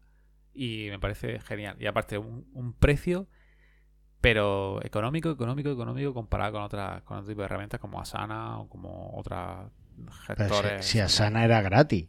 y 0.56 0.88
me 0.90 0.98
parece 0.98 1.38
genial. 1.40 1.76
Y 1.78 1.86
aparte, 1.86 2.18
un, 2.18 2.74
precio, 2.78 3.28
pero 4.20 4.82
económico, 4.84 5.30
económico, 5.30 5.70
económico 5.70 6.14
comparado 6.14 6.52
con 6.52 6.62
otras 6.62 7.02
con 7.02 7.18
otro 7.18 7.28
tipo 7.28 7.42
de 7.42 7.46
herramientas 7.46 7.78
como 7.78 8.00
Asana 8.00 8.58
o 8.58 8.68
como 8.68 9.12
otras 9.16 9.70
gestores. 10.26 10.84
Si, 10.84 10.98
Asana 10.98 11.44
era 11.44 11.60
gratis. 11.62 12.08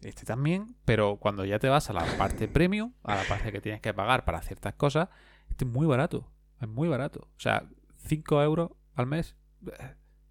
Este 0.00 0.24
también, 0.24 0.76
pero 0.84 1.16
cuando 1.16 1.44
ya 1.44 1.58
te 1.58 1.68
vas 1.68 1.88
a 1.88 1.92
la 1.94 2.04
parte 2.18 2.46
premium, 2.48 2.92
a 3.04 3.16
la 3.16 3.24
parte 3.24 3.52
que 3.52 3.60
tienes 3.60 3.80
que 3.80 3.94
pagar 3.94 4.24
para 4.24 4.42
ciertas 4.42 4.74
cosas, 4.74 5.08
este 5.48 5.64
es 5.64 5.70
muy 5.70 5.86
barato. 5.86 6.30
Es 6.60 6.68
muy 6.68 6.88
barato. 6.88 7.20
O 7.36 7.40
sea, 7.40 7.68
5 8.06 8.42
euros 8.42 8.70
al 8.94 9.06
mes 9.06 9.36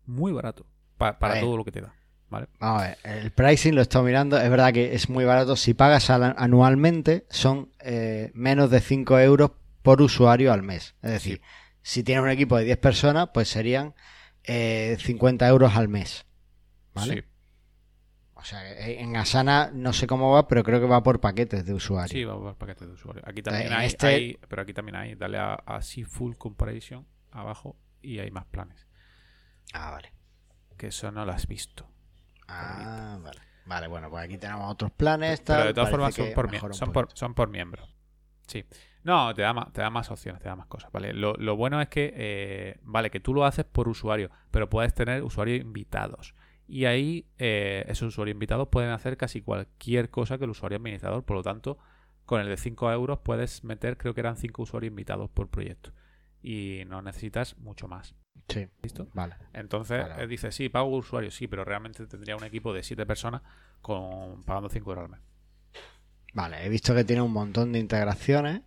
muy 0.05 0.31
barato 0.31 0.65
para 0.97 1.39
todo 1.39 1.57
lo 1.57 1.63
que 1.63 1.71
te 1.71 1.81
da. 1.81 1.95
¿Vale? 2.33 2.47
Vamos 2.59 2.81
a 2.81 2.87
ver, 2.87 2.97
el 3.03 3.31
pricing 3.31 3.75
lo 3.75 3.81
he 3.81 3.83
estado 3.83 4.03
mirando, 4.03 4.39
es 4.39 4.49
verdad 4.49 4.73
que 4.73 4.95
es 4.95 5.07
muy 5.07 5.23
barato. 5.23 5.55
Si 5.55 5.73
pagas 5.73 6.09
anualmente, 6.09 7.25
son 7.29 7.71
eh, 7.79 8.31
menos 8.33 8.71
de 8.71 8.81
5 8.81 9.19
euros 9.19 9.51
por 9.83 10.01
usuario 10.01 10.51
al 10.51 10.63
mes. 10.63 10.95
Es 11.03 11.11
decir, 11.11 11.41
si 11.83 12.03
tienes 12.03 12.23
un 12.23 12.31
equipo 12.31 12.57
de 12.57 12.65
10 12.65 12.77
personas, 12.79 13.29
pues 13.33 13.49
serían 13.49 13.93
eh, 14.43 14.97
50 14.99 15.47
euros 15.47 15.75
al 15.75 15.87
mes. 15.87 16.25
¿Vale? 16.95 17.25
O 18.33 18.43
sea, 18.43 18.67
eh, 18.67 18.99
en 18.99 19.15
Asana 19.15 19.69
no 19.71 19.93
sé 19.93 20.07
cómo 20.07 20.31
va, 20.31 20.47
pero 20.47 20.63
creo 20.63 20.79
que 20.79 20.87
va 20.87 21.03
por 21.03 21.21
paquetes 21.21 21.65
de 21.65 21.73
usuario. 21.73 22.11
Sí, 22.11 22.23
va 22.23 22.37
por 22.39 22.57
paquetes 22.57 22.87
de 22.87 22.93
usuario. 22.95 23.21
Aquí 23.25 23.43
también 23.43 23.71
hay, 23.71 23.87
este 23.87 24.39
pero 24.49 24.63
aquí 24.63 24.73
también 24.73 24.95
hay, 24.95 25.15
dale 25.15 25.37
a, 25.37 25.53
a 25.53 25.81
Full 25.81 26.33
Comparison 26.33 27.05
abajo 27.31 27.77
y 28.01 28.17
hay 28.19 28.31
más 28.31 28.45
planes. 28.45 28.87
Ah, 29.71 29.91
vale. 29.91 30.11
Que 30.77 30.87
eso 30.87 31.11
no 31.11 31.25
lo 31.25 31.31
has 31.31 31.47
visto. 31.47 31.92
Ah, 32.53 33.19
vale. 33.21 33.39
Vale, 33.65 33.87
bueno, 33.87 34.09
pues 34.09 34.23
aquí 34.23 34.37
tenemos 34.37 34.71
otros 34.71 34.91
planes. 34.91 35.41
Pero 35.41 35.65
de 35.65 35.73
todas 35.73 35.89
formas 35.89 36.13
son 36.13 36.33
por, 36.33 36.75
son, 36.75 36.91
por, 36.91 37.09
son 37.13 37.33
por 37.33 37.49
miembro. 37.49 37.87
Sí. 38.47 38.65
No, 39.03 39.33
te 39.33 39.41
da, 39.41 39.53
más, 39.53 39.71
te 39.73 39.81
da 39.81 39.89
más 39.89 40.09
opciones, 40.11 40.41
te 40.41 40.47
da 40.47 40.55
más 40.55 40.67
cosas, 40.67 40.91
¿vale? 40.91 41.13
Lo, 41.13 41.33
lo 41.33 41.55
bueno 41.57 41.81
es 41.81 41.89
que, 41.89 42.13
eh, 42.15 42.79
vale, 42.83 43.09
que 43.09 43.19
tú 43.19 43.33
lo 43.33 43.45
haces 43.45 43.65
por 43.65 43.89
usuario, 43.89 44.29
pero 44.51 44.69
puedes 44.69 44.93
tener 44.93 45.23
usuarios 45.23 45.59
invitados. 45.59 46.35
Y 46.67 46.85
ahí 46.85 47.27
eh, 47.37 47.83
esos 47.87 48.09
usuarios 48.09 48.35
invitados 48.35 48.69
pueden 48.69 48.91
hacer 48.91 49.17
casi 49.17 49.41
cualquier 49.41 50.09
cosa 50.09 50.37
que 50.37 50.45
el 50.45 50.51
usuario 50.51 50.77
administrador. 50.77 51.23
Por 51.25 51.37
lo 51.37 51.43
tanto, 51.43 51.77
con 52.25 52.39
el 52.41 52.47
de 52.47 52.57
5 52.57 52.91
euros 52.91 53.19
puedes 53.19 53.63
meter, 53.63 53.97
creo 53.97 54.13
que 54.13 54.21
eran 54.21 54.37
5 54.37 54.61
usuarios 54.61 54.91
invitados 54.91 55.29
por 55.29 55.49
proyecto. 55.49 55.91
Y 56.41 56.83
no 56.87 57.01
necesitas 57.01 57.57
mucho 57.57 57.87
más. 57.87 58.15
Sí. 58.47 58.67
¿Listo? 58.81 59.07
Vale. 59.13 59.35
Entonces 59.53 60.05
eh, 60.17 60.27
dice, 60.27 60.51
sí, 60.51 60.69
pago 60.69 60.89
usuario, 60.89 61.31
sí, 61.31 61.47
pero 61.47 61.63
realmente 61.63 62.05
tendría 62.07 62.35
un 62.35 62.43
equipo 62.43 62.73
de 62.73 62.83
7 62.83 63.05
personas 63.05 63.41
con 63.81 64.43
pagando 64.43 64.69
5 64.69 64.91
euros 64.91 65.05
al 65.05 65.11
mes. 65.11 65.19
Vale, 66.33 66.65
he 66.65 66.69
visto 66.69 66.95
que 66.95 67.03
tiene 67.03 67.21
un 67.21 67.31
montón 67.31 67.71
de 67.71 67.79
integraciones. 67.79 68.61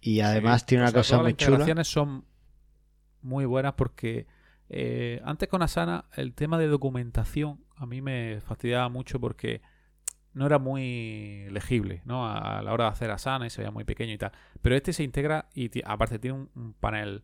Y 0.00 0.20
además 0.20 0.66
tiene 0.66 0.84
una 0.84 0.92
cosa 0.92 1.22
muy 1.22 1.34
chula. 1.34 1.50
Las 1.50 1.60
integraciones 1.60 1.88
son 1.88 2.24
muy 3.22 3.46
buenas 3.46 3.72
porque 3.74 4.26
eh, 4.68 5.20
antes 5.24 5.48
con 5.48 5.62
Asana 5.62 6.04
el 6.14 6.34
tema 6.34 6.58
de 6.58 6.66
documentación 6.66 7.64
a 7.76 7.86
mí 7.86 8.02
me 8.02 8.40
fastidiaba 8.40 8.88
mucho 8.88 9.18
porque 9.18 9.62
no 10.34 10.46
era 10.46 10.58
muy 10.58 11.46
legible, 11.50 12.02
¿no? 12.04 12.28
A, 12.28 12.60
la 12.62 12.72
hora 12.72 12.84
de 12.84 12.90
hacer 12.90 13.10
Asana 13.10 13.46
y 13.46 13.50
se 13.50 13.62
veía 13.62 13.70
muy 13.70 13.84
pequeño 13.84 14.12
y 14.12 14.18
tal. 14.18 14.32
Pero 14.60 14.76
este 14.76 14.92
se 14.92 15.04
integra 15.04 15.48
y 15.54 15.70
aparte 15.84 16.18
tiene 16.18 16.48
un 16.54 16.74
panel 16.74 17.22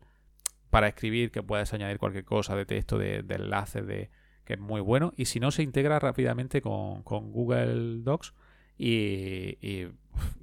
para 0.70 0.86
escribir 0.88 1.30
que 1.30 1.42
puedes 1.42 1.72
añadir 1.74 1.98
cualquier 1.98 2.24
cosa 2.24 2.54
de 2.54 2.64
texto, 2.64 2.96
de, 2.96 3.24
enlaces, 3.28 3.86
de, 3.86 4.10
que 4.44 4.54
es 4.54 4.60
muy 4.60 4.80
bueno. 4.80 5.12
Y 5.16 5.26
si 5.26 5.40
no, 5.40 5.50
se 5.50 5.62
integra 5.62 5.98
rápidamente 5.98 6.62
con, 6.62 7.02
Google 7.02 8.02
Docs 8.02 8.34
y, 8.78 9.88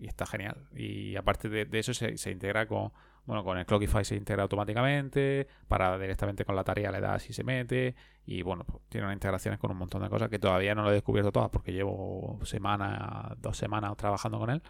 está 0.04 0.26
genial. 0.26 0.68
Y 0.76 1.16
aparte 1.16 1.50
de, 1.50 1.68
eso, 1.80 1.94
se, 1.94 2.30
integra 2.30 2.68
con, 2.68 2.92
bueno, 3.26 3.44
con 3.44 3.58
el 3.58 3.66
Clockify 3.66 4.04
se 4.04 4.16
integra 4.16 4.44
automáticamente, 4.44 5.48
para 5.68 5.98
directamente 5.98 6.44
con 6.44 6.56
la 6.56 6.66
tarea 6.66 6.92
le 6.92 7.00
das 7.00 7.30
y 7.30 7.34
se 7.34 7.46
mete. 7.46 7.96
Y 8.26 8.42
bueno, 8.42 8.66
pues, 8.66 8.84
tiene 8.90 9.08
unas 9.08 9.16
integraciones 9.16 9.60
con 9.60 9.72
un 9.72 9.78
montón 9.78 10.04
de 10.04 10.10
cosas 10.10 10.30
que 10.30 10.40
todavía 10.40 10.76
no 10.76 10.84
lo 10.84 10.92
he 10.92 10.94
descubierto 10.94 11.32
todas 11.32 11.50
porque 11.50 11.72
llevo 11.72 12.38
semana, 12.44 13.34
dos 13.40 13.58
semanas 13.58 13.96
trabajando 13.96 14.40
con 14.40 14.50
él. 14.50 14.62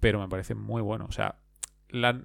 Pero 0.00 0.18
me 0.18 0.28
parece 0.28 0.54
muy 0.54 0.80
bueno. 0.80 1.06
O 1.06 1.12
sea, 1.12 1.36
la 1.94 2.20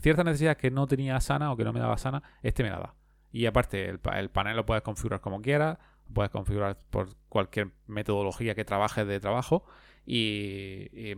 cierta 0.00 0.24
necesidad 0.24 0.56
que 0.56 0.70
no 0.70 0.86
tenía 0.86 1.20
sana 1.20 1.52
o 1.52 1.56
que 1.56 1.64
no 1.64 1.72
me 1.72 1.80
daba 1.80 1.96
sana, 1.96 2.22
este 2.42 2.62
me 2.62 2.70
la 2.70 2.78
da. 2.78 2.94
Y 3.32 3.46
aparte, 3.46 3.88
el, 3.88 4.30
panel 4.30 4.56
lo 4.56 4.66
puedes 4.66 4.82
configurar 4.82 5.20
como 5.20 5.40
quieras, 5.42 5.78
puedes 6.12 6.30
configurar 6.30 6.78
por 6.90 7.14
cualquier 7.28 7.70
metodología 7.86 8.54
que 8.54 8.64
trabajes 8.64 9.06
de 9.06 9.20
trabajo. 9.20 9.64
Y, 10.04 11.14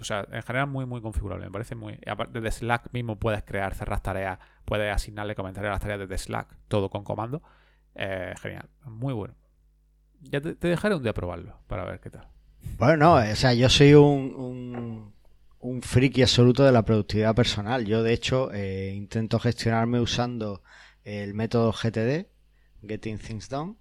o 0.00 0.04
sea, 0.04 0.26
en 0.30 0.42
general 0.42 0.68
muy, 0.68 0.86
muy 0.86 1.00
configurable. 1.00 1.46
Me 1.46 1.50
parece 1.50 1.74
muy. 1.74 1.98
Aparte 2.06 2.40
de 2.40 2.50
Slack 2.50 2.92
mismo 2.92 3.18
puedes 3.18 3.42
crear, 3.42 3.74
cerrar 3.74 4.00
tareas, 4.00 4.38
puedes 4.64 4.94
asignarle 4.94 5.34
comentarios 5.34 5.70
a 5.70 5.72
las 5.72 5.80
tareas 5.80 6.00
desde 6.00 6.18
Slack, 6.18 6.56
todo 6.68 6.90
con 6.90 7.04
comando. 7.04 7.42
Eh, 7.94 8.34
genial, 8.40 8.68
muy 8.84 9.12
bueno. 9.12 9.34
Ya 10.20 10.40
te, 10.40 10.54
dejaré 10.54 10.94
un 10.94 11.02
día 11.02 11.12
probarlo 11.12 11.58
para 11.66 11.84
ver 11.84 12.00
qué 12.00 12.10
tal. 12.10 12.28
Bueno, 12.78 12.96
no, 12.96 13.14
o 13.14 13.36
sea, 13.36 13.52
yo 13.52 13.68
soy 13.68 13.94
un 13.94 15.12
friki 15.82 16.22
absoluto 16.22 16.64
de 16.64 16.72
la 16.72 16.84
productividad 16.84 17.34
personal. 17.34 17.84
Yo, 17.84 18.02
de 18.02 18.12
hecho, 18.12 18.52
eh, 18.52 18.92
intento 18.94 19.38
gestionarme 19.38 20.00
usando 20.00 20.62
el 21.04 21.34
método 21.34 21.72
GTD, 21.72 22.26
Getting 22.86 23.18
Things 23.18 23.48
Done, 23.48 23.76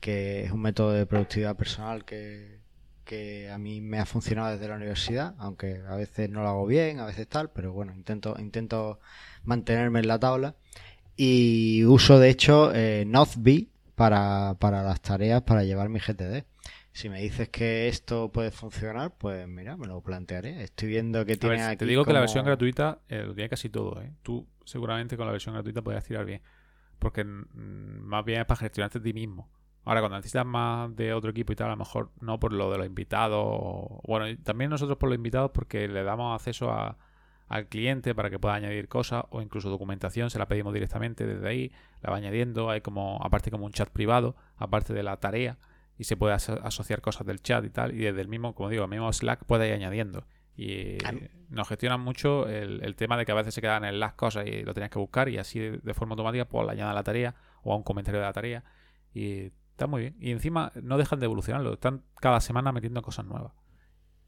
que 0.00 0.44
es 0.44 0.50
un 0.50 0.62
método 0.62 0.92
de 0.92 1.06
productividad 1.06 1.56
personal 1.56 2.04
que, 2.04 2.60
que 3.04 3.50
a 3.50 3.58
mí 3.58 3.80
me 3.80 3.98
ha 3.98 4.06
funcionado 4.06 4.52
desde 4.52 4.68
la 4.68 4.76
universidad, 4.76 5.34
aunque 5.38 5.82
a 5.88 5.96
veces 5.96 6.30
no 6.30 6.42
lo 6.42 6.48
hago 6.48 6.66
bien, 6.66 7.00
a 7.00 7.06
veces 7.06 7.28
tal, 7.28 7.50
pero 7.50 7.72
bueno, 7.72 7.92
intento, 7.94 8.36
intento 8.38 9.00
mantenerme 9.44 10.00
en 10.00 10.08
la 10.08 10.18
tabla. 10.18 10.56
Y 11.16 11.84
uso, 11.84 12.18
de 12.18 12.30
hecho, 12.30 12.72
eh, 12.74 13.04
Nozbe 13.06 13.68
para, 13.94 14.56
para 14.58 14.82
las 14.82 15.00
tareas 15.00 15.42
para 15.42 15.64
llevar 15.64 15.88
mi 15.88 15.98
GTD. 15.98 16.44
Si 16.92 17.08
me 17.08 17.20
dices 17.20 17.48
que 17.48 17.88
esto 17.88 18.30
puede 18.32 18.50
funcionar, 18.50 19.12
pues 19.16 19.46
mira, 19.46 19.76
me 19.76 19.86
lo 19.86 20.00
plantearé. 20.02 20.62
Estoy 20.64 20.88
viendo 20.88 21.24
que 21.24 21.36
tiene 21.36 21.62
aquí 21.62 21.76
Te 21.78 21.86
digo 21.86 22.04
que 22.04 22.12
la 22.12 22.20
versión 22.20 22.44
gratuita 22.44 22.98
eh, 23.08 23.22
lo 23.24 23.34
tiene 23.34 23.48
casi 23.48 23.68
todo, 23.70 24.00
¿eh? 24.02 24.12
Tú 24.22 24.46
seguramente 24.64 25.16
con 25.16 25.26
la 25.26 25.32
versión 25.32 25.54
gratuita 25.54 25.82
podrías 25.82 26.04
tirar 26.04 26.24
bien. 26.24 26.42
Porque 26.98 27.24
mm, 27.24 28.00
más 28.02 28.24
bien 28.24 28.40
es 28.40 28.46
para 28.46 28.58
gestionarte 28.60 28.98
a 28.98 29.02
ti 29.02 29.12
mismo. 29.12 29.48
Ahora, 29.84 30.00
cuando 30.00 30.18
necesitas 30.18 30.44
más 30.44 30.94
de 30.96 31.14
otro 31.14 31.30
equipo 31.30 31.52
y 31.52 31.56
tal, 31.56 31.68
a 31.68 31.70
lo 31.70 31.76
mejor 31.76 32.10
no 32.20 32.38
por 32.40 32.52
lo 32.52 32.70
de 32.72 32.78
los 32.78 32.86
invitados. 32.86 33.38
o- 33.40 34.02
Bueno, 34.06 34.26
también 34.42 34.68
nosotros 34.70 34.98
por 34.98 35.08
los 35.08 35.16
invitados 35.16 35.52
porque 35.54 35.86
le 35.88 36.02
damos 36.02 36.34
acceso 36.34 36.70
a- 36.72 36.98
al 37.48 37.66
cliente 37.68 38.14
para 38.14 38.30
que 38.30 38.38
pueda 38.38 38.54
añadir 38.54 38.88
cosas 38.88 39.24
o 39.30 39.40
incluso 39.42 39.70
documentación, 39.70 40.28
se 40.30 40.38
la 40.38 40.46
pedimos 40.46 40.74
directamente 40.74 41.26
desde 41.26 41.48
ahí, 41.48 41.72
la 42.02 42.10
va 42.10 42.16
añadiendo, 42.18 42.68
hay 42.70 42.80
como, 42.80 43.18
aparte 43.24 43.50
como 43.50 43.64
un 43.64 43.72
chat 43.72 43.88
privado, 43.90 44.36
aparte 44.56 44.92
de 44.92 45.02
la 45.02 45.16
tarea, 45.16 45.56
y 46.00 46.04
se 46.04 46.16
puede 46.16 46.34
aso- 46.34 46.60
asociar 46.64 47.00
cosas 47.02 47.26
del 47.26 47.40
chat 47.42 47.62
y 47.64 47.70
tal, 47.70 47.92
y 47.94 47.98
desde 47.98 48.20
el 48.22 48.28
mismo, 48.28 48.54
como 48.54 48.70
digo, 48.70 48.84
el 48.84 48.90
mismo 48.90 49.12
Slack 49.12 49.44
puede 49.44 49.68
ir 49.68 49.74
añadiendo. 49.74 50.24
Y 50.56 50.98
nos 51.50 51.68
gestionan 51.68 52.00
mucho 52.00 52.48
el, 52.48 52.82
el 52.84 52.94
tema 52.96 53.16
de 53.16 53.24
que 53.26 53.32
a 53.32 53.34
veces 53.34 53.54
se 53.54 53.60
quedan 53.60 53.84
en 53.84 54.00
las 54.00 54.14
cosas 54.14 54.46
y 54.46 54.62
lo 54.62 54.72
tenías 54.74 54.90
que 54.90 54.98
buscar 54.98 55.28
y 55.28 55.38
así 55.38 55.58
de, 55.58 55.78
de 55.78 55.94
forma 55.94 56.12
automática 56.14 56.44
pues 56.46 56.66
le 56.66 56.72
añadan 56.72 56.94
la 56.94 57.02
tarea 57.02 57.34
o 57.62 57.72
a 57.72 57.76
un 57.76 57.82
comentario 57.82 58.20
de 58.20 58.26
la 58.26 58.32
tarea 58.32 58.64
y 59.14 59.52
está 59.72 59.86
muy 59.86 60.00
bien. 60.02 60.16
Y 60.20 60.30
encima 60.32 60.70
no 60.82 60.98
dejan 60.98 61.18
de 61.20 61.26
evolucionarlo, 61.26 61.74
están 61.74 62.02
cada 62.20 62.40
semana 62.40 62.72
metiendo 62.72 63.00
cosas 63.02 63.24
nuevas. 63.26 63.52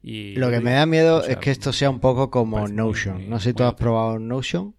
Y 0.01 0.35
Lo 0.35 0.49
que 0.49 0.59
me 0.59 0.71
da 0.73 0.85
miedo 0.85 1.17
o 1.17 1.21
sea, 1.21 1.33
es 1.33 1.37
que 1.39 1.51
esto 1.51 1.71
sea 1.71 1.89
un 1.89 1.99
poco 1.99 2.29
como 2.31 2.57
muy, 2.59 2.71
Notion. 2.71 3.15
muy- 3.17 3.27
no 3.27 3.39
sé 3.39 3.49
si 3.49 3.53
tú 3.55 3.63
has 3.63 3.73
probado 3.75 4.19
Notion. 4.19 4.75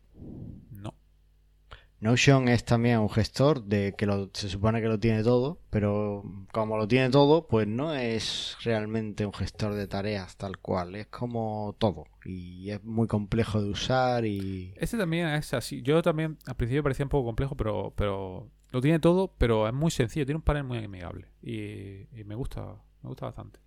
No. 2.05 2.11
Notion 2.11 2.49
es 2.49 2.65
también 2.65 2.99
un 3.01 3.09
gestor 3.11 3.65
de 3.65 3.95
que 3.97 4.07
lo- 4.07 4.31
se 4.33 4.49
supone 4.49 4.81
que 4.81 4.89
lo 4.89 4.99
tiene 5.01 5.23
todo, 5.23 5.59
pero 5.71 6.23
como 6.53 6.77
lo 6.77 6.87
tiene 6.87 7.11
todo, 7.11 7.47
pues 7.49 7.67
no 7.67 7.95
es 7.95 8.57
realmente 8.63 9.27
un 9.27 9.33
gestor 9.33 9.75
de 9.75 9.87
tareas 9.89 10.37
tal 10.37 10.59
cual, 10.59 10.95
es 10.95 11.07
como 11.09 11.75
todo 11.79 12.05
y 12.25 12.71
es 12.71 12.83
muy 12.85 13.07
complejo 13.09 13.61
de 13.63 13.71
usar 13.71 14.25
y 14.25 14.73
Este 14.77 14.97
también 14.97 15.29
es 15.29 15.53
así. 15.55 15.83
Yo 15.83 16.03
también 16.03 16.39
al 16.47 16.57
principio 16.57 16.83
parecía 16.83 17.05
un 17.05 17.11
poco 17.11 17.27
complejo, 17.27 17.57
pero, 17.57 17.93
pero 17.97 18.49
lo 18.71 18.81
tiene 18.81 18.99
todo, 18.99 19.35
pero 19.39 19.67
es 19.69 19.75
muy 19.75 19.91
sencillo. 19.91 20.25
Tiene 20.27 20.37
un 20.39 20.43
panel 20.43 20.65
muy 20.65 20.79
amigable 20.79 21.27
y, 21.43 22.07
y 22.19 22.25
me 22.25 22.35
gusta, 22.35 22.77
me 23.03 23.09
gusta 23.09 23.27
bastante. 23.27 23.61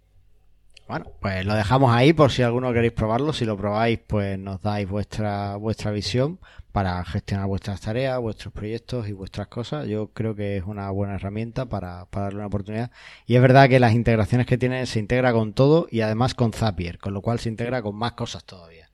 Bueno, 0.87 1.11
pues 1.19 1.45
lo 1.45 1.53
dejamos 1.53 1.93
ahí 1.93 2.13
por 2.13 2.31
si 2.31 2.43
alguno 2.43 2.71
queréis 2.71 2.93
probarlo, 2.93 3.33
si 3.33 3.45
lo 3.45 3.57
probáis 3.57 3.99
pues 4.05 4.39
nos 4.39 4.61
dais 4.61 4.87
vuestra 4.87 5.57
vuestra 5.57 5.91
visión 5.91 6.39
para 6.71 7.03
gestionar 7.05 7.47
vuestras 7.47 7.81
tareas, 7.81 8.19
vuestros 8.19 8.53
proyectos 8.53 9.07
y 9.07 9.11
vuestras 9.11 9.47
cosas. 9.47 9.87
Yo 9.87 10.09
creo 10.13 10.35
que 10.35 10.57
es 10.57 10.63
una 10.63 10.89
buena 10.91 11.15
herramienta 11.15 11.65
para, 11.65 12.05
para 12.05 12.25
darle 12.25 12.37
una 12.37 12.47
oportunidad. 12.47 12.91
Y 13.25 13.35
es 13.35 13.41
verdad 13.41 13.67
que 13.67 13.79
las 13.79 13.93
integraciones 13.93 14.45
que 14.45 14.57
tiene 14.57 14.85
se 14.85 14.99
integra 14.99 15.33
con 15.33 15.53
todo 15.53 15.87
y 15.89 16.01
además 16.01 16.35
con 16.35 16.53
Zapier, 16.53 16.99
con 16.99 17.13
lo 17.13 17.21
cual 17.21 17.39
se 17.39 17.49
integra 17.49 17.81
con 17.81 17.95
más 17.95 18.13
cosas 18.13 18.43
todavía. 18.43 18.91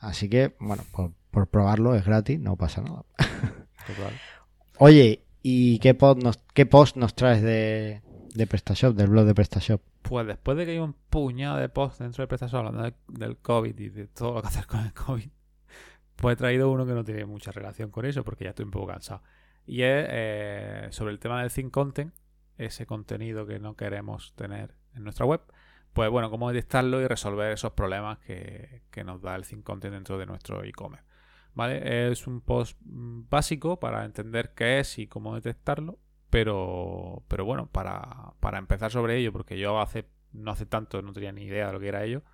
Así 0.00 0.28
que, 0.28 0.56
bueno, 0.58 0.82
por, 0.90 1.12
por 1.30 1.46
probarlo 1.46 1.94
es 1.94 2.04
gratis, 2.04 2.40
no 2.40 2.56
pasa 2.56 2.82
nada. 2.82 3.04
Total. 3.16 4.12
Oye, 4.78 5.22
¿y 5.40 5.78
qué 5.78 5.94
post 5.94 6.20
nos, 6.20 6.38
qué 6.52 6.66
post 6.66 6.96
nos 6.96 7.14
traes 7.14 7.42
de, 7.42 8.02
de 8.34 8.46
PrestaShop, 8.46 8.94
del 8.94 9.08
blog 9.08 9.24
de 9.26 9.34
PrestaShop? 9.34 9.80
Pues 10.02 10.26
después 10.26 10.56
de 10.58 10.66
que 10.66 10.72
hay 10.72 10.78
un 10.78 10.94
puñado 11.10 11.56
de 11.56 11.68
posts 11.68 12.00
dentro 12.00 12.22
de 12.22 12.28
PrestaShop 12.28 12.58
hablando 12.58 12.82
de- 12.82 12.94
del 13.08 13.36
COVID 13.38 13.78
y 13.78 13.88
de 13.88 14.06
todo 14.08 14.34
lo 14.34 14.42
que 14.42 14.48
hacer 14.48 14.66
con 14.66 14.80
el 14.80 14.92
COVID, 14.92 15.28
pues 16.16 16.32
he 16.34 16.36
traído 16.36 16.70
uno 16.70 16.86
que 16.86 16.92
no 16.92 17.04
tiene 17.04 17.24
mucha 17.24 17.50
relación 17.52 17.90
con 17.90 18.04
eso 18.04 18.22
porque 18.24 18.44
ya 18.44 18.50
estoy 18.50 18.64
un 18.64 18.70
poco 18.70 18.88
cansado. 18.88 19.22
Y 19.66 19.82
es 19.82 20.06
eh, 20.10 20.88
sobre 20.90 21.12
el 21.12 21.18
tema 21.18 21.40
del 21.40 21.50
Think 21.50 21.70
Content, 21.72 22.12
ese 22.58 22.86
contenido 22.86 23.46
que 23.46 23.58
no 23.58 23.74
queremos 23.76 24.34
tener 24.36 24.74
en 24.94 25.04
nuestra 25.04 25.26
web. 25.26 25.40
Pues 25.92 26.10
bueno, 26.10 26.28
cómo 26.30 26.50
detectarlo 26.50 27.00
y 27.00 27.06
resolver 27.06 27.52
esos 27.52 27.72
problemas 27.72 28.18
que, 28.18 28.82
que 28.90 29.04
nos 29.04 29.22
da 29.22 29.34
el 29.36 29.46
Think 29.46 29.62
Content 29.64 29.94
dentro 29.94 30.18
de 30.18 30.26
nuestro 30.26 30.62
e-commerce. 30.64 31.06
¿Vale? 31.54 32.10
Es 32.10 32.26
un 32.26 32.40
post 32.40 32.76
mm, 32.84 33.28
básico 33.30 33.78
para 33.78 34.04
entender 34.04 34.54
qué 34.54 34.80
es 34.80 34.98
y 34.98 35.06
cómo 35.06 35.36
detectarlo, 35.36 35.98
pero, 36.34 37.22
pero 37.28 37.44
bueno, 37.44 37.68
para, 37.68 38.32
para 38.40 38.58
empezar 38.58 38.90
sobre 38.90 39.18
ello, 39.18 39.32
porque 39.32 39.56
yo 39.56 39.80
hace 39.80 40.04
no 40.32 40.50
hace 40.50 40.66
tanto 40.66 41.00
no 41.00 41.12
tenía 41.12 41.30
ni 41.30 41.44
idea 41.44 41.68
de 41.68 41.72
lo 41.72 41.78
que 41.78 41.86
era 41.86 42.02
ello, 42.02 42.24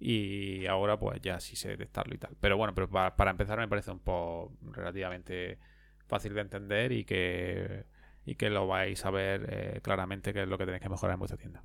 y 0.00 0.64
ahora 0.64 0.98
pues 0.98 1.20
ya 1.20 1.38
sí 1.38 1.54
sé 1.54 1.68
detectarlo 1.68 2.14
y 2.14 2.18
tal. 2.18 2.34
Pero 2.40 2.56
bueno, 2.56 2.74
pero 2.74 2.88
para, 2.88 3.14
para 3.14 3.30
empezar 3.30 3.58
me 3.58 3.68
parece 3.68 3.90
un 3.90 3.98
poco 3.98 4.54
relativamente 4.70 5.58
fácil 6.06 6.32
de 6.32 6.40
entender 6.40 6.92
y 6.92 7.04
que, 7.04 7.84
y 8.24 8.36
que 8.36 8.48
lo 8.48 8.66
vais 8.66 9.04
a 9.04 9.10
ver 9.10 9.46
eh, 9.50 9.80
claramente 9.82 10.32
qué 10.32 10.44
es 10.44 10.48
lo 10.48 10.56
que 10.56 10.64
tenéis 10.64 10.82
que 10.82 10.88
mejorar 10.88 11.12
en 11.12 11.18
vuestra 11.18 11.36
tienda. 11.36 11.62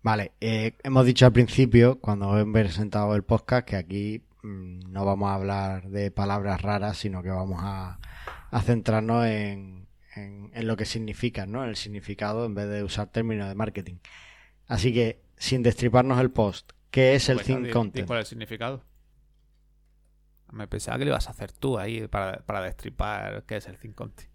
Vale, 0.00 0.32
eh, 0.40 0.72
hemos 0.82 1.04
dicho 1.04 1.26
al 1.26 1.32
principio, 1.32 2.00
cuando 2.00 2.38
hemos 2.38 2.54
presentado 2.54 3.14
el 3.14 3.24
podcast, 3.24 3.68
que 3.68 3.76
aquí 3.76 4.24
mm, 4.42 4.90
no 4.90 5.04
vamos 5.04 5.28
a 5.28 5.34
hablar 5.34 5.90
de 5.90 6.10
palabras 6.10 6.62
raras, 6.62 6.96
sino 6.96 7.22
que 7.22 7.28
vamos 7.28 7.60
a 7.62 7.98
centrarnos 8.62 9.26
en, 9.26 9.79
en, 10.24 10.50
en 10.54 10.66
lo 10.66 10.76
que 10.76 10.84
significan, 10.84 11.50
¿no? 11.52 11.62
En 11.62 11.70
el 11.70 11.76
significado 11.76 12.44
en 12.46 12.54
vez 12.54 12.68
de 12.68 12.82
usar 12.82 13.08
términos 13.08 13.48
de 13.48 13.54
marketing. 13.54 13.96
Así 14.66 14.92
que, 14.94 15.20
sin 15.36 15.62
destriparnos 15.62 16.20
el 16.20 16.30
post, 16.30 16.72
¿qué 16.90 17.14
es 17.14 17.28
el 17.28 17.36
Pues, 17.36 17.46
Think 17.46 17.70
Content? 17.70 18.06
¿Cuál 18.06 18.20
es 18.20 18.26
el 18.26 18.28
significado? 18.30 18.84
Me 20.52 20.66
pensaba 20.66 20.98
que 20.98 21.04
lo 21.04 21.10
ibas 21.12 21.28
a 21.28 21.30
hacer 21.30 21.52
tú 21.52 21.78
ahí 21.78 22.08
para, 22.08 22.38
para 22.44 22.60
destripar 22.60 23.44
qué 23.46 23.56
es 23.56 23.66
el 23.66 23.78
Think 23.78 23.94
Content. 23.94 24.28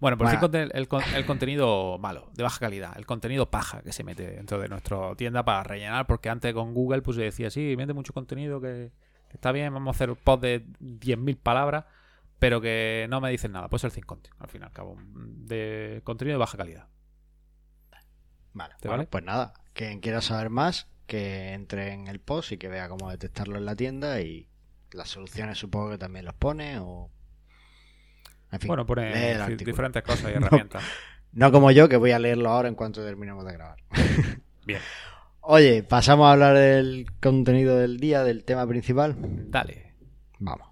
Bueno, 0.00 0.18
pues 0.18 0.32
el, 0.32 0.38
Bueno. 0.38 0.70
el, 0.74 0.88
con- 0.88 1.02
el 1.14 1.24
contenido 1.24 1.98
malo, 1.98 2.30
de 2.34 2.42
baja 2.42 2.58
calidad, 2.60 2.92
el 2.96 3.06
contenido 3.06 3.50
paja 3.50 3.82
que 3.82 3.92
se 3.92 4.04
mete 4.04 4.26
dentro 4.30 4.58
de 4.60 4.68
nuestra 4.68 5.14
tienda 5.16 5.44
para 5.44 5.62
rellenar, 5.62 6.06
porque 6.06 6.28
antes 6.28 6.52
con 6.52 6.74
Google 6.74 7.00
pues 7.02 7.16
se 7.16 7.22
decía, 7.22 7.50
sí, 7.50 7.74
mete 7.76 7.92
mucho 7.94 8.12
contenido 8.12 8.60
que, 8.60 8.90
que 9.28 9.34
está 9.34 9.52
bien, 9.52 9.72
vamos 9.72 9.94
a 9.94 9.96
hacer 9.96 10.10
un 10.10 10.16
post 10.16 10.42
de 10.42 10.66
10.000 10.80 11.36
palabras, 11.38 11.84
pero 12.38 12.60
que 12.60 13.06
no 13.08 13.20
me 13.20 13.30
dicen 13.30 13.52
nada. 13.52 13.68
Pues 13.68 13.84
el 13.84 13.92
Think 13.92 14.06
Content, 14.06 14.34
al 14.38 14.48
fin 14.48 14.62
y 14.62 14.64
al 14.64 14.72
cabo, 14.72 14.96
de 15.14 16.00
contenido 16.04 16.34
de 16.36 16.40
baja 16.40 16.58
calidad. 16.58 16.88
Vale, 18.52 18.74
¿Te 18.80 18.88
bueno, 18.88 19.02
vale? 19.02 19.08
pues 19.10 19.24
nada, 19.24 19.52
quien 19.74 20.00
quiera 20.00 20.20
saber 20.22 20.48
más, 20.50 20.88
que 21.06 21.52
entre 21.52 21.92
en 21.92 22.06
el 22.08 22.20
post 22.20 22.52
y 22.52 22.58
que 22.58 22.68
vea 22.68 22.88
cómo 22.88 23.10
detectarlo 23.10 23.58
en 23.58 23.64
la 23.66 23.76
tienda 23.76 24.20
y 24.22 24.48
las 24.92 25.08
soluciones 25.10 25.58
supongo 25.58 25.90
que 25.90 25.98
también 25.98 26.24
los 26.24 26.34
pone 26.34 26.78
o... 26.78 27.10
En 28.52 28.60
fin, 28.60 28.68
Bueno, 28.68 28.86
pone 28.86 29.36
diferentes 29.56 30.02
cosas 30.02 30.30
y 30.30 30.34
No. 30.40 30.46
herramientas. 30.46 30.82
No 31.32 31.52
como 31.52 31.70
yo, 31.70 31.88
que 31.88 31.96
voy 31.98 32.12
a 32.12 32.18
leerlo 32.18 32.48
ahora 32.48 32.68
en 32.68 32.74
cuanto 32.74 33.04
terminemos 33.04 33.44
de 33.44 33.52
grabar. 33.52 33.76
Bien, 34.66 34.80
Oye, 35.40 35.82
pasamos 35.82 36.26
a 36.26 36.32
hablar 36.32 36.56
del 36.56 37.06
contenido 37.20 37.76
del 37.76 37.98
día, 37.98 38.24
del 38.24 38.44
tema 38.44 38.66
principal. 38.66 39.16
dale. 39.50 39.94
Vamos. 40.38 40.68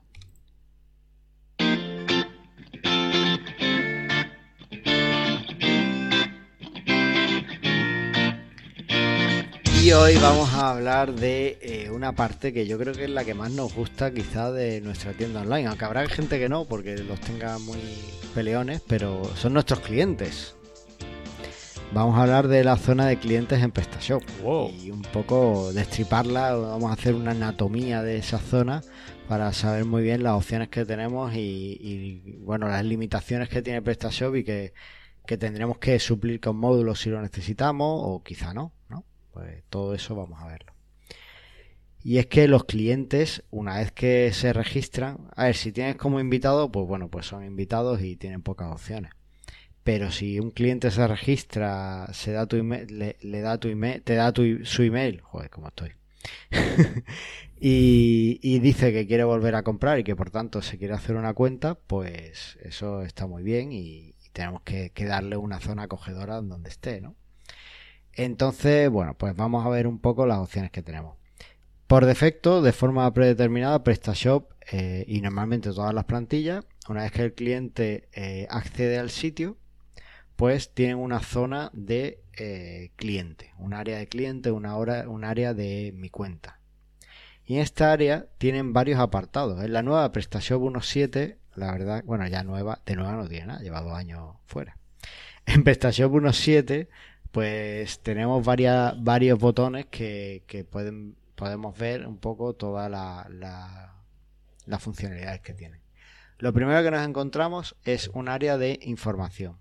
Y 9.85 9.93
hoy 9.93 10.17
vamos 10.17 10.51
a 10.55 10.71
hablar 10.71 11.13
de 11.13 11.59
eh, 11.61 11.91
una 11.91 12.13
parte 12.13 12.55
que 12.55 12.67
yo 12.67 12.79
creo 12.79 12.95
que 12.95 13.05
es 13.05 13.11
la 13.11 13.23
que 13.23 13.35
más 13.35 13.51
nos 13.51 13.75
gusta 13.75 14.15
quizá 14.15 14.51
de 14.51 14.81
nuestra 14.81 15.13
tienda 15.13 15.43
online, 15.43 15.67
aunque 15.67 15.85
habrá 15.85 16.09
gente 16.09 16.39
que 16.39 16.49
no, 16.49 16.65
porque 16.65 16.97
los 16.97 17.21
tenga 17.21 17.59
muy 17.59 17.77
peleones, 18.35 18.81
pero 18.89 19.23
son 19.37 19.53
nuestros 19.53 19.81
clientes. 19.81 20.57
Vamos 21.93 22.17
a 22.17 22.23
hablar 22.23 22.49
de 22.49 22.65
la 22.65 22.79
zona 22.79 23.07
de 23.07 23.19
clientes 23.19 23.63
en 23.63 23.73
PrestaShop 23.73 24.23
Wow. 24.43 24.71
y 24.71 24.91
un 24.91 25.03
poco 25.03 25.71
destriparla, 25.75 26.55
vamos 26.55 26.91
a 26.91 26.95
hacer 26.95 27.15
una 27.15 27.33
anatomía 27.33 28.03
de 28.03 28.17
esa 28.17 28.39
zona 28.39 28.81
para 29.29 29.53
saber 29.53 29.85
muy 29.85 30.03
bien 30.03 30.23
las 30.23 30.33
opciones 30.33 30.71
que 30.71 30.87
tenemos 30.87 31.35
y, 31.35 31.77
y, 31.79 32.37
bueno, 32.39 32.69
las 32.69 32.87
limitaciones 32.87 33.51
que 33.51 33.61
tiene 33.61 33.83
PrestaShop 33.83 34.35
y 34.37 34.45
que, 34.45 34.73
que 35.27 35.37
tendremos 35.37 35.77
que 35.77 35.99
suplir 35.99 36.41
con 36.41 36.57
módulos 36.57 37.01
si 37.01 37.11
lo 37.11 37.21
necesitamos 37.21 38.01
o 38.03 38.23
quizá 38.23 38.55
no, 38.55 38.63
¿no? 38.63 38.74
Pues 39.35 39.65
todo 39.69 39.95
eso 39.95 40.15
vamos 40.15 40.41
a 40.41 40.47
verlo. 40.47 40.73
Y 42.05 42.19
es 42.19 42.27
que 42.27 42.47
los 42.49 42.65
clientes, 42.65 43.43
una 43.51 43.79
vez 43.79 43.91
que 43.91 44.33
se 44.33 44.53
registran, 44.53 45.29
a 45.35 45.45
ver, 45.45 45.57
si 45.57 45.73
tienes 45.73 45.97
como 45.97 46.21
invitado, 46.21 46.71
pues 46.71 46.87
bueno, 46.87 47.09
pues 47.09 47.27
son 47.27 47.45
invitados 47.45 48.01
y 48.03 48.17
tienen 48.17 48.43
pocas 48.43 48.71
opciones. 48.71 49.11
Pero 49.83 50.11
si 50.13 50.39
un 50.39 50.51
cliente 50.51 50.91
se 50.91 51.07
registra, 51.07 52.09
se 52.13 52.33
da 52.33 52.47
tu 52.47 52.57
email, 52.57 53.17
le, 53.21 53.41
da 53.41 53.59
tu 53.59 53.69
email, 53.69 54.03
te 54.03 54.15
da 54.15 54.33
tu, 54.33 54.65
su 54.65 54.83
email, 54.83 55.21
joder, 55.23 55.51
cómo 55.51 55.69
estoy. 55.69 55.93
y, 57.61 58.59
dice 58.61 58.93
que 58.93 59.07
quiere 59.07 59.25
volver 59.25 59.55
a 59.57 59.63
comprar 59.63 59.99
y 59.99 60.05
que 60.05 60.17
por 60.17 60.31
tanto 60.31 60.63
se 60.63 60.79
quiere 60.79 60.95
hacer 60.95 61.17
una 61.17 61.35
cuenta, 61.35 61.75
pues 61.75 62.57
eso 62.63 63.03
está 63.03 63.27
muy 63.27 63.43
bien 63.43 63.73
y, 63.73 64.15
tenemos 64.33 64.63
que, 64.63 64.93
darle 65.07 65.37
una 65.37 65.61
zona 65.61 65.85
acogedora 65.85 66.41
donde 66.41 66.69
esté, 66.69 67.01
¿no? 67.01 67.15
Entonces, 68.17 68.89
bueno, 68.91 69.15
pues 69.15 69.35
vamos 69.35 69.67
a 69.67 69.69
ver 69.69 69.87
un 69.87 69.99
poco 69.99 70.27
las 70.27 70.39
opciones 70.39 70.71
que 70.71 70.83
tenemos. 70.83 71.17
Por 71.87 72.07
defecto, 72.07 72.63
de 72.63 72.73
forma 72.73 73.13
predeterminada, 73.13 73.85
PrestaShop 73.85 74.51
eh, 74.71 75.05
y 75.07 75.21
normalmente 75.21 75.71
todas 75.71 75.93
las 75.93 76.05
plantillas, 76.05 76.65
una 76.89 77.03
vez 77.03 77.13
que 77.13 77.23
el 77.23 77.35
cliente 77.35 78.09
eh, 78.13 78.47
accede 78.51 78.99
al 78.99 79.11
sitio, 79.11 79.57
pues 80.37 80.73
tienen 80.73 80.97
una 80.97 81.21
zona 81.21 81.71
de 81.73 82.23
eh, 82.37 82.91
cliente, 82.97 83.53
un 83.59 83.75
área 83.75 83.99
de 83.99 84.09
cliente, 84.09 84.51
una, 84.51 84.77
hora, 84.77 85.09
un 85.09 85.25
área 85.25 85.55
de 85.55 85.93
mi 85.95 86.09
cuenta. 86.09 86.59
Y 87.47 87.57
en 87.57 87.61
esta 87.61 87.93
área 87.93 88.27
tienen 88.39 88.73
varios 88.73 88.99
apartados. 88.99 89.63
En 89.63 89.73
la 89.73 89.83
nueva 89.83 90.11
PrestaShop 90.11 90.63
1.7, 90.63 91.37
la 91.57 91.73
verdad, 91.73 92.03
bueno, 92.07 92.27
ya 92.27 92.43
nueva, 92.43 92.81
de 92.87 92.97
nueva 92.97 93.13
no 93.13 93.29
tiene 93.29 93.47
nada, 93.47 93.61
lleva 93.61 93.83
dos 93.83 93.93
años 93.93 94.37
fuera. 94.47 94.79
En 95.47 95.63
PrestaShop 95.63 96.11
1.7, 96.11 96.89
pues 97.35 97.99
tenemos 97.99 98.47
varios 98.47 99.39
botones 99.41 99.87
que, 99.87 100.67
podemos 101.35 101.77
ver 101.77 102.07
un 102.07 102.19
poco 102.19 102.55
todas 102.55 102.89
las 102.89 103.29
la, 104.67 104.79
funcionalidades 104.79 105.41
que 105.41 105.53
tiene. 105.53 105.81
Lo 106.39 106.53
primero 106.53 106.81
que 106.85 106.93
nos 106.93 107.05
encontramos 107.05 107.75
es 107.83 108.07
un 108.15 108.29
área 108.29 108.57
de 108.57 108.79
información 108.83 109.59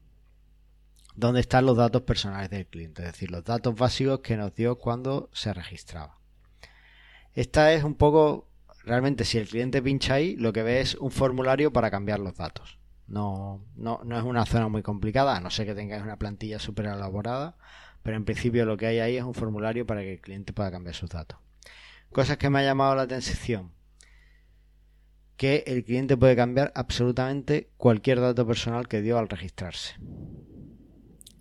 donde 1.16 1.40
están 1.40 1.66
los 1.66 1.76
datos 1.76 2.04
personales 2.04 2.52
del 2.52 2.68
cliente, 2.68 3.02
es 3.02 3.14
decir, 3.14 3.32
los 3.32 3.44
datos 3.44 3.74
básicos 3.74 4.20
que 4.20 4.38
nos 4.38 4.54
dio 4.54 4.78
cuando 4.78 5.32
se 5.34 5.52
registraba. 5.52 6.20
Esta 7.34 7.74
es 7.74 7.84
un 7.84 7.96
poco, 7.96 8.50
realmente 8.84 9.26
si 9.26 9.40
el 9.40 9.48
cliente 9.48 9.82
pincha 9.82 10.14
ahí, 10.14 10.36
lo 10.36 10.54
que 10.54 10.62
ve 10.62 10.80
es 10.80 10.94
un 10.94 11.10
formulario 11.10 11.74
para 11.74 11.90
cambiar 11.90 12.20
los 12.20 12.36
datos. 12.36 12.78
No, 13.14 13.64
no, 13.76 14.02
no 14.04 14.18
es 14.18 14.24
una 14.24 14.44
zona 14.48 14.70
muy 14.70 14.82
complicada, 14.82 15.38
a 15.38 15.40
no 15.40 15.52
ser 15.52 15.68
que 15.68 15.76
tengáis 15.76 16.02
una 16.02 16.18
plantilla 16.18 16.58
súper 16.58 16.88
elaborada, 16.88 17.58
pero 18.02 18.18
en 18.18 18.26
principio 18.26 18.66
lo 18.66 18.76
que 18.76 18.88
hay 18.88 18.98
ahí 18.98 19.18
es 19.18 19.24
un 19.24 19.36
formulario 19.36 19.86
para 19.86 20.02
que 20.02 20.14
el 20.14 20.20
cliente 20.20 20.52
pueda 20.52 20.72
cambiar 20.72 20.96
sus 20.96 21.12
datos. 21.12 21.38
Cosas 22.12 22.38
que 22.38 22.50
me 22.50 22.60
ha 22.60 22.64
llamado 22.64 22.96
la 22.96 23.04
atención. 23.04 23.72
Que 25.38 25.64
el 25.68 25.84
cliente 25.84 26.18
puede 26.18 26.36
cambiar 26.36 26.72
absolutamente 26.74 27.70
cualquier 27.78 28.20
dato 28.20 28.48
personal 28.48 28.88
que 28.88 29.04
dio 29.04 29.20
al 29.20 29.30
registrarse. 29.30 29.94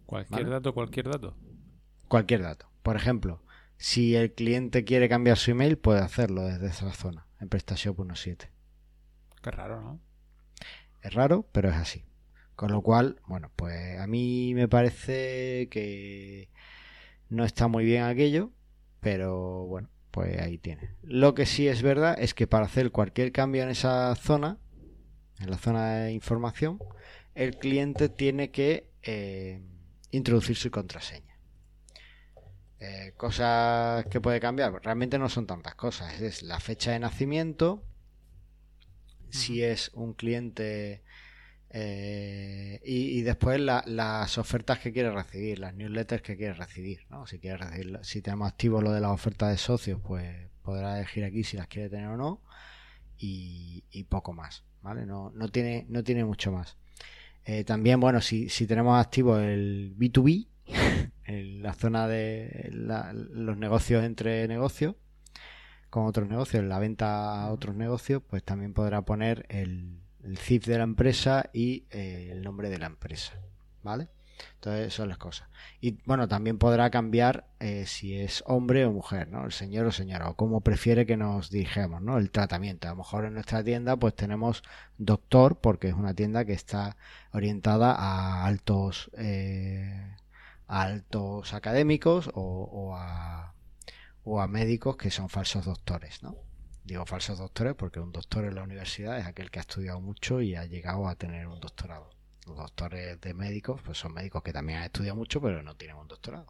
¿Cualquier 0.05 0.51
dato, 0.51 0.75
cualquier 0.75 1.09
dato? 1.09 1.35
Cualquier 2.07 2.43
dato. 2.43 2.69
Por 2.83 2.97
ejemplo, 2.97 3.43
si 3.79 4.15
el 4.15 4.35
cliente 4.35 4.85
quiere 4.85 5.09
cambiar 5.09 5.39
su 5.39 5.53
email, 5.53 5.79
puede 5.79 6.01
hacerlo 6.01 6.43
desde 6.43 6.67
esa 6.67 6.93
zona, 6.93 7.29
en 7.41 7.49
PrestaShop 7.49 7.99
1.7. 7.99 8.51
Qué 9.43 9.51
raro, 9.51 9.81
¿no? 9.81 10.12
Es 11.03 11.15
raro, 11.15 11.47
pero 11.53 11.69
es 11.69 11.77
así. 11.77 12.05
Con 12.55 12.71
lo 12.71 12.83
cual, 12.83 13.21
bueno, 13.27 13.51
pues 13.57 13.99
a 13.99 14.07
mí 14.07 14.55
me 14.55 14.69
parece 14.69 15.69
que 15.71 16.49
no 17.29 17.45
está 17.45 17.67
muy 17.67 17.85
bien 17.85 18.05
aquello, 18.05 18.51
pero 19.01 19.67
bueno, 19.67 19.89
pues 20.11 20.41
ahí 20.41 20.59
tiene. 20.59 20.91
Lo 21.03 21.35
que 21.35 21.47
sí 21.47 21.67
es 21.67 21.83
verdad 21.83 22.17
es 22.19 22.35
que 22.35 22.47
para 22.47 22.67
hacer 22.67 22.93
cualquier 22.93 23.33
cambio 23.33 23.63
en 23.63 23.71
esa 23.71 24.15
zona, 24.15 24.59
en 25.41 25.51
la 25.51 25.59
zona 25.59 25.95
de 25.97 26.13
información, 26.13 26.79
el 27.35 27.57
cliente 27.57 28.09
tiene 28.09 28.51
que 28.51 28.91
eh, 29.03 29.63
introducir 30.11 30.57
su 30.57 30.71
contraseña. 30.71 31.33
Eh, 32.79 33.15
cosas 33.17 34.05
que 34.07 34.21
puede 34.21 34.41
cambiar, 34.41 34.73
realmente 34.83 35.19
no 35.19 35.29
son 35.29 35.47
tantas 35.47 35.75
cosas. 35.75 36.21
Es 36.21 36.43
la 36.43 36.61
fecha 36.61 36.93
de 36.93 36.99
nacimiento, 36.99 37.83
si 39.33 39.63
es 39.63 39.91
un 39.95 40.13
cliente 40.15 41.03
eh, 41.75 42.81
y, 42.85 43.23
después 43.23 43.59
las 43.59 44.37
ofertas 44.37 44.79
que 44.79 44.93
quiere 44.93 45.11
recibir, 45.11 45.59
las 45.59 45.75
newsletters 45.75 46.23
que 46.23 46.37
quiere 46.37 46.53
recibir. 46.53 47.01
¿no? 47.09 47.27
Si, 47.27 47.39
quiere 47.39 47.57
recibir, 47.57 47.99
si 48.03 48.21
tenemos 48.21 48.49
activo 48.49 48.83
lo 48.83 48.93
de 48.93 49.01
las 49.01 49.11
ofertas 49.11 49.51
de 49.51 49.57
socios, 49.57 50.01
pues 50.03 50.51
podrá 50.63 50.99
elegir 50.99 51.25
aquí 51.25 51.45
si 51.45 51.57
las 51.57 51.69
quiere 51.69 51.89
tener 51.89 52.09
o 52.09 52.17
no. 52.17 52.43
Y, 53.19 54.05
poco 54.09 54.33
más. 54.33 54.65
¿vale? 54.83 55.07
No, 55.07 55.31
no, 55.31 55.49
tiene, 55.49 55.87
no 55.89 56.05
tiene 56.05 56.25
mucho 56.25 56.53
más. 56.53 56.77
Eh, 57.45 57.65
también, 57.65 57.99
bueno, 58.01 58.21
si, 58.21 58.49
si 58.49 58.67
tenemos 58.67 59.01
activo 59.01 59.39
el 59.39 59.95
B2B, 59.97 60.49
en 61.25 61.63
la 61.63 61.73
zona 61.73 62.07
de 62.07 62.69
los 62.73 63.57
negocios 63.57 64.05
entre 64.05 64.47
negocios, 64.49 64.97
con 65.93 66.07
otros 66.07 66.27
negocios, 66.27 66.65
la 66.65 66.79
venta 66.79 67.43
a 67.43 67.53
otros 67.53 67.77
negocios, 67.77 68.23
pues 68.27 68.43
también 68.43 68.73
podrá 68.73 69.03
poner 69.03 69.45
el, 69.51 70.01
el 70.25 70.39
CIF 70.39 70.65
de 70.65 70.79
la 70.79 70.85
empresa 70.85 71.51
y 71.53 71.85
eh, 71.91 72.31
el 72.33 72.41
nombre 72.41 72.71
de 72.71 72.79
la 72.79 72.87
empresa. 72.87 73.35
¿Vale? 73.83 74.09
Entonces 74.55 74.95
son 74.95 75.11
las 75.11 75.19
cosas. 75.19 75.51
Y 75.83 75.99
bueno, 76.07 76.29
también 76.29 76.57
podrá 76.57 76.89
cambiar 76.89 77.47
eh, 77.61 77.85
si 77.87 78.17
es 78.17 78.43
hombre 78.47 78.87
o 78.87 78.91
mujer, 78.91 79.29
¿no? 79.29 79.45
El 79.45 79.53
señor 79.53 79.85
o 79.85 79.93
señora, 79.93 80.31
o 80.31 80.35
como 80.35 80.63
prefiere 80.63 81.05
que 81.05 81.19
nos 81.19 81.51
dirigemos, 81.51 82.01
¿no? 82.01 82.17
El 82.17 82.31
tratamiento. 82.31 82.89
A 82.89 82.93
lo 82.93 82.97
mejor 82.97 83.27
en 83.27 83.35
nuestra 83.35 83.63
tienda 83.63 83.97
pues 83.97 84.15
tenemos 84.15 84.63
doctor, 84.97 85.57
porque 85.61 85.89
es 85.89 85.95
una 85.95 86.15
tienda 86.15 86.47
que 86.47 86.55
está 86.55 86.97
orientada 87.33 87.93
a 87.93 88.47
altos, 88.47 89.11
eh, 89.19 90.17
altos 90.69 91.53
académicos 91.53 92.31
o, 92.33 92.95
a, 92.97 93.52
o 94.25 94.41
a 94.41 94.47
médicos 94.47 94.97
que 94.97 95.11
son 95.11 95.29
falsos 95.29 95.65
doctores, 95.65 96.23
¿no? 96.23 96.37
Digo 96.85 97.07
falsos 97.07 97.39
doctores 97.39 97.75
porque 97.75 98.01
un 98.01 98.13
doctor 98.13 98.45
en 98.45 98.57
la 98.57 98.63
universidad 98.63 99.19
es 99.19 99.27
aquel 99.27 99.51
que 99.51 99.61
ha 99.61 99.63
estudiado 99.63 100.01
mucho 100.01 100.41
y 100.41 100.57
ha 100.57 100.65
llegado 100.65 101.09
a 101.09 101.15
tener 101.15 101.47
un 101.47 101.61
doctorado. 101.61 102.11
Los 102.47 102.57
doctores 102.57 103.21
de 103.21 103.35
médicos, 103.35 103.81
pues 103.85 103.99
son 103.99 104.15
médicos 104.15 104.43
que 104.43 104.53
también 104.53 104.79
han 104.79 104.85
estudiado 104.85 105.17
mucho, 105.17 105.41
pero 105.41 105.63
no 105.63 105.77
tienen 105.77 105.97
un 105.97 106.09
doctorado. 106.09 106.47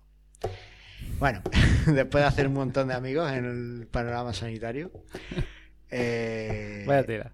Bueno, 1.18 1.42
después 1.86 2.22
de 2.22 2.28
hacer 2.28 2.46
un 2.48 2.54
montón 2.54 2.88
de 2.88 2.94
amigos 2.94 3.30
en 3.30 3.44
el 3.44 3.86
panorama 3.88 4.32
sanitario. 4.32 4.90
Eh, 5.94 6.84
Vaya 6.86 7.04
tela. 7.04 7.32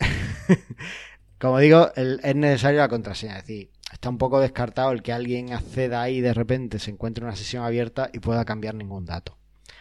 como 1.38 1.60
digo, 1.60 1.92
es 1.94 2.34
necesario 2.34 2.80
la 2.80 2.88
contraseña. 2.88 3.38
Es 3.38 3.46
decir, 3.46 3.70
está 3.92 4.08
un 4.08 4.18
poco 4.18 4.40
descartado 4.40 4.90
el 4.90 5.04
que 5.04 5.12
alguien 5.12 5.52
acceda 5.52 6.02
ahí 6.02 6.16
y 6.16 6.20
de 6.20 6.34
repente 6.34 6.80
se 6.80 6.90
encuentre 6.90 7.24
una 7.24 7.36
sesión 7.36 7.62
abierta 7.62 8.10
y 8.12 8.18
pueda 8.18 8.44
cambiar 8.44 8.74
ningún 8.74 9.04
dato. 9.04 9.38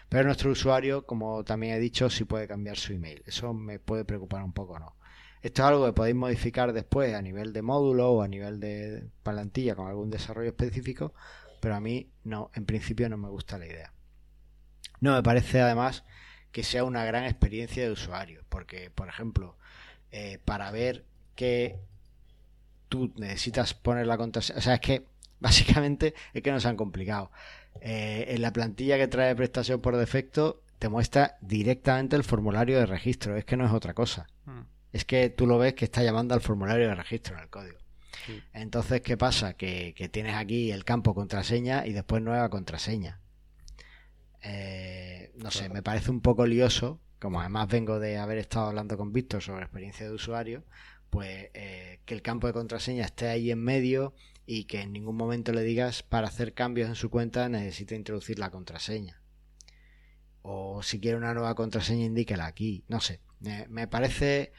Pero 0.10 0.26
nuestro 0.26 0.52
usuario, 0.52 1.06
como 1.06 1.44
también 1.44 1.76
he 1.76 1.80
dicho, 1.80 2.10
sí 2.10 2.26
puede 2.26 2.48
cambiar 2.48 2.78
su 2.78 2.94
email. 2.94 3.24
Eso 3.26 3.54
me 3.54 3.80
puede 3.80 4.06
preocupar 4.06 4.44
un 4.44 4.54
poco, 4.54 4.80
¿no? 4.80 4.96
Esto 5.42 5.62
es 5.62 5.68
algo 5.68 5.86
que 5.86 5.94
podéis 5.94 6.16
modificar 6.16 6.74
después 6.74 7.14
a 7.14 7.22
nivel 7.22 7.54
de 7.54 7.62
módulo 7.62 8.12
o 8.14 8.22
a 8.24 8.28
nivel 8.28 8.60
de 8.60 9.08
plantilla 9.22 9.76
con 9.76 9.88
algún 9.88 10.10
desarrollo 10.10 10.50
específico, 10.50 11.14
pero 11.60 11.76
a 11.76 11.80
mí 11.80 12.10
no, 12.24 12.50
en 12.56 12.66
principio 12.66 13.10
no 13.10 13.18
me 13.18 13.30
gusta 13.30 13.60
la 13.60 13.68
idea. 13.68 13.94
No 15.02 15.14
me 15.14 15.22
parece 15.22 15.62
además 15.62 16.04
que 16.52 16.64
sea 16.64 16.84
una 16.84 17.06
gran 17.06 17.26
experiencia 17.26 17.84
de 17.84 17.92
usuario, 17.92 18.44
porque 18.50 18.90
por 18.90 19.08
ejemplo, 19.08 19.56
eh, 20.12 20.40
para 20.46 20.72
ver 20.72 21.06
que 21.36 21.80
tú 22.90 23.14
necesitas 23.18 23.74
poner 23.74 24.08
la 24.08 24.18
contraseña, 24.18 24.58
o 24.58 24.62
sea, 24.62 24.76
es 24.76 24.82
que 24.82 25.06
básicamente 25.40 26.16
es 26.34 26.42
que 26.42 26.52
nos 26.52 26.66
han 26.66 26.76
complicado. 26.78 27.30
Eh, 27.82 28.26
en 28.30 28.42
la 28.42 28.52
plantilla 28.52 28.98
que 28.98 29.08
trae 29.08 29.36
prestación 29.36 29.82
por 29.82 29.96
defecto 29.98 30.62
te 30.80 30.90
muestra 30.90 31.38
directamente 31.42 32.16
el 32.16 32.24
formulario 32.24 32.80
de 32.80 32.86
registro, 32.86 33.38
es 33.38 33.46
que 33.46 33.58
no 33.58 33.66
es 33.66 33.72
otra 33.72 33.94
cosa. 33.94 34.28
Hmm 34.46 34.64
es 34.96 35.04
que 35.04 35.30
tú 35.30 35.46
lo 35.46 35.58
ves 35.58 35.74
que 35.74 35.84
está 35.84 36.04
llamando 36.04 36.34
al 36.34 36.40
formulario 36.40 36.88
de 36.88 36.96
registro 36.96 37.36
en 37.36 37.44
el 37.44 37.50
código. 37.50 37.78
Entonces, 38.54 39.02
¿qué 39.02 39.18
pasa? 39.18 39.52
Que, 39.52 39.94
tienes 40.10 40.36
aquí 40.36 40.72
el 40.72 40.86
campo 40.86 41.14
contraseña 41.14 41.86
y 41.86 41.92
después 41.92 42.24
nueva 42.24 42.50
contraseña. 42.50 43.20
Eh, 44.42 45.34
no 45.36 45.52
sé, 45.52 45.68
me 45.68 45.84
parece 45.84 46.12
un 46.12 46.22
poco 46.22 46.46
lioso, 46.46 47.02
como 47.20 47.42
además 47.42 47.68
vengo 47.68 48.00
de 48.00 48.18
haber 48.18 48.38
estado 48.38 48.68
hablando 48.68 48.96
con 48.96 49.12
Víctor 49.12 49.42
sobre 49.42 49.64
experiencia 49.64 50.06
de 50.06 50.14
usuario, 50.14 50.64
pues 51.10 51.50
eh, 51.54 52.00
que 52.06 52.14
el 52.14 52.22
campo 52.22 52.48
de 52.48 52.54
contraseña 52.54 53.04
esté 53.04 53.28
ahí 53.28 53.52
en 53.52 53.62
medio 53.62 54.14
y 54.46 54.66
que 54.66 54.82
en 54.82 54.94
ningún 54.94 55.16
momento 55.16 55.52
le 55.52 55.62
digas 55.62 56.04
para 56.04 56.28
hacer 56.28 56.54
cambios 56.54 56.90
en 56.90 56.96
su 56.96 57.10
cuenta 57.10 57.50
necesita 57.50 57.96
introducir 57.96 58.40
la 58.40 58.52
contraseña. 58.52 59.22
O 60.42 60.84
si 60.84 61.00
quiere 61.00 61.18
una 61.18 61.34
nueva 61.34 61.56
contraseña, 61.56 62.06
indíquela 62.06 62.46
aquí. 62.46 62.84
No 62.88 63.00
sé, 63.00 63.22
me 63.70 63.88
parece 63.88 64.52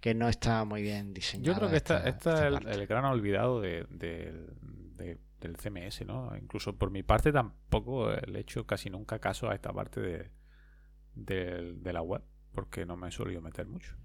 que 0.00 0.14
no 0.14 0.28
está 0.28 0.64
muy 0.64 0.82
bien 0.82 1.12
diseñado. 1.12 1.52
Yo 1.52 1.58
creo 1.58 1.70
que 1.70 1.76
esta, 1.76 2.08
esta, 2.08 2.48
es 2.48 2.76
el, 2.76 2.86
gran 2.86 3.04
olvidado 3.04 3.60
de, 3.60 3.86
del 5.40 5.56
CMS, 5.56 6.06
¿no? 6.06 6.36
Incluso 6.36 6.76
por 6.76 6.90
mi 6.90 7.02
parte 7.02 7.32
tampoco 7.32 8.10
le 8.10 8.38
he 8.38 8.42
hecho 8.42 8.66
casi 8.66 8.90
nunca 8.90 9.18
caso 9.18 9.50
a 9.50 9.54
esta 9.54 9.72
parte 9.72 10.00
de, 10.00 10.30
de, 11.14 11.92
la 11.92 12.02
web, 12.02 12.22
porque 12.52 12.86
no 12.86 12.96
me 12.96 13.08
he 13.08 13.10
solido 13.10 13.40
meter 13.40 13.66
mucho. 13.66 13.96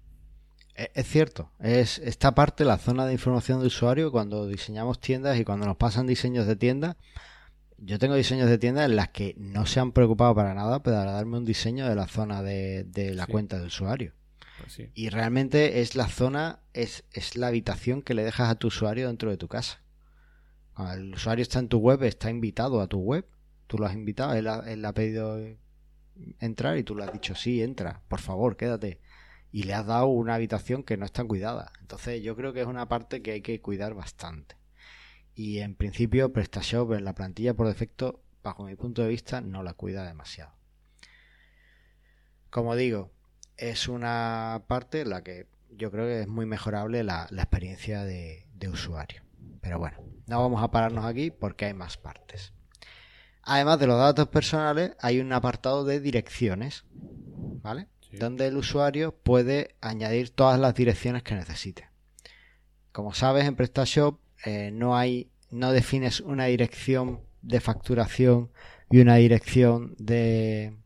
E, 0.80 0.90
es 0.94 1.06
cierto, 1.06 1.50
es 1.60 1.98
esta 1.98 2.34
parte, 2.34 2.64
la 2.64 2.78
zona 2.78 3.04
de 3.06 3.12
información 3.12 3.60
de 3.60 3.66
usuario, 3.66 4.10
cuando 4.10 4.46
diseñamos 4.46 4.98
tiendas 4.98 5.38
y 5.38 5.44
cuando 5.44 5.66
nos 5.66 5.76
pasan 5.76 6.06
diseños 6.06 6.46
de 6.46 6.56
tiendas, 6.56 6.96
yo 7.76 7.98
tengo 7.98 8.14
diseños 8.14 8.48
de 8.48 8.56
tiendas 8.58 8.86
en 8.86 8.96
las 8.96 9.08
que 9.10 9.34
no 9.38 9.66
se 9.66 9.80
han 9.80 9.92
preocupado 9.92 10.34
para 10.34 10.54
nada 10.54 10.82
para 10.82 11.04
darme 11.04 11.36
un 11.38 11.44
diseño 11.44 11.86
de 11.88 11.94
la 11.94 12.06
zona 12.08 12.42
de, 12.42 12.84
de 12.84 13.14
la 13.14 13.26
Sí. 13.26 13.32
cuenta 13.32 13.58
de 13.58 13.66
usuario. 13.66 14.14
Pues 14.58 14.72
sí. 14.72 14.90
Y 14.94 15.08
realmente 15.10 15.80
es 15.80 15.94
la 15.96 16.06
zona, 16.08 16.60
es, 16.72 17.04
es 17.12 17.36
la 17.36 17.48
habitación 17.48 18.02
que 18.02 18.14
le 18.14 18.24
dejas 18.24 18.50
a 18.50 18.54
tu 18.54 18.68
usuario 18.68 19.06
dentro 19.08 19.30
de 19.30 19.36
tu 19.36 19.48
casa. 19.48 19.82
Cuando 20.74 20.94
el 20.94 21.14
usuario 21.14 21.42
está 21.42 21.58
en 21.58 21.68
tu 21.68 21.78
web, 21.78 22.02
está 22.04 22.30
invitado 22.30 22.80
a 22.80 22.86
tu 22.86 23.00
web. 23.00 23.26
Tú 23.66 23.78
lo 23.78 23.86
has 23.86 23.94
invitado, 23.94 24.34
él 24.34 24.46
ha, 24.48 24.60
él 24.70 24.84
ha 24.84 24.92
pedido 24.92 25.38
entrar 26.38 26.76
y 26.76 26.82
tú 26.84 26.94
le 26.96 27.04
has 27.04 27.12
dicho, 27.12 27.34
sí, 27.34 27.62
entra, 27.62 28.02
por 28.08 28.20
favor, 28.20 28.56
quédate. 28.56 29.00
Y 29.52 29.64
le 29.64 29.74
has 29.74 29.86
dado 29.86 30.06
una 30.06 30.34
habitación 30.34 30.82
que 30.82 30.96
no 30.96 31.04
está 31.04 31.24
cuidada. 31.24 31.72
Entonces 31.80 32.22
yo 32.22 32.36
creo 32.36 32.52
que 32.52 32.60
es 32.60 32.66
una 32.66 32.88
parte 32.88 33.22
que 33.22 33.32
hay 33.32 33.42
que 33.42 33.60
cuidar 33.60 33.94
bastante. 33.94 34.56
Y 35.34 35.58
en 35.58 35.74
principio 35.74 36.32
PrestaShop 36.32 36.92
en 36.92 37.04
la 37.04 37.14
plantilla 37.14 37.54
por 37.54 37.66
defecto, 37.66 38.22
bajo 38.42 38.64
mi 38.64 38.76
punto 38.76 39.02
de 39.02 39.08
vista, 39.08 39.40
no 39.40 39.62
la 39.62 39.74
cuida 39.74 40.06
demasiado. 40.06 40.52
Como 42.50 42.76
digo, 42.76 43.10
es 43.56 43.88
una 43.88 44.64
parte 44.66 45.02
en 45.02 45.10
la 45.10 45.22
que 45.22 45.46
yo 45.70 45.90
creo 45.90 46.06
que 46.06 46.22
es 46.22 46.28
muy 46.28 46.46
mejorable 46.46 47.04
la, 47.04 47.28
experiencia 47.30 48.04
de 48.04 48.68
usuario. 48.68 49.22
Pero 49.60 49.78
bueno, 49.78 49.98
no 50.26 50.40
vamos 50.40 50.62
a 50.62 50.70
pararnos 50.70 51.04
aquí 51.04 51.30
porque 51.30 51.66
hay 51.66 51.74
más 51.74 51.96
partes. 51.96 52.52
Además 53.42 53.78
de 53.78 53.86
los 53.86 53.98
datos 53.98 54.28
personales, 54.28 54.92
hay 55.00 55.20
un 55.20 55.32
apartado 55.32 55.84
de 55.84 56.00
direcciones, 56.00 56.84
¿vale? 57.62 57.88
Sí. 58.10 58.16
Donde 58.16 58.46
el 58.46 58.56
usuario 58.56 59.14
puede 59.14 59.76
añadir 59.80 60.30
todas 60.30 60.58
las 60.58 60.74
direcciones 60.74 61.22
que 61.22 61.34
necesite. 61.34 61.88
Como 62.92 63.14
sabes, 63.14 63.46
en 63.46 63.56
PrestaShop 63.56 64.20
eh, 64.44 64.70
no 64.72 64.96
hay, 64.96 65.30
no 65.50 65.72
defines 65.72 66.20
una 66.20 66.46
dirección 66.46 67.20
de 67.42 67.60
facturación 67.60 68.50
y 68.90 69.00
una 69.00 69.16
dirección 69.16 69.94
de, 69.98 70.76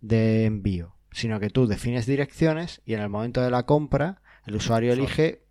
de 0.00 0.44
envío, 0.46 0.96
sino 1.12 1.38
que 1.40 1.50
tú 1.50 1.66
defines 1.66 2.06
direcciones 2.06 2.82
y 2.84 2.94
en 2.94 3.00
el 3.00 3.08
momento 3.08 3.42
de 3.42 3.50
la 3.50 3.64
compra 3.64 4.22
el 4.46 4.56
usuario 4.56 4.92
elige. 4.92 5.42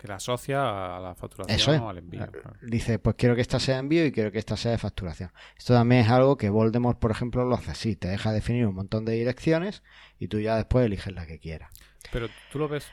Que 0.00 0.08
la 0.08 0.14
asocia 0.14 0.96
a 0.96 0.98
la 1.00 1.14
facturación 1.14 1.54
Eso 1.54 1.74
es. 1.74 1.80
o 1.80 1.88
al 1.90 1.98
envío. 1.98 2.26
claro. 2.26 2.54
Dice, 2.62 2.98
pues 2.98 3.16
quiero 3.16 3.34
que 3.34 3.42
esta 3.42 3.60
sea 3.60 3.74
de 3.74 3.80
envío 3.80 4.06
y 4.06 4.12
quiero 4.12 4.32
que 4.32 4.38
esta 4.38 4.56
sea 4.56 4.70
de 4.72 4.78
facturación. 4.78 5.30
Esto 5.58 5.74
también 5.74 6.00
es 6.02 6.08
algo 6.10 6.38
que 6.38 6.48
Voldemort, 6.48 6.98
por 6.98 7.10
ejemplo, 7.10 7.44
lo 7.44 7.54
hace 7.54 7.70
así. 7.72 7.96
Te 7.96 8.08
deja 8.08 8.32
definir 8.32 8.66
un 8.66 8.74
montón 8.74 9.04
de 9.04 9.12
direcciones 9.12 9.82
y 10.18 10.28
tú 10.28 10.40
ya 10.40 10.56
después 10.56 10.86
eliges 10.86 11.12
la 11.12 11.26
que 11.26 11.38
quieras. 11.38 11.70
Pero 12.12 12.28
tú 12.50 12.58
lo 12.58 12.66
ves. 12.68 12.86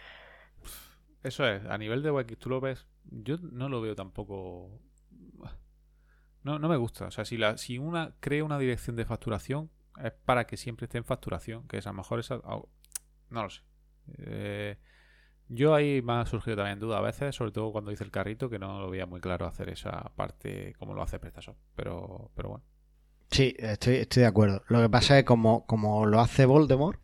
Eso 1.23 1.47
es, 1.47 1.63
a 1.65 1.77
nivel 1.77 2.03
de 2.03 2.11
UX, 2.11 2.37
tú 2.37 2.49
lo 2.49 2.59
ves. 2.59 2.85
Yo 3.05 3.37
no 3.37 3.69
lo 3.69 3.79
veo 3.79 3.95
tampoco. 3.95 4.81
No, 6.43 6.59
no 6.59 6.67
me 6.69 6.77
gusta. 6.77 7.05
O 7.07 7.11
sea, 7.11 7.25
si, 7.25 7.37
la, 7.37 7.57
si 7.57 7.77
una 7.77 8.15
crea 8.19 8.43
una 8.43 8.57
dirección 8.59 8.95
de 8.95 9.05
facturación, 9.05 9.69
es 10.03 10.11
para 10.25 10.45
que 10.47 10.57
siempre 10.57 10.85
esté 10.85 10.97
en 10.97 11.03
facturación. 11.05 11.67
Que 11.67 11.77
es 11.77 11.87
a 11.87 11.91
lo 11.91 11.95
mejor 11.97 12.19
esa. 12.19 12.35
au- 12.41 12.67
No 13.29 13.43
lo 13.43 13.49
sé. 13.49 13.61
Eh, 14.17 14.77
yo 15.49 15.73
ahí 15.75 16.01
me 16.01 16.13
ha 16.13 16.25
surgido 16.25 16.57
también 16.57 16.79
duda 16.79 16.97
a 16.97 17.01
veces, 17.01 17.35
sobre 17.35 17.51
todo 17.51 17.71
cuando 17.71 17.91
hice 17.91 18.03
el 18.03 18.11
carrito, 18.11 18.49
que 18.49 18.59
no 18.59 18.79
lo 18.79 18.89
veía 18.89 19.05
muy 19.05 19.21
claro 19.21 19.45
hacer 19.47 19.69
esa 19.69 20.11
parte 20.15 20.73
como 20.77 20.93
lo 20.93 21.01
hace 21.01 21.19
PrestaShop. 21.19 21.55
Pero, 21.75 22.31
pero 22.35 22.49
bueno. 22.49 22.65
Sí, 23.31 23.55
estoy, 23.59 23.95
estoy 23.95 24.21
de 24.21 24.27
acuerdo. 24.27 24.63
Lo 24.67 24.81
que 24.81 24.89
pasa 24.89 25.17
es 25.17 25.23
que 25.23 25.25
como, 25.25 25.65
como 25.65 26.05
lo 26.05 26.19
hace 26.21 26.45
Voldemort, 26.45 26.99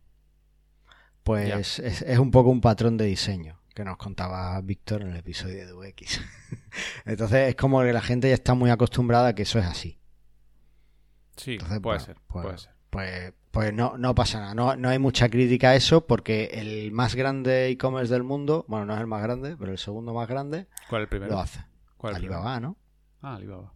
pues 1.24 1.80
es, 1.80 2.02
es 2.02 2.20
un 2.20 2.32
poco 2.32 2.50
un 2.50 2.62
patrón 2.62 2.98
de 2.98 3.06
diseño 3.06 3.60
que 3.74 3.84
nos 3.84 3.98
contaba 3.98 4.60
Víctor 4.62 5.02
en 5.02 5.10
el 5.12 5.18
episodio 5.18 5.66
de 5.66 5.74
UX. 5.74 6.22
Entonces 7.06 7.50
es 7.50 7.56
como 7.56 7.82
que 7.82 7.92
la 7.94 8.02
gente 8.02 8.28
ya 8.28 8.36
está 8.36 8.54
muy 8.54 8.70
acostumbrada 8.70 9.30
a 9.30 9.36
que 9.36 9.44
eso 9.44 9.58
es 9.60 9.66
así. 9.66 10.00
Sí, 11.36 11.54
Entonces, 11.54 11.80
puede 11.80 11.98
bueno, 11.98 12.06
ser. 12.06 12.18
pues- 12.28 12.44
puede 12.44 12.58
ser. 12.58 12.74
Pues, 12.90 13.34
pues 13.54 13.72
no, 13.72 14.00
no 14.00 14.16
pasa 14.16 14.40
nada. 14.40 14.56
No, 14.56 14.76
no 14.76 14.90
hay 14.90 14.98
mucha 14.98 15.30
crítica 15.30 15.70
a 15.70 15.76
eso 15.76 16.08
porque 16.08 16.46
el 16.54 16.92
más 16.92 17.14
grande 17.14 17.68
e-commerce 17.68 18.12
del 18.12 18.24
mundo, 18.24 18.66
bueno, 18.68 18.88
no 18.88 18.96
es 18.96 19.00
el 19.00 19.06
más 19.06 19.22
grande, 19.22 19.56
pero 19.60 19.72
el 19.72 19.78
segundo 19.78 20.12
más 20.12 20.28
grande, 20.28 20.66
¿Cuál 20.90 21.04
es 21.04 21.06
el 21.06 21.10
primero? 21.10 21.34
lo 21.34 21.40
hace. 21.40 21.64
¿Cuál? 21.96 22.16
Alibaba, 22.16 22.60
¿no? 22.60 22.78
Ah, 23.22 23.36
Alibaba. 23.36 23.72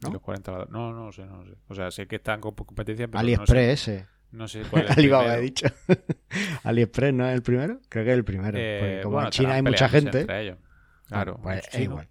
¿No? 0.00 0.10
Los 0.10 0.22
40 0.22 0.50
ladrones. 0.50 0.72
No, 0.72 0.92
no 0.92 1.06
lo 1.06 1.12
sé, 1.12 1.24
no 1.24 1.36
lo 1.36 1.44
sé. 1.44 1.56
O 1.68 1.74
sea, 1.76 1.92
sé 1.92 2.08
que 2.08 2.16
están 2.16 2.40
con 2.40 2.52
competencia, 2.56 3.06
pero 3.06 3.20
AliExpress 3.20 3.80
ese. 3.88 4.06
no 4.32 4.48
sé, 4.48 4.58
no 4.58 4.64
sé 4.64 4.70
cuál 4.70 4.86
es 4.86 4.90
el 4.96 4.98
Alibaba 4.98 5.36
he 5.36 5.40
dicho. 5.40 5.68
AliExpress 6.64 7.14
no 7.14 7.28
es 7.28 7.34
el 7.34 7.42
primero. 7.42 7.80
Creo 7.88 8.04
que 8.04 8.10
es 8.10 8.16
el 8.16 8.24
primero. 8.24 8.58
Eh, 8.58 8.78
porque 8.80 9.00
como 9.04 9.14
bueno, 9.14 9.28
en 9.28 9.32
China 9.32 9.54
hay 9.54 9.62
mucha 9.62 9.88
gente. 9.88 10.22
entre 10.22 10.42
ellos. 10.42 10.58
Claro, 11.06 11.38
pues 11.40 11.62
es 11.72 11.78
igual. 11.78 12.08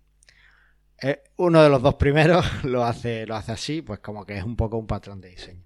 Eh, 1.02 1.24
uno 1.36 1.62
de 1.62 1.68
los 1.68 1.82
dos 1.82 1.96
primeros 1.96 2.46
lo 2.64 2.86
hace, 2.86 3.28
lo 3.28 3.36
hace 3.36 3.52
así, 3.52 3.82
pues 3.82 4.00
como 4.00 4.26
que 4.26 4.38
es 4.38 4.46
un 4.46 4.56
poco 4.56 4.78
un 4.78 4.88
patrón 4.88 5.20
de 5.20 5.28
diseño. 5.28 5.66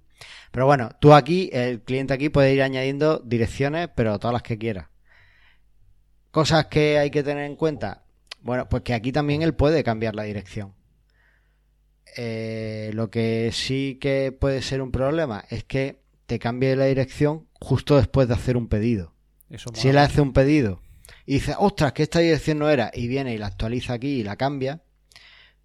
Pero 0.52 0.66
bueno, 0.66 0.90
tú 1.00 1.14
aquí, 1.14 1.50
el 1.54 1.82
cliente 1.82 2.14
aquí 2.14 2.30
puede 2.30 2.54
ir 2.54 2.62
añadiendo 2.62 3.20
direcciones, 3.20 3.90
pero 3.96 4.20
todas 4.20 4.34
las 4.34 4.44
que 4.44 4.58
quiera. 4.58 4.90
Cosas 6.32 6.68
que 6.68 6.98
hay 6.98 7.12
que 7.12 7.24
tener 7.24 7.46
en 7.46 7.56
cuenta. 7.56 8.04
Bueno, 8.42 8.70
pues 8.70 8.84
que 8.84 8.94
aquí 8.94 9.12
también 9.12 9.42
él 9.42 9.56
puede 9.56 9.84
cambiar 9.84 10.16
la 10.16 10.24
dirección. 10.24 10.74
Eh, 12.18 12.92
lo 12.94 13.10
que 13.10 13.50
sí 13.52 13.98
que 14.00 14.32
puede 14.32 14.62
ser 14.62 14.82
un 14.82 14.92
problema 14.92 15.44
es 15.50 15.64
que 15.66 16.02
te 16.26 16.40
cambie 16.40 16.76
la 16.76 16.86
dirección 16.86 17.48
justo 17.54 17.98
después 17.98 18.28
de 18.28 18.36
hacer 18.36 18.56
un 18.58 18.68
pedido. 18.68 19.14
Eso 19.50 19.72
Si 19.74 19.90
él 19.90 19.98
hace 19.98 20.22
un 20.22 20.34
pedido 20.34 20.82
y 21.26 21.36
dice, 21.36 21.56
ostras, 21.58 21.94
que 21.94 22.04
esta 22.04 22.20
dirección 22.20 22.60
no 22.60 22.70
era, 22.70 22.92
y 22.94 23.08
viene 23.08 23.34
y 23.34 23.38
la 23.38 23.48
actualiza 23.48 23.94
aquí 23.94 24.20
y 24.20 24.24
la 24.24 24.36
cambia, 24.36 24.84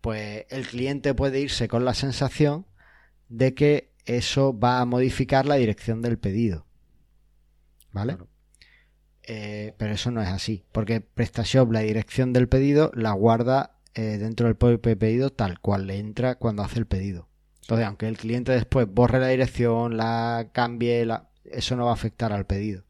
pues 0.01 0.47
el 0.49 0.67
cliente 0.67 1.15
puede 1.15 1.41
irse 1.41 1.69
con 1.69 1.85
la 1.85 1.95
sensación 1.95 2.67
de 3.29 3.55
que 3.55 3.90
eso 4.07 4.59
va 4.59 4.81
a 4.81 4.85
modificar 4.85 5.47
la 5.47 5.57
dirección 5.57 6.03
del 6.03 6.19
pedido. 6.19 6.67
¿Vale? 7.93 8.15
Claro. 8.15 8.31
Eh, 9.23 9.75
pero 9.79 9.95
eso 9.95 10.11
no 10.11 10.23
es 10.23 10.29
así, 10.29 10.65
porque 10.73 11.01
PrestaShop 11.01 11.71
la 11.71 11.81
dirección 11.81 12.33
del 12.33 12.49
pedido 12.49 12.91
la 12.95 13.13
guarda 13.13 13.77
eh, 13.95 14.19
dentro 14.19 14.47
del 14.47 14.57
propio 14.57 14.99
pedido 14.99 15.31
tal 15.31 15.61
cual 15.61 15.87
le 15.87 15.99
entra 15.99 16.37
cuando 16.37 16.63
hace 16.63 16.79
el 16.79 16.87
pedido. 16.87 17.29
Entonces, 17.63 17.87
aunque 17.87 18.09
el 18.09 18.17
cliente 18.17 18.53
después 18.53 18.89
borre 18.89 19.21
la 19.21 19.29
dirección, 19.29 19.97
la 19.97 20.49
cambie, 20.53 21.05
la... 21.07 21.29
eso 21.45 21.77
no 21.77 21.85
va 21.85 21.93
a 21.93 21.95
afectar 21.95 22.33
al 22.33 22.47
pedido. 22.47 22.85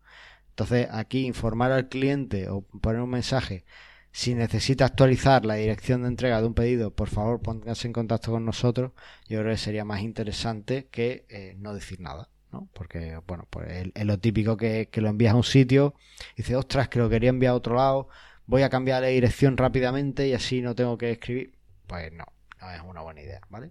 Entonces, 0.51 0.89
aquí 0.91 1.27
informar 1.27 1.73
al 1.73 1.89
cliente 1.89 2.49
o 2.49 2.63
poner 2.63 3.03
un 3.03 3.11
mensaje, 3.11 3.65
si 4.13 4.35
necesita 4.35 4.85
actualizar 4.85 5.45
la 5.45 5.55
dirección 5.55 6.03
de 6.03 6.09
entrega 6.09 6.41
de 6.41 6.47
un 6.47 6.55
pedido, 6.55 6.91
por 6.91 7.09
favor 7.09 7.41
póngase 7.41 7.87
en 7.87 7.93
contacto 7.93 8.33
con 8.33 8.45
nosotros. 8.45 8.93
Yo 9.29 9.41
creo 9.41 9.53
que 9.53 9.59
sería 9.59 9.85
más 9.85 10.01
interesante 10.01 10.89
que 10.91 11.27
eh, 11.29 11.55
no 11.59 11.75
decir 11.75 12.01
nada, 12.01 12.29
¿no? 12.53 12.69
Porque, 12.73 13.19
bueno, 13.27 13.47
pues 13.51 13.91
es, 13.95 14.05
lo 14.05 14.19
típico 14.19 14.57
que, 14.57 14.89
lo 14.95 15.09
envías 15.09 15.33
a 15.33 15.37
un 15.37 15.45
sitio 15.45 15.95
y 16.35 16.43
dices, 16.43 16.57
ostras, 16.57 16.89
que 16.89 16.99
lo 16.99 17.09
quería 17.09 17.31
enviar 17.31 17.53
a 17.53 17.57
otro 17.57 17.77
lado, 17.77 18.09
voy 18.47 18.63
a 18.63 18.69
cambiar 18.69 19.03
la 19.03 19.09
dirección 19.09 19.57
rápidamente 19.57 20.27
y 20.27 20.35
así 20.35 20.61
no 20.61 20.75
tengo 20.75 20.99
que 20.99 21.13
escribir. 21.13 21.55
Pues 21.87 22.13
no, 22.13 22.25
no 22.61 22.71
es 22.71 22.81
una 22.83 23.03
buena 23.03 23.23
idea, 23.23 23.41
¿vale? 23.49 23.71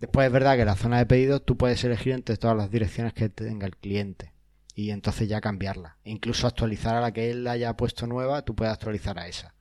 Después 0.00 0.26
es 0.26 0.32
verdad 0.32 0.56
que 0.56 0.64
la 0.64 0.76
zona 0.76 0.98
de 0.98 1.06
pedidos 1.06 1.44
tú 1.44 1.56
puedes 1.56 1.84
elegir 1.84 2.14
entre 2.14 2.36
todas 2.38 2.56
las 2.56 2.70
direcciones 2.70 3.12
que 3.12 3.28
tenga 3.28 3.66
el 3.66 3.76
cliente 3.76 4.32
y 4.74 4.90
entonces 4.90 5.28
ya 5.28 5.40
cambiarla. 5.40 5.98
Incluso 6.04 6.46
actualizar 6.46 6.96
a 6.96 7.00
la 7.00 7.12
que 7.12 7.30
él 7.30 7.46
haya 7.46 7.76
puesto 7.76 8.06
nueva, 8.06 8.42
tú 8.42 8.54
puedes 8.54 8.72
actualizar 8.72 9.18
a 9.18 9.28
esa. 9.28 9.54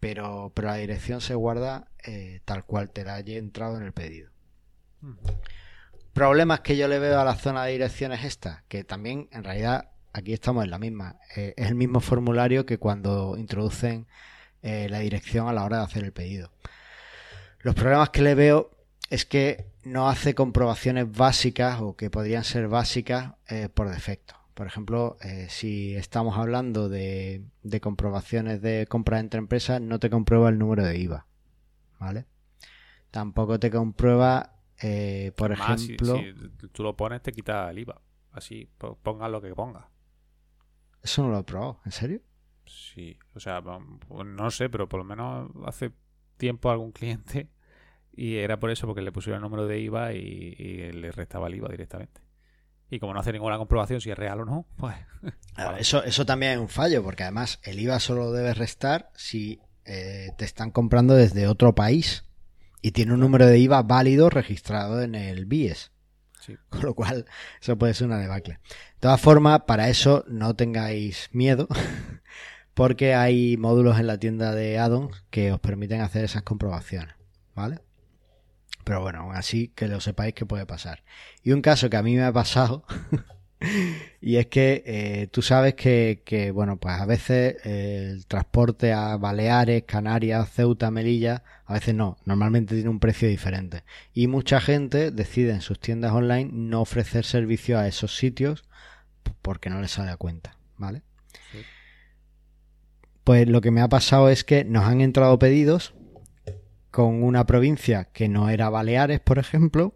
Pero, 0.00 0.50
pero 0.54 0.68
la 0.68 0.76
dirección 0.76 1.20
se 1.20 1.34
guarda 1.34 1.88
eh, 2.04 2.40
tal 2.44 2.64
cual 2.64 2.90
te 2.90 3.04
la 3.04 3.14
haya 3.14 3.36
entrado 3.36 3.76
en 3.76 3.82
el 3.82 3.92
pedido. 3.92 4.30
Mm. 5.02 5.14
Problemas 6.14 6.60
que 6.60 6.76
yo 6.76 6.88
le 6.88 6.98
veo 6.98 7.20
a 7.20 7.24
la 7.24 7.36
zona 7.36 7.64
de 7.64 7.72
direcciones 7.72 8.24
esta, 8.24 8.64
que 8.68 8.82
también 8.82 9.28
en 9.30 9.44
realidad 9.44 9.90
aquí 10.12 10.32
estamos 10.32 10.64
en 10.64 10.70
la 10.70 10.78
misma. 10.78 11.16
Eh, 11.36 11.54
es 11.56 11.68
el 11.68 11.74
mismo 11.74 12.00
formulario 12.00 12.66
que 12.66 12.78
cuando 12.78 13.36
introducen 13.36 14.06
eh, 14.62 14.88
la 14.88 14.98
dirección 15.00 15.48
a 15.48 15.52
la 15.52 15.64
hora 15.64 15.78
de 15.78 15.84
hacer 15.84 16.04
el 16.04 16.12
pedido. 16.12 16.50
Los 17.60 17.74
problemas 17.74 18.10
que 18.10 18.22
le 18.22 18.34
veo 18.34 18.70
es 19.10 19.26
que 19.26 19.66
no 19.84 20.08
hace 20.08 20.34
comprobaciones 20.34 21.10
básicas 21.10 21.80
o 21.80 21.94
que 21.94 22.10
podrían 22.10 22.44
ser 22.44 22.68
básicas 22.68 23.34
por 23.74 23.90
defecto. 23.90 24.39
Por 24.60 24.66
ejemplo, 24.66 25.16
eh, 25.22 25.46
si 25.48 25.94
estamos 25.96 26.36
hablando 26.36 26.90
de, 26.90 27.46
de 27.62 27.80
comprobaciones 27.80 28.60
de 28.60 28.86
compra 28.86 29.18
entre 29.18 29.38
empresas, 29.38 29.80
no 29.80 29.98
te 29.98 30.10
comprueba 30.10 30.50
el 30.50 30.58
número 30.58 30.84
de 30.84 30.98
IVA. 30.98 31.26
¿Vale? 31.98 32.26
Tampoco 33.10 33.58
te 33.58 33.70
comprueba, 33.70 34.58
eh, 34.82 35.32
por 35.34 35.52
Además, 35.52 35.80
ejemplo. 35.80 36.14
si, 36.14 36.34
tú 36.72 36.82
lo 36.82 36.94
pones, 36.94 37.22
te 37.22 37.32
quita 37.32 37.70
el 37.70 37.78
IVA. 37.78 38.02
Así, 38.32 38.68
po- 38.76 38.98
ponga 39.02 39.30
lo 39.30 39.40
que 39.40 39.54
ponga. 39.54 39.88
Eso 41.02 41.22
no 41.22 41.30
lo 41.30 41.38
he 41.40 41.44
probado, 41.44 41.80
¿en 41.84 41.92
serio? 41.92 42.20
Sí, 42.66 43.18
o 43.34 43.40
sea, 43.40 43.62
pues 43.62 44.26
no 44.26 44.50
sé, 44.50 44.68
pero 44.70 44.88
por 44.88 44.98
lo 44.98 45.04
menos 45.04 45.50
hace 45.66 45.92
tiempo 46.36 46.70
algún 46.70 46.92
cliente 46.92 47.48
y 48.12 48.36
era 48.36 48.60
por 48.60 48.70
eso 48.70 48.86
porque 48.86 49.02
le 49.02 49.12
pusieron 49.12 49.38
el 49.38 49.42
número 49.42 49.66
de 49.66 49.80
IVA 49.80 50.14
y, 50.14 50.18
y 50.58 50.92
le 50.92 51.12
restaba 51.12 51.48
el 51.48 51.56
IVA 51.56 51.70
directamente. 51.70 52.19
Y 52.90 52.98
como 52.98 53.14
no 53.14 53.20
hace 53.20 53.32
ninguna 53.32 53.56
comprobación 53.56 54.00
si 54.00 54.10
es 54.10 54.18
real 54.18 54.40
o 54.40 54.44
no, 54.44 54.66
pues 54.76 54.96
eso, 55.78 56.02
eso 56.02 56.26
también 56.26 56.52
es 56.52 56.58
un 56.58 56.68
fallo, 56.68 57.02
porque 57.02 57.22
además 57.22 57.60
el 57.62 57.78
IVA 57.78 58.00
solo 58.00 58.32
debe 58.32 58.52
restar 58.52 59.10
si 59.14 59.60
eh, 59.84 60.32
te 60.36 60.44
están 60.44 60.70
comprando 60.70 61.14
desde 61.14 61.48
otro 61.48 61.74
país 61.74 62.24
Y 62.82 62.92
tiene 62.92 63.14
un 63.14 63.20
número 63.20 63.46
de 63.46 63.58
IVA 63.58 63.82
válido 63.82 64.30
registrado 64.30 65.02
en 65.02 65.14
el 65.14 65.46
BIES. 65.46 65.92
Sí. 66.40 66.56
Con 66.68 66.82
lo 66.82 66.94
cual, 66.94 67.26
eso 67.60 67.78
puede 67.78 67.94
ser 67.94 68.08
una 68.08 68.18
debacle. 68.18 68.54
De 68.54 69.00
todas 69.00 69.20
formas, 69.20 69.62
para 69.66 69.88
eso 69.88 70.24
no 70.26 70.54
tengáis 70.54 71.28
miedo, 71.32 71.68
porque 72.74 73.14
hay 73.14 73.56
módulos 73.56 73.98
en 73.98 74.06
la 74.06 74.18
tienda 74.18 74.54
de 74.54 74.78
addons 74.78 75.24
que 75.30 75.52
os 75.52 75.60
permiten 75.60 76.00
hacer 76.00 76.24
esas 76.24 76.42
comprobaciones, 76.42 77.14
¿vale? 77.54 77.80
Pero 78.84 79.00
bueno, 79.02 79.20
aún 79.20 79.36
así 79.36 79.68
que 79.68 79.88
lo 79.88 80.00
sepáis 80.00 80.34
que 80.34 80.46
puede 80.46 80.66
pasar. 80.66 81.02
Y 81.42 81.52
un 81.52 81.62
caso 81.62 81.90
que 81.90 81.96
a 81.96 82.02
mí 82.02 82.16
me 82.16 82.22
ha 82.22 82.32
pasado, 82.32 82.84
y 84.20 84.36
es 84.36 84.46
que 84.46 84.82
eh, 84.86 85.28
tú 85.30 85.42
sabes 85.42 85.74
que, 85.74 86.22
que, 86.24 86.50
bueno, 86.50 86.78
pues 86.78 86.98
a 86.98 87.06
veces 87.06 87.56
eh, 87.64 88.08
el 88.10 88.26
transporte 88.26 88.92
a 88.92 89.16
Baleares, 89.16 89.84
Canarias, 89.84 90.50
Ceuta, 90.50 90.90
Melilla, 90.90 91.42
a 91.66 91.74
veces 91.74 91.94
no, 91.94 92.16
normalmente 92.24 92.74
tiene 92.74 92.90
un 92.90 93.00
precio 93.00 93.28
diferente. 93.28 93.84
Y 94.14 94.26
mucha 94.26 94.60
gente 94.60 95.10
decide 95.10 95.52
en 95.52 95.60
sus 95.60 95.78
tiendas 95.78 96.12
online 96.12 96.50
no 96.52 96.80
ofrecer 96.80 97.24
servicio 97.24 97.78
a 97.78 97.86
esos 97.86 98.16
sitios 98.16 98.64
porque 99.42 99.70
no 99.70 99.80
les 99.80 99.92
sale 99.92 100.10
a 100.10 100.16
cuenta, 100.16 100.56
¿vale? 100.76 101.02
Sí. 101.52 101.58
Pues 103.24 103.46
lo 103.46 103.60
que 103.60 103.70
me 103.70 103.82
ha 103.82 103.88
pasado 103.88 104.30
es 104.30 104.42
que 104.44 104.64
nos 104.64 104.84
han 104.84 105.00
entrado 105.00 105.38
pedidos 105.38 105.94
con 106.90 107.22
una 107.22 107.46
provincia 107.46 108.04
que 108.12 108.28
no 108.28 108.48
era 108.48 108.70
Baleares, 108.70 109.20
por 109.20 109.38
ejemplo, 109.38 109.94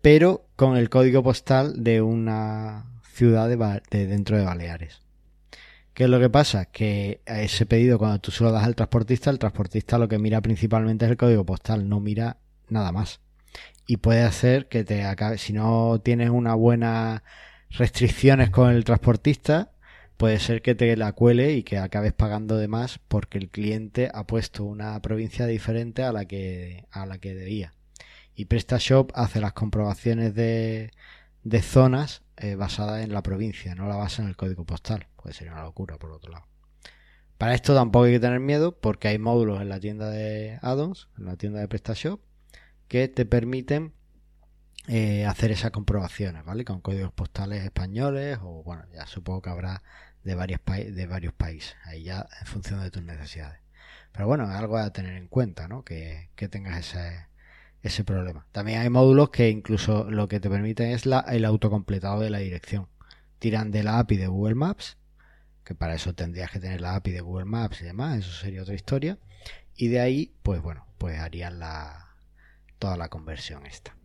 pero 0.00 0.46
con 0.56 0.76
el 0.76 0.90
código 0.90 1.22
postal 1.22 1.82
de 1.82 2.00
una 2.00 2.86
ciudad 3.12 3.48
de, 3.48 4.06
dentro 4.06 4.38
de 4.38 4.44
Baleares. 4.44 5.00
¿Qué 5.92 6.04
es 6.04 6.10
lo 6.10 6.20
que 6.20 6.30
pasa? 6.30 6.66
Que 6.66 7.22
a 7.26 7.40
ese 7.40 7.66
pedido, 7.66 7.98
cuando 7.98 8.20
tú 8.20 8.30
se 8.30 8.44
lo 8.44 8.52
das 8.52 8.64
al 8.64 8.76
transportista, 8.76 9.30
el 9.30 9.40
transportista 9.40 9.98
lo 9.98 10.08
que 10.08 10.18
mira 10.18 10.40
principalmente 10.40 11.04
es 11.04 11.10
el 11.10 11.16
código 11.16 11.44
postal, 11.44 11.88
no 11.88 11.98
mira 11.98 12.36
nada 12.68 12.92
más. 12.92 13.20
Y 13.86 13.96
puede 13.96 14.22
hacer 14.22 14.68
que 14.68 14.84
te 14.84 15.04
acabe, 15.04 15.38
si 15.38 15.52
no 15.52 16.00
tienes 16.00 16.30
una 16.30 16.54
buena 16.54 17.24
restricciones 17.70 18.50
con 18.50 18.70
el 18.70 18.84
transportista, 18.84 19.72
puede 20.18 20.40
ser 20.40 20.62
que 20.62 20.74
te 20.74 20.96
la 20.96 21.12
cuele 21.12 21.52
y 21.52 21.62
que 21.62 21.78
acabes 21.78 22.12
pagando 22.12 22.56
de 22.58 22.68
más 22.68 22.98
porque 23.08 23.38
el 23.38 23.48
cliente 23.48 24.10
ha 24.12 24.26
puesto 24.26 24.64
una 24.64 25.00
provincia 25.00 25.46
diferente 25.46 26.02
a 26.02 26.12
la 26.12 26.26
que, 26.26 26.86
a 26.90 27.06
la 27.06 27.18
que 27.18 27.34
debía. 27.34 27.72
Y 28.34 28.46
PrestaShop 28.46 29.12
hace 29.14 29.40
las 29.40 29.52
comprobaciones 29.52 30.34
de, 30.34 30.90
de 31.44 31.62
zonas 31.62 32.22
eh, 32.36 32.56
basadas 32.56 33.04
en 33.04 33.12
la 33.12 33.22
provincia, 33.22 33.74
no 33.76 33.88
la 33.88 33.96
basa 33.96 34.22
en 34.22 34.28
el 34.28 34.36
código 34.36 34.64
postal. 34.64 35.06
Puede 35.16 35.34
ser 35.34 35.50
una 35.52 35.62
locura, 35.62 35.98
por 35.98 36.10
otro 36.10 36.32
lado. 36.32 36.46
Para 37.38 37.54
esto 37.54 37.72
tampoco 37.72 38.06
hay 38.06 38.14
que 38.14 38.20
tener 38.20 38.40
miedo 38.40 38.76
porque 38.76 39.06
hay 39.06 39.18
módulos 39.18 39.60
en 39.60 39.68
la 39.68 39.78
tienda 39.78 40.10
de 40.10 40.58
addons, 40.62 41.08
en 41.16 41.26
la 41.26 41.36
tienda 41.36 41.60
de 41.60 41.68
PrestaShop, 41.68 42.20
que 42.88 43.06
te 43.06 43.24
permiten 43.24 43.92
eh, 44.88 45.26
hacer 45.26 45.52
esas 45.52 45.70
comprobaciones, 45.70 46.44
¿vale? 46.44 46.64
Con 46.64 46.80
códigos 46.80 47.12
postales 47.12 47.62
españoles 47.62 48.38
o, 48.42 48.62
bueno, 48.64 48.84
ya 48.92 49.06
supongo 49.06 49.42
que 49.42 49.50
habrá 49.50 49.82
de 50.24 50.34
varios, 50.34 50.60
de 50.66 51.06
varios 51.06 51.32
países, 51.32 51.76
ahí 51.84 52.04
ya 52.04 52.28
en 52.40 52.46
función 52.46 52.82
de 52.82 52.90
tus 52.90 53.02
necesidades. 53.02 53.60
Pero 54.12 54.26
bueno, 54.26 54.44
es 54.44 54.56
algo 54.56 54.78
a 54.78 54.92
tener 54.92 55.14
en 55.14 55.28
cuenta, 55.28 55.68
¿no? 55.68 55.84
Que, 55.84 56.30
que 56.34 56.48
tengas 56.48 56.78
ese, 56.78 57.28
ese 57.82 58.04
problema. 58.04 58.46
También 58.52 58.80
hay 58.80 58.90
módulos 58.90 59.30
que 59.30 59.50
incluso 59.50 60.10
lo 60.10 60.28
que 60.28 60.40
te 60.40 60.50
permiten 60.50 60.90
es 60.90 61.06
la, 61.06 61.20
el 61.20 61.44
autocompletado 61.44 62.20
de 62.20 62.30
la 62.30 62.38
dirección. 62.38 62.88
Tiran 63.38 63.70
de 63.70 63.82
la 63.82 63.98
API 63.98 64.16
de 64.16 64.26
Google 64.26 64.56
Maps, 64.56 64.96
que 65.64 65.74
para 65.74 65.94
eso 65.94 66.14
tendrías 66.14 66.50
que 66.50 66.60
tener 66.60 66.80
la 66.80 66.96
API 66.96 67.12
de 67.12 67.20
Google 67.20 67.44
Maps 67.44 67.80
y 67.82 67.84
demás, 67.84 68.18
eso 68.18 68.32
sería 68.32 68.62
otra 68.62 68.74
historia. 68.74 69.18
Y 69.76 69.88
de 69.88 70.00
ahí, 70.00 70.34
pues 70.42 70.60
bueno, 70.60 70.86
pues 70.98 71.20
harían 71.20 71.60
la, 71.60 72.16
toda 72.78 72.96
la 72.96 73.08
conversión 73.08 73.66
esta. 73.66 73.96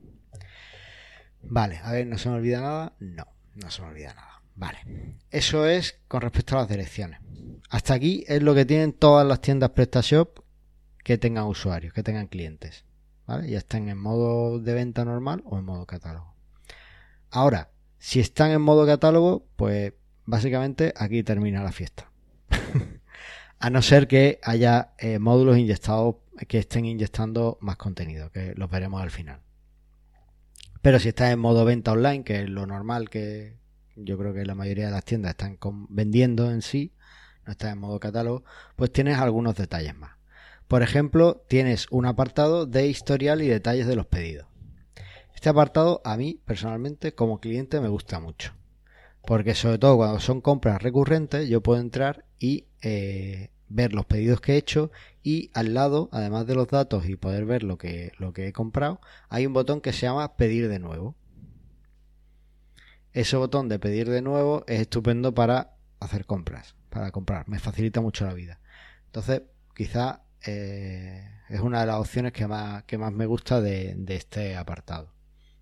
Vale, 1.41 1.80
a 1.84 1.91
ver, 1.91 2.05
¿no 2.05 2.18
se 2.18 2.30
me 2.30 2.36
olvida 2.36 2.61
nada? 2.61 2.93
No, 2.99 3.26
no 3.55 3.72
se 3.72 3.82
me 3.82 3.88
olvida 3.88 4.14
nada. 4.14 4.43
Vale, 4.56 5.18
eso 5.32 5.66
es 5.66 5.99
con 6.08 6.22
respecto 6.22 6.56
a 6.56 6.62
las 6.62 6.70
direcciones. 6.70 7.20
Hasta 7.70 7.95
aquí 7.95 8.24
es 8.28 8.41
lo 8.41 8.54
que 8.54 8.66
tienen 8.66 8.93
todas 8.93 9.26
las 9.26 9.41
tiendas 9.41 9.72
PrestaShop 9.72 10.39
que 11.04 11.18
tengan 11.18 11.45
usuarios, 11.45 11.93
que 11.93 12.04
tengan 12.04 12.28
clientes. 12.28 12.86
¿Vale? 13.26 13.49
Ya 13.49 13.60
estén 13.60 13.89
en 13.89 13.97
modo 13.97 14.60
de 14.60 14.74
venta 14.74 15.06
normal 15.06 15.41
o 15.45 15.58
en 15.58 15.66
modo 15.66 15.86
catálogo. 15.86 16.36
Ahora, 17.32 17.72
si 17.97 18.20
están 18.20 18.51
en 18.51 18.62
modo 18.62 18.86
catálogo, 18.86 19.47
pues 19.56 19.93
básicamente 20.26 20.93
aquí 20.95 21.24
termina 21.24 21.64
la 21.64 21.72
fiesta. 21.72 22.12
a 23.60 23.70
no 23.70 23.82
ser 23.82 24.08
que 24.08 24.39
haya 24.43 24.93
eh, 24.99 25.20
módulos 25.20 25.58
inyectados 25.58 26.18
que 26.47 26.60
estén 26.60 26.86
inyectando 26.86 27.58
más 27.62 27.78
contenido, 27.78 28.30
que 28.30 28.54
los 28.56 28.70
veremos 28.70 29.01
al 29.01 29.12
final. 29.12 29.39
Pero 30.82 30.99
si 30.99 31.10
estás 31.10 31.32
en 31.32 31.39
modo 31.39 31.64
venta 31.64 31.93
online, 31.93 32.24
que 32.24 32.41
es 32.41 32.49
lo 32.49 32.68
normal 32.68 33.10
que 33.10 33.58
yo 33.96 34.18
creo 34.18 34.34
que 34.34 34.46
la 34.46 34.56
mayoría 34.56 34.86
de 34.86 34.91
las 34.91 35.06
tiendas 35.06 35.32
están 35.32 35.58
vendiendo 35.89 36.52
en 36.52 36.62
sí, 36.62 36.94
no 37.46 37.52
estás 37.52 37.74
en 37.74 37.80
modo 37.80 38.00
catálogo, 38.00 38.44
pues 38.76 38.91
tienes 38.91 39.18
algunos 39.18 39.56
detalles 39.56 39.96
más. 39.96 40.12
Por 40.68 40.82
ejemplo, 40.82 41.44
tienes 41.48 41.88
un 41.91 42.06
apartado 42.06 42.66
de 42.66 42.88
historial 42.88 43.41
y 43.41 43.48
detalles 43.48 43.86
de 43.86 43.96
los 43.96 44.08
pedidos. 44.08 44.48
Este 45.36 45.50
apartado 45.50 46.02
a 46.06 46.16
mí 46.16 46.39
personalmente 46.46 47.14
como 47.14 47.39
cliente 47.39 47.82
me 47.82 47.89
gusta 47.89 48.20
mucho. 48.20 48.54
Porque 49.26 49.56
sobre 49.56 49.78
todo 49.78 49.98
cuando 49.98 50.20
son 50.20 50.41
compras 50.41 50.82
recurrentes 50.82 51.48
yo 51.48 51.62
puedo 51.62 51.80
entrar 51.80 52.26
y 52.39 52.68
eh, 52.82 53.52
ver 53.70 53.94
los 53.94 54.06
pedidos 54.06 54.41
que 54.41 54.54
he 54.54 54.58
hecho 54.58 54.91
y 55.22 55.50
al 55.54 55.74
lado, 55.74 56.10
además 56.12 56.46
de 56.46 56.56
los 56.56 56.68
datos 56.68 57.08
y 57.08 57.16
poder 57.16 57.46
ver 57.46 57.64
lo 57.64 57.78
que, 57.78 58.12
lo 58.20 58.34
que 58.34 58.48
he 58.48 58.54
comprado, 58.54 59.00
hay 59.30 59.46
un 59.46 59.54
botón 59.54 59.82
que 59.82 59.94
se 59.94 60.06
llama 60.06 60.36
pedir 60.36 60.70
de 60.70 60.80
nuevo. 60.80 61.16
Ese 63.14 63.38
botón 63.38 63.70
de 63.70 63.78
pedir 63.78 64.09
de 64.09 64.24
nuevo 64.24 64.64
es 64.68 64.82
estupendo 64.82 65.36
para 65.36 65.76
hacer 65.99 66.26
compras, 66.26 66.76
para 66.89 67.11
comprar, 67.11 67.47
me 67.47 67.59
facilita 67.59 68.01
mucho 68.01 68.26
la 68.26 68.34
vida. 68.34 68.59
Entonces, 69.05 69.43
quizá 69.76 70.24
eh, 70.45 71.24
es 71.49 71.59
una 71.59 71.82
de 71.82 71.86
las 71.86 71.97
opciones 71.97 72.34
que 72.34 72.47
más, 72.47 72.84
que 72.86 72.97
más 72.97 73.14
me 73.14 73.28
gusta 73.28 73.61
de, 73.61 74.03
este 74.07 74.55
apartado. 74.55 75.14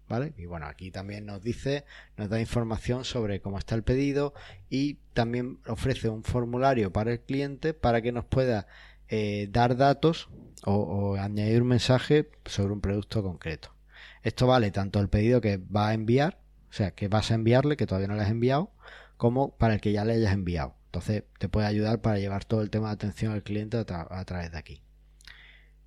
¿Vale? 0.07 0.33
Y 0.37 0.45
bueno, 0.45 0.65
aquí 0.65 0.91
también 0.91 1.25
nos 1.25 1.41
dice, 1.41 1.85
nos 2.17 2.29
da 2.29 2.39
información 2.39 3.05
sobre 3.05 3.39
cómo 3.39 3.57
está 3.57 3.75
el 3.75 3.83
pedido 3.83 4.33
y 4.69 4.95
también 5.13 5.59
ofrece 5.67 6.09
un 6.09 6.23
formulario 6.23 6.91
para 6.91 7.13
el 7.13 7.21
cliente 7.21 7.73
para 7.73 8.01
que 8.01 8.11
nos 8.11 8.25
pueda 8.25 8.67
eh, 9.07 9.47
dar 9.51 9.77
datos 9.77 10.29
o 10.65 11.15
añadir 11.15 11.61
un 11.61 11.69
mensaje 11.69 12.29
sobre 12.45 12.73
un 12.73 12.81
producto 12.81 13.23
concreto. 13.23 13.73
Esto 14.21 14.47
vale 14.47 14.71
tanto 14.71 14.99
el 14.99 15.09
pedido 15.09 15.39
que 15.39 15.57
va 15.57 15.89
a 15.89 15.93
enviar, 15.93 16.40
o 16.71 16.73
sea, 16.73 16.91
que 16.91 17.09
vas 17.09 17.29
a 17.31 17.35
enviarle, 17.35 17.77
que 17.77 17.85
todavía 17.85 18.07
no 18.07 18.15
le 18.15 18.23
has 18.23 18.31
enviado, 18.31 18.71
como 19.17 19.55
para 19.57 19.75
el 19.75 19.81
que 19.81 19.91
ya 19.91 20.05
le 20.05 20.13
hayas 20.13 20.33
enviado. 20.33 20.75
Entonces 20.85 21.23
te 21.37 21.49
puede 21.49 21.67
ayudar 21.67 22.01
para 22.01 22.17
llevar 22.17 22.45
todo 22.45 22.61
el 22.61 22.69
tema 22.69 22.87
de 22.87 22.93
atención 22.93 23.33
al 23.33 23.43
cliente 23.43 23.77
a, 23.77 23.85
tra- 23.85 24.07
a 24.09 24.25
través 24.25 24.51
de 24.51 24.57
aquí. 24.57 24.81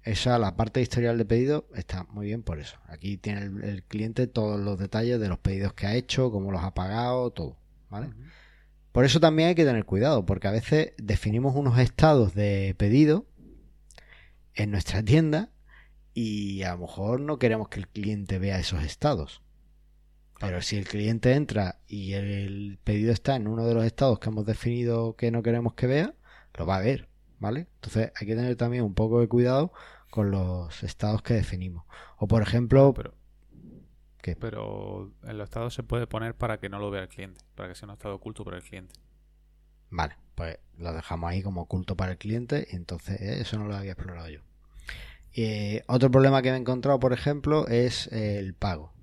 Esa, 0.02 0.38
la 0.38 0.56
parte 0.56 0.80
de 0.80 0.84
historial 0.84 1.16
de 1.16 1.24
pedido, 1.24 1.66
está 1.74 2.04
muy 2.04 2.26
bien 2.26 2.42
por 2.42 2.60
eso. 2.60 2.78
Aquí 2.86 3.16
tiene 3.16 3.42
el, 3.42 3.64
el 3.64 3.82
cliente 3.82 4.26
todos 4.26 4.60
los 4.60 4.78
detalles 4.78 5.18
de 5.18 5.28
los 5.28 5.38
pedidos 5.38 5.72
que 5.72 5.86
ha 5.86 5.94
hecho, 5.94 6.30
cómo 6.30 6.52
los 6.52 6.62
ha 6.62 6.74
pagado, 6.74 7.30
todo. 7.30 7.56
¿Vale? 7.88 8.10
Por 8.92 9.04
eso 9.04 9.18
también 9.20 9.48
hay 9.48 9.54
que 9.54 9.64
tener 9.64 9.86
cuidado, 9.86 10.26
porque 10.26 10.48
a 10.48 10.52
veces 10.52 10.92
definimos 10.98 11.56
unos 11.56 11.78
estados 11.78 12.34
de 12.34 12.74
pedido 12.76 13.26
en 14.54 14.70
nuestra 14.70 15.02
tienda 15.02 15.50
y 16.12 16.62
a 16.62 16.72
lo 16.72 16.78
mejor 16.80 17.20
no 17.20 17.38
queremos 17.38 17.68
que 17.68 17.80
el 17.80 17.88
cliente 17.88 18.38
vea 18.38 18.58
esos 18.58 18.84
estados. 18.84 19.42
Pero 20.40 20.60
si 20.62 20.76
el 20.76 20.86
cliente 20.86 21.32
entra 21.34 21.80
y 21.86 22.12
el 22.14 22.78
pedido 22.84 23.12
está 23.12 23.36
en 23.36 23.46
uno 23.48 23.66
de 23.66 23.74
los 23.74 23.84
estados 23.84 24.18
que 24.18 24.28
hemos 24.28 24.44
definido 24.46 25.16
que 25.16 25.30
no 25.30 25.42
queremos 25.42 25.74
que 25.74 25.86
vea, 25.86 26.14
lo 26.54 26.66
va 26.66 26.76
a 26.76 26.80
ver, 26.80 27.08
¿vale? 27.38 27.68
Entonces 27.76 28.12
hay 28.16 28.26
que 28.26 28.34
tener 28.36 28.56
también 28.56 28.84
un 28.84 28.94
poco 28.94 29.20
de 29.20 29.28
cuidado 29.28 29.72
con 30.10 30.30
los 30.30 30.82
estados 30.82 31.22
que 31.22 31.34
definimos. 31.34 31.84
O 32.18 32.26
por 32.28 32.42
ejemplo, 32.42 32.92
Pero, 32.94 33.14
¿qué? 34.22 34.36
pero 34.38 35.12
en 35.24 35.38
los 35.38 35.44
estados 35.44 35.74
se 35.74 35.82
puede 35.82 36.06
poner 36.06 36.36
para 36.36 36.58
que 36.58 36.68
no 36.68 36.78
lo 36.78 36.90
vea 36.90 37.02
el 37.02 37.08
cliente, 37.08 37.40
para 37.54 37.68
que 37.68 37.74
sea 37.74 37.86
un 37.88 37.94
estado 37.94 38.14
oculto 38.16 38.44
para 38.44 38.58
el 38.58 38.62
cliente. 38.62 38.94
Vale, 39.90 40.16
pues 40.34 40.58
lo 40.76 40.92
dejamos 40.92 41.30
ahí 41.30 41.42
como 41.42 41.62
oculto 41.62 41.96
para 41.96 42.12
el 42.12 42.18
cliente 42.18 42.66
y 42.70 42.76
entonces 42.76 43.20
eh, 43.20 43.40
eso 43.40 43.58
no 43.58 43.66
lo 43.66 43.76
había 43.76 43.92
explorado 43.92 44.28
yo. 44.28 44.40
Eh, 45.32 45.84
otro 45.88 46.10
problema 46.10 46.42
que 46.42 46.50
me 46.50 46.56
he 46.56 46.60
encontrado, 46.60 46.98
por 47.00 47.12
ejemplo, 47.12 47.66
es 47.68 48.08
el 48.12 48.54
pago. 48.54 48.93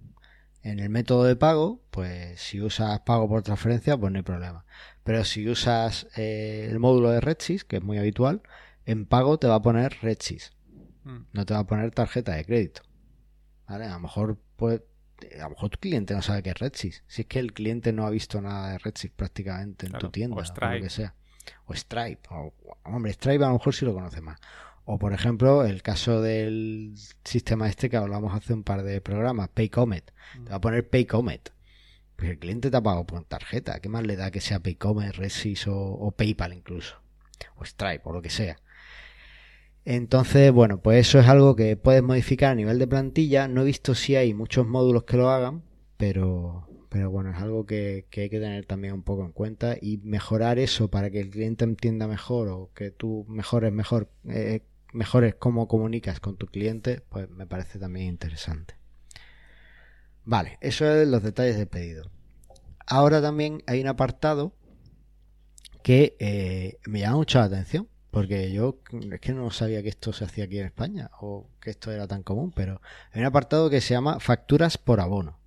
En 0.64 0.80
el 0.80 0.90
método 0.90 1.24
de 1.24 1.36
pago, 1.36 1.82
pues 1.90 2.40
si 2.40 2.62
usas 2.62 3.00
pago 3.02 3.28
por 3.28 3.42
transferencia, 3.42 3.98
pues 3.98 4.12
no 4.12 4.20
hay 4.20 4.24
problema. 4.24 4.66
Pero 5.04 5.24
si 5.24 5.48
usas 5.50 6.08
eh, 6.16 6.68
el 6.70 6.80
módulo 6.80 7.10
de 7.10 7.20
RedSys, 7.20 7.64
que 7.66 7.78
es 7.78 7.84
muy 7.84 7.98
habitual, 7.98 8.42
en 8.86 9.06
pago 9.06 9.40
te 9.40 9.48
va 9.48 9.56
a 9.56 9.62
poner 9.62 9.98
RedSys, 10.02 10.52
Mm. 11.04 11.26
no 11.34 11.46
te 11.48 11.54
va 11.56 11.62
a 11.62 11.66
poner 11.66 11.90
tarjeta 11.92 12.34
de 12.34 12.46
crédito. 12.46 12.84
¿Vale? 13.68 13.86
A 13.86 13.94
lo 13.94 14.00
mejor 14.02 14.38
pues, 14.56 14.82
a 15.40 15.44
lo 15.44 15.50
mejor 15.52 15.70
tu 15.72 15.80
cliente 15.80 16.14
no 16.14 16.22
sabe 16.22 16.44
qué 16.44 16.52
es 16.52 16.60
RedSys. 16.60 17.04
Si 17.08 17.22
es 17.24 17.28
que 17.28 17.40
el 17.40 17.54
cliente 17.54 17.92
no 17.94 18.06
ha 18.06 18.10
visto 18.12 18.40
nada 18.42 18.72
de 18.72 18.78
RedSys 18.78 19.12
prácticamente 19.12 19.88
en 19.88 19.94
Claro, 19.94 20.08
tu 20.08 20.12
tienda 20.12 20.36
o 20.36 20.40
o, 20.40 20.42
lo 20.44 20.82
que 20.82 20.90
sea. 20.90 21.16
O 21.66 21.74
Stripe. 21.74 22.22
O, 22.30 22.54
hombre, 22.84 23.14
Stripe 23.14 23.44
a 23.44 23.48
lo 23.48 23.54
mejor 23.54 23.74
sí 23.74 23.86
lo 23.86 23.94
conoce 23.96 24.22
más. 24.22 24.40
O 24.86 24.98
por 25.00 25.14
ejemplo, 25.14 25.64
el 25.66 25.82
caso 25.82 26.22
del 26.22 26.94
sistema 27.24 27.70
este 27.70 27.90
que 27.90 27.98
hablamos 27.98 28.34
hace 28.34 28.54
un 28.54 28.64
par 28.64 28.84
de 28.84 29.02
programas, 29.02 29.50
Paycomet. 29.50 30.14
Te 30.44 30.50
va 30.50 30.58
a 30.58 30.62
poner 30.62 30.90
Paycomet. 30.90 31.52
Pues 32.16 32.32
el 32.32 32.40
cliente 32.40 32.70
te 32.70 32.78
ha 32.78 32.82
pagado 32.82 33.06
por 33.06 33.24
tarjeta. 33.26 33.80
¿Qué 33.80 33.90
más 33.90 34.06
le 34.06 34.16
da 34.16 34.32
que 34.32 34.42
sea 34.42 34.60
Paycomet, 34.60 35.16
Resys 35.16 35.68
o, 35.68 35.76
o 35.76 36.12
PayPal 36.12 36.54
incluso? 36.54 37.02
O 37.56 37.66
Stripe 37.66 38.02
o 38.06 38.14
lo 38.14 38.22
que 38.22 38.30
sea. 38.30 38.58
Entonces, 39.86 40.52
bueno, 40.52 40.80
pues 40.82 41.08
eso 41.08 41.20
es 41.20 41.28
algo 41.28 41.56
que 41.56 41.76
puedes 41.76 42.04
modificar 42.04 42.52
a 42.52 42.56
nivel 42.56 42.78
de 42.78 42.88
plantilla. 42.88 43.48
No 43.48 43.62
he 43.62 43.66
visto 43.66 43.96
si 43.96 44.16
hay 44.16 44.34
muchos 44.34 44.68
módulos 44.68 45.04
que 45.04 45.18
lo 45.18 45.30
hagan, 45.30 45.64
pero, 45.98 46.68
pero 46.90 47.10
bueno, 47.10 47.32
es 47.32 47.38
algo 47.38 47.66
que, 47.66 48.06
hay 48.16 48.30
que 48.30 48.40
tener 48.40 48.66
también 48.66 48.94
un 48.94 49.04
poco 49.04 49.26
en 49.26 49.32
cuenta 49.32 49.76
y 49.82 49.98
mejorar 50.04 50.60
eso 50.60 50.90
para 50.90 51.10
que 51.10 51.20
el 51.20 51.32
cliente 51.32 51.64
entienda 51.64 52.08
mejor 52.08 52.50
o 52.50 52.70
que 52.76 52.92
tú 52.92 53.26
mejores 53.28 53.72
mejor, 53.72 54.10
eh, 54.28 54.62
mejores 54.92 55.36
cómo 55.36 55.68
comunicas 55.68 56.20
con 56.20 56.38
tu 56.38 56.48
cliente, 56.48 57.02
pues 57.10 57.30
me 57.30 57.48
parece 57.48 57.80
también 57.80 58.08
interesante. 58.08 58.76
Vale, 60.24 60.58
eso 60.62 60.86
es 60.86 61.08
los 61.08 61.24
detalles 61.24 61.58
del 61.58 61.68
pedido. 61.68 62.12
Ahora 62.86 63.22
también 63.22 63.64
hay 63.68 63.82
un 63.82 63.88
apartado 63.88 64.54
que 65.84 66.16
eh, 66.20 66.78
me 66.86 67.00
llama 67.00 67.18
mucho 67.18 67.40
la 67.40 67.46
atención 67.46 67.88
porque 68.12 68.52
yo 68.52 68.80
es 69.12 69.22
que 69.22 69.34
no 69.34 69.50
sabía 69.52 69.82
que 69.82 69.90
esto 69.90 70.12
se 70.12 70.26
hacía 70.26 70.44
aquí 70.44 70.60
en 70.60 70.66
España 70.66 71.10
o 71.22 71.50
que 71.62 71.70
esto 71.70 71.92
era 71.92 72.08
tan 72.08 72.24
común, 72.24 72.52
pero 72.54 72.82
hay 73.14 73.22
un 73.22 73.28
apartado 73.28 73.70
que 73.70 73.80
se 73.82 73.94
llama 73.94 74.20
facturas 74.20 74.78
por 74.78 75.00
abono. 75.00 75.40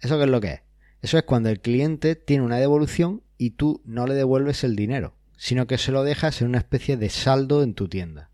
¿Eso 0.00 0.16
qué 0.16 0.24
es 0.24 0.30
lo 0.30 0.40
que 0.40 0.52
es? 0.52 0.60
Eso 1.02 1.18
es 1.18 1.24
cuando 1.24 1.48
el 1.48 1.60
cliente 1.60 2.14
tiene 2.14 2.44
una 2.44 2.58
devolución 2.58 3.22
y 3.36 3.50
tú 3.50 3.82
no 3.84 4.06
le 4.06 4.14
devuelves 4.14 4.62
el 4.62 4.76
dinero, 4.76 5.16
sino 5.42 5.66
que 5.66 5.76
se 5.76 5.90
lo 5.90 6.04
dejas 6.04 6.40
en 6.40 6.46
una 6.46 6.58
especie 6.58 6.96
de 6.96 7.08
saldo 7.10 7.64
en 7.64 7.74
tu 7.74 7.88
tienda. 7.88 8.30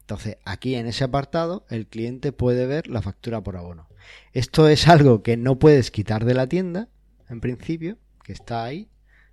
Entonces, 0.00 0.38
aquí 0.46 0.76
en 0.76 0.86
ese 0.86 1.04
apartado, 1.04 1.66
el 1.68 1.86
cliente 1.86 2.32
puede 2.32 2.66
ver 2.66 2.86
la 2.86 3.02
factura 3.02 3.42
por 3.42 3.58
abono. 3.58 3.86
Esto 4.32 4.66
es 4.66 4.88
algo 4.88 5.22
que 5.22 5.36
no 5.36 5.58
puedes 5.58 5.90
quitar 5.90 6.24
de 6.24 6.32
la 6.32 6.46
tienda, 6.46 6.88
en 7.28 7.42
principio, 7.42 7.98
que 8.24 8.32
está 8.32 8.64
ahí, 8.64 8.88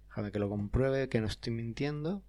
Déjame 0.10 0.34
que 0.34 0.40
lo 0.40 0.50
compruebe, 0.50 1.08
que 1.08 1.22
no 1.22 1.28
estoy 1.28 1.54
mintiendo. 1.54 2.22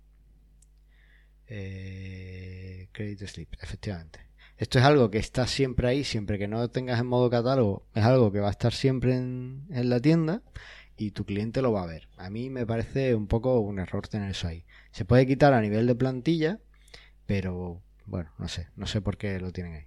Eh, 1.48 2.88
credit 2.92 3.26
slip, 3.26 3.54
efectivamente. 3.60 4.20
Esto 4.56 4.78
es 4.78 4.84
algo 4.84 5.10
que 5.10 5.18
está 5.18 5.48
siempre 5.48 5.88
ahí, 5.88 6.04
siempre 6.04 6.38
que 6.38 6.46
no 6.46 6.58
lo 6.58 6.70
tengas 6.70 7.00
en 7.00 7.08
modo 7.08 7.28
catálogo, 7.28 7.88
es 7.92 8.04
algo 8.04 8.30
que 8.30 8.38
va 8.38 8.46
a 8.46 8.52
estar 8.52 8.72
siempre 8.72 9.16
en, 9.16 9.66
la 9.68 10.00
tienda 10.00 10.42
y 10.96 11.10
tu 11.10 11.24
cliente 11.24 11.62
lo 11.62 11.72
va 11.72 11.82
a 11.82 11.86
ver. 11.86 12.08
A 12.16 12.30
mí 12.30 12.50
me 12.50 12.66
parece 12.66 13.14
un 13.14 13.26
poco 13.26 13.60
un 13.60 13.78
error 13.78 14.08
tener 14.08 14.30
eso 14.30 14.48
ahí. 14.48 14.64
Se 14.92 15.04
puede 15.04 15.26
quitar 15.26 15.52
a 15.52 15.60
nivel 15.60 15.86
de 15.86 15.94
plantilla, 15.94 16.60
pero 17.26 17.82
bueno, 18.06 18.30
no 18.38 18.48
sé, 18.48 18.68
no 18.76 18.86
sé 18.86 19.00
por 19.00 19.16
qué 19.16 19.38
lo 19.40 19.52
tienen 19.52 19.74
ahí. 19.74 19.86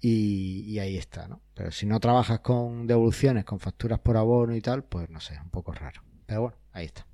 Y, 0.00 0.78
ahí 0.78 0.96
está, 0.96 1.26
¿no? 1.26 1.40
Pero 1.54 1.70
si 1.72 1.86
no 1.86 1.98
trabajas 1.98 2.40
con 2.40 2.86
devoluciones, 2.86 3.44
con 3.44 3.58
facturas 3.58 3.98
por 3.98 4.16
abono 4.16 4.54
y 4.54 4.60
tal, 4.60 4.84
pues 4.84 5.08
no 5.10 5.20
sé, 5.20 5.38
un 5.42 5.50
poco 5.50 5.72
raro. 5.72 6.02
Pero 6.26 6.42
bueno, 6.42 6.56
ahí 6.72 6.86
está. 6.86 7.06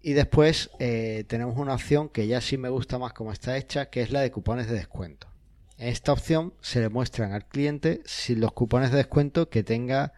Y 0.00 0.12
después 0.12 0.70
eh, 0.78 1.24
tenemos 1.28 1.58
una 1.58 1.74
opción 1.74 2.08
que 2.08 2.26
ya 2.28 2.40
sí 2.40 2.56
me 2.56 2.68
gusta 2.68 2.98
más 2.98 3.12
como 3.12 3.32
está 3.32 3.56
hecha, 3.56 3.90
que 3.90 4.00
es 4.00 4.10
la 4.10 4.20
de 4.20 4.30
cupones 4.30 4.68
de 4.68 4.74
descuento. 4.74 5.28
En 5.78 5.88
esta 5.88 6.12
opción 6.12 6.54
se 6.60 6.80
le 6.80 6.88
muestran 6.88 7.32
al 7.32 7.46
cliente 7.46 8.00
si 8.06 8.34
los 8.36 8.52
cupones 8.52 8.90
de 8.90 8.98
descuento 8.98 9.50
que 9.50 9.62
tenga, 9.62 10.14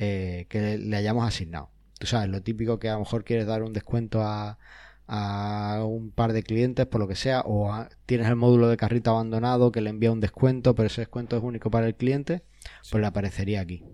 eh, 0.00 0.46
que 0.48 0.78
le 0.78 0.96
hayamos 0.96 1.28
asignado. 1.28 1.70
Tú 1.98 2.06
sabes, 2.06 2.30
lo 2.30 2.42
típico 2.42 2.78
que 2.78 2.88
a 2.88 2.94
lo 2.94 3.00
mejor 3.00 3.22
quieres 3.22 3.46
dar 3.46 3.62
un 3.62 3.74
descuento 3.74 4.22
a, 4.22 4.58
a 5.06 5.84
un 5.84 6.10
par 6.10 6.32
de 6.32 6.42
clientes 6.42 6.86
por 6.86 7.00
lo 7.00 7.06
que 7.06 7.16
sea, 7.16 7.42
o 7.44 7.86
tienes 8.06 8.26
el 8.28 8.36
módulo 8.36 8.68
de 8.68 8.76
carrito 8.76 9.10
abandonado 9.10 9.72
que 9.72 9.80
le 9.80 9.90
envía 9.90 10.10
un 10.10 10.20
descuento, 10.20 10.74
pero 10.74 10.86
ese 10.86 11.02
descuento 11.02 11.36
es 11.36 11.42
único 11.42 11.70
para 11.70 11.86
el 11.86 11.96
cliente, 11.96 12.42
pues 12.90 13.00
le 13.00 13.06
aparecería 13.06 13.60
aquí. 13.60 13.84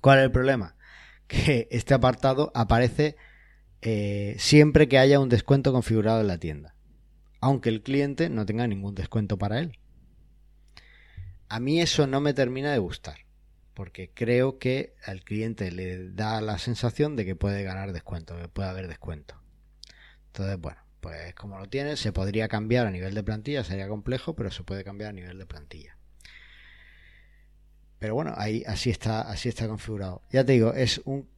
¿Cuál 0.00 0.20
es 0.20 0.24
el 0.24 0.32
problema? 0.32 0.76
que 1.26 1.68
este 1.70 1.92
apartado 1.92 2.50
aparece 2.54 3.16
eh, 3.82 4.36
siempre 4.38 4.88
que 4.88 4.98
haya 4.98 5.20
un 5.20 5.28
descuento 5.28 5.72
configurado 5.72 6.20
en 6.20 6.28
la 6.28 6.38
tienda, 6.38 6.74
aunque 7.40 7.68
el 7.68 7.82
cliente 7.82 8.30
no 8.30 8.46
tenga 8.46 8.66
ningún 8.66 8.94
descuento 8.94 9.36
para 9.36 9.58
él. 9.58 9.78
A 11.48 11.60
mí 11.60 11.80
eso 11.80 12.06
no 12.06 12.20
me 12.20 12.32
termina 12.32 12.72
de 12.72 12.78
gustar, 12.78 13.23
porque 13.74 14.10
creo 14.14 14.58
que 14.58 14.94
al 15.04 15.22
cliente 15.22 15.70
le 15.70 16.10
da 16.10 16.40
la 16.40 16.58
sensación 16.58 17.16
de 17.16 17.24
que 17.24 17.36
puede 17.36 17.62
ganar 17.64 17.92
descuento, 17.92 18.36
que 18.36 18.48
puede 18.48 18.68
haber 18.68 18.88
descuento. 18.88 19.34
Entonces, 20.28 20.58
bueno, 20.58 20.80
pues 21.00 21.34
como 21.34 21.58
lo 21.58 21.66
tiene, 21.66 21.96
se 21.96 22.12
podría 22.12 22.48
cambiar 22.48 22.86
a 22.86 22.90
nivel 22.90 23.14
de 23.14 23.22
plantilla, 23.22 23.64
sería 23.64 23.88
complejo, 23.88 24.34
pero 24.34 24.50
se 24.50 24.62
puede 24.62 24.84
cambiar 24.84 25.10
a 25.10 25.12
nivel 25.12 25.38
de 25.38 25.46
plantilla. 25.46 25.96
Pero 27.98 28.14
bueno, 28.14 28.34
ahí 28.36 28.62
así 28.66 28.90
está, 28.90 29.22
así 29.22 29.48
está 29.48 29.66
configurado. 29.66 30.22
Ya 30.30 30.44
te 30.44 30.52
digo, 30.52 30.72
es 30.72 31.00
un 31.04 31.28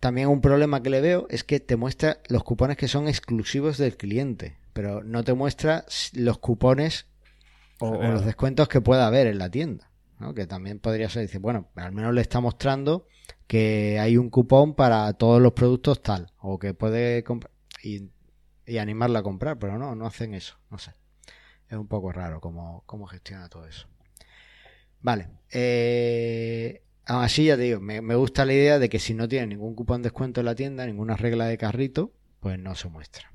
también 0.00 0.28
un 0.28 0.40
problema 0.40 0.82
que 0.82 0.90
le 0.90 1.00
veo 1.00 1.26
es 1.30 1.44
que 1.44 1.60
te 1.60 1.76
muestra 1.76 2.18
los 2.28 2.44
cupones 2.44 2.76
que 2.76 2.88
son 2.88 3.08
exclusivos 3.08 3.78
del 3.78 3.96
cliente, 3.96 4.56
pero 4.72 5.02
no 5.02 5.24
te 5.24 5.34
muestra 5.34 5.84
los 6.14 6.38
cupones 6.38 7.06
o, 7.80 8.02
los 8.02 8.24
descuentos 8.24 8.68
que 8.68 8.80
pueda 8.80 9.06
haber 9.06 9.26
en 9.26 9.38
la 9.38 9.50
tienda. 9.50 9.87
Que 10.34 10.46
también 10.46 10.80
podría 10.80 11.08
ser, 11.08 11.22
decir, 11.22 11.40
bueno, 11.40 11.70
al 11.76 11.92
menos 11.92 12.12
le 12.12 12.20
está 12.20 12.40
mostrando 12.40 13.06
que 13.46 13.98
hay 13.98 14.16
un 14.16 14.30
cupón 14.30 14.74
para 14.74 15.12
todos 15.14 15.40
los 15.40 15.52
productos 15.52 16.02
tal, 16.02 16.32
o 16.38 16.58
que 16.58 16.74
puede 16.74 17.22
comprar 17.24 17.52
y, 17.82 18.10
animarla 18.78 19.20
a 19.20 19.22
comprar, 19.22 19.58
pero 19.58 19.78
no, 19.78 19.94
no 19.94 20.06
hacen 20.06 20.34
eso, 20.34 20.58
no 20.70 20.78
sé. 20.78 20.92
Es 21.68 21.76
un 21.76 21.88
poco 21.88 22.12
raro 22.12 22.40
cómo, 22.40 22.82
cómo 22.86 23.06
gestiona 23.06 23.48
todo 23.48 23.66
eso. 23.66 23.88
Vale. 25.00 25.28
Eh, 25.50 26.82
aún 27.06 27.24
así, 27.24 27.46
ya 27.46 27.56
te 27.56 27.62
digo, 27.62 27.80
me, 27.80 28.14
gusta 28.14 28.44
la 28.44 28.52
idea 28.52 28.78
de 28.78 28.88
que 28.88 28.98
si 28.98 29.14
no 29.14 29.28
tiene 29.28 29.46
ningún 29.46 29.74
cupón 29.74 30.02
de 30.02 30.08
descuento 30.08 30.40
en 30.40 30.46
la 30.46 30.54
tienda, 30.54 30.86
ninguna 30.86 31.16
regla 31.16 31.46
de 31.46 31.56
carrito, 31.56 32.12
pues 32.40 32.58
no 32.58 32.74
se 32.74 32.88
muestra. 32.88 33.32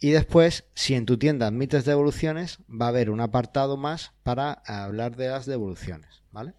Y 0.00 0.10
después, 0.10 0.64
si 0.74 0.94
en 0.94 1.04
tu 1.04 1.18
tienda 1.18 1.46
admites 1.46 1.84
devoluciones, 1.84 2.58
va 2.68 2.86
a 2.86 2.88
haber 2.88 3.10
un 3.10 3.20
apartado 3.20 3.76
más 3.76 4.12
para 4.22 4.52
hablar 4.66 5.14
de 5.16 5.28
las 5.28 5.44
devoluciones, 5.44 6.22
¿vale? 6.32 6.54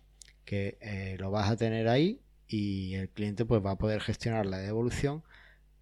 Que 0.46 0.78
eh, 0.80 1.18
lo 1.20 1.32
vas 1.32 1.50
a 1.50 1.58
tener 1.58 1.88
ahí 1.88 2.22
y 2.48 2.94
el 2.94 3.10
cliente 3.10 3.46
pues 3.46 3.66
va 3.66 3.72
a 3.72 3.78
poder 3.78 4.00
gestionar 4.00 4.46
la 4.46 4.58
devolución 4.58 5.24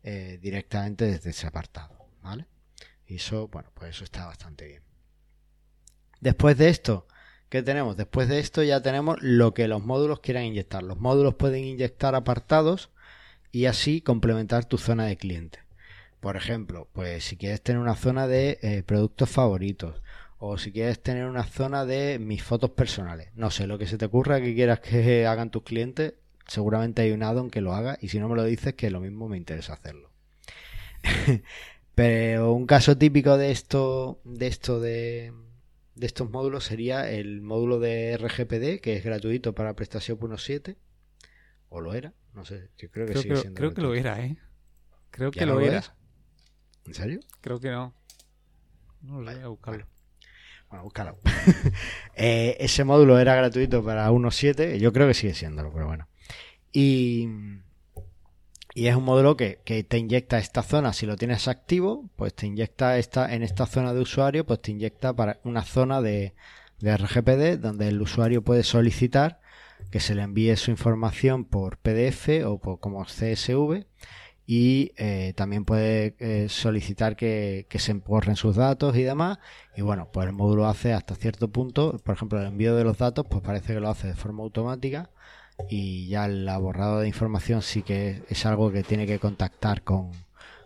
eh, 0.03 0.39
directamente 0.41 1.05
desde 1.05 1.31
ese 1.31 1.47
apartado, 1.47 2.07
¿vale? 2.21 2.47
Y 3.05 3.15
eso, 3.15 3.49
bueno, 3.49 3.69
pues 3.73 3.89
eso 3.89 4.05
está 4.05 4.25
bastante 4.25 4.65
bien. 4.65 4.83
Después 6.21 6.57
de 6.57 6.69
esto, 6.69 7.07
¿Qué 7.49 7.63
tenemos? 7.63 7.97
Después 7.97 8.29
de 8.29 8.37
esto 8.37 8.61
ya 8.61 8.81
tenemos 8.83 9.17
lo 9.21 9.55
que 9.55 9.67
los 9.67 9.83
módulos 9.83 10.19
quieran 10.19 10.43
inyectar. 10.43 10.83
Los 10.83 10.99
módulos 10.99 11.33
pueden 11.33 11.63
inyectar 11.63 12.13
apartados 12.13 12.91
y 13.51 13.65
así 13.65 14.01
complementar 14.01 14.65
tu 14.65 14.77
zona 14.77 15.07
de 15.07 15.17
cliente. 15.17 15.59
Por 16.19 16.35
ejemplo, 16.35 16.89
pues 16.91 17.23
si 17.23 17.37
quieres 17.37 17.61
tener 17.61 17.81
una 17.81 17.95
zona 17.95 18.27
de 18.27 18.59
eh, 18.61 18.83
productos 18.83 19.29
favoritos 19.29 20.01
o 20.37 20.57
si 20.57 20.71
quieres 20.71 21.01
tener 21.01 21.25
una 21.25 21.43
zona 21.43 21.85
de 21.85 22.19
mis 22.19 22.43
fotos 22.43 22.71
personales. 22.71 23.29
No 23.35 23.51
sé, 23.51 23.67
lo 23.67 23.77
que 23.77 23.87
se 23.87 23.97
te 23.97 24.05
ocurra 24.05 24.41
que 24.41 24.55
quieras 24.55 24.79
que 24.79 25.25
hagan 25.27 25.51
tus 25.51 25.63
clientes, 25.63 26.15
seguramente 26.47 27.01
hay 27.01 27.11
un 27.11 27.23
addon 27.23 27.49
que 27.49 27.61
lo 27.61 27.73
haga 27.73 27.97
y 28.01 28.09
si 28.09 28.19
no 28.19 28.29
me 28.29 28.35
lo 28.35 28.43
dices 28.43 28.73
que 28.73 28.89
lo 28.89 28.99
mismo 28.99 29.27
me 29.29 29.37
interesa 29.37 29.73
hacerlo. 29.73 30.11
Pero 31.95 32.53
un 32.53 32.65
caso 32.65 32.97
típico 32.97 33.37
de 33.37 33.51
esto 33.51 34.21
de 34.23 34.47
esto 34.47 34.79
de 34.79 35.33
de 35.95 36.07
estos 36.07 36.29
módulos 36.29 36.63
sería 36.63 37.09
el 37.11 37.41
módulo 37.41 37.79
de 37.79 38.17
RGPD, 38.17 38.79
que 38.81 38.95
es 38.95 39.03
gratuito 39.03 39.53
para 39.53 39.75
PrestaShop 39.75 40.21
1.7. 40.21 40.77
O 41.67 41.81
lo 41.81 41.93
era, 41.93 42.13
no 42.33 42.45
sé, 42.45 42.69
yo 42.77 42.89
creo 42.89 43.05
que 43.05 43.11
creo 43.11 43.21
sigue 43.21 43.35
siendo. 43.35 43.57
Creo 43.57 43.73
que 43.73 43.81
lo 43.81 43.93
era, 43.93 44.25
¿eh? 44.25 44.37
Creo 45.11 45.29
que 45.29 45.45
lo, 45.45 45.59
era. 45.59 45.83
¿En 46.85 46.93
serio? 46.93 47.19
Creo 47.41 47.59
que 47.59 47.69
no. 47.69 47.93
No 49.01 49.21
lo 49.21 49.31
voy 49.31 49.41
a 49.41 49.47
buscarlo. 49.47 49.87
Bueno, 50.69 50.83
búscalo. 50.83 51.17
Eh, 52.21 52.57
ese 52.59 52.83
módulo 52.83 53.17
era 53.17 53.33
gratuito 53.33 53.81
para 53.81 54.11
1.7, 54.11 54.77
yo 54.77 54.91
creo 54.91 55.07
que 55.07 55.13
sigue 55.13 55.33
siéndolo, 55.33 55.71
pero 55.71 55.87
bueno. 55.87 56.09
Y 56.73 57.29
y 58.79 58.87
es 58.87 58.95
un 58.95 59.03
módulo 59.03 59.35
que, 59.35 59.57
te 59.87 59.97
inyecta 59.97 60.37
esta 60.37 60.61
zona, 60.63 60.93
si 60.93 61.05
lo 61.05 61.17
tienes 61.17 61.47
activo, 61.47 62.09
pues 62.15 62.33
te 62.33 62.45
inyecta 62.45 62.97
esta, 62.97 63.33
en 63.33 63.43
esta 63.43 63.65
zona 63.65 63.93
de 63.93 64.01
usuario, 64.01 64.45
pues 64.45 64.61
te 64.61 64.71
inyecta 64.71 65.13
para 65.13 65.39
una 65.43 65.63
zona 65.63 66.01
de, 66.01 66.33
RGPD 66.81 67.59
donde 67.59 67.89
el 67.89 68.01
usuario 68.01 68.41
puede 68.41 68.63
solicitar 68.63 69.41
que 69.91 69.99
se 69.99 70.15
le 70.15 70.21
envíe 70.21 70.55
su 70.55 70.71
información 70.71 71.43
por 71.43 71.77
PDF 71.77 72.29
o 72.45 72.57
por, 72.59 72.79
como 72.79 73.03
CSV 73.03 73.85
y 74.51 74.93
eh, 74.97 75.33
también 75.35 75.63
puede 75.63 76.15
eh, 76.17 76.49
solicitar 76.49 77.15
que, 77.15 77.67
que, 77.69 77.77
se 77.77 77.93
borren 77.93 78.35
sus 78.35 78.55
datos 78.55 78.97
y 78.97 79.03
demás 79.03 79.37
y 79.77 79.83
bueno 79.83 80.09
pues 80.11 80.25
el 80.25 80.33
módulo 80.33 80.65
hace 80.65 80.91
hasta 80.91 81.13
cierto 81.13 81.49
punto 81.49 81.99
por 82.03 82.15
ejemplo 82.15 82.41
el 82.41 82.47
envío 82.47 82.75
de 82.75 82.83
los 82.83 82.97
datos 82.97 83.27
pues 83.29 83.43
parece 83.43 83.75
que 83.75 83.79
lo 83.79 83.89
hace 83.89 84.07
de 84.07 84.15
forma 84.15 84.41
automática 84.41 85.11
y 85.69 86.07
ya 86.07 86.25
el 86.25 86.49
borrado 86.59 87.01
de 87.01 87.07
información 87.07 87.61
sí 87.61 87.83
que 87.83 88.23
es 88.27 88.43
algo 88.47 88.71
que 88.71 88.81
tiene 88.81 89.05
que 89.05 89.19
contactar 89.19 89.83
con, 89.83 90.09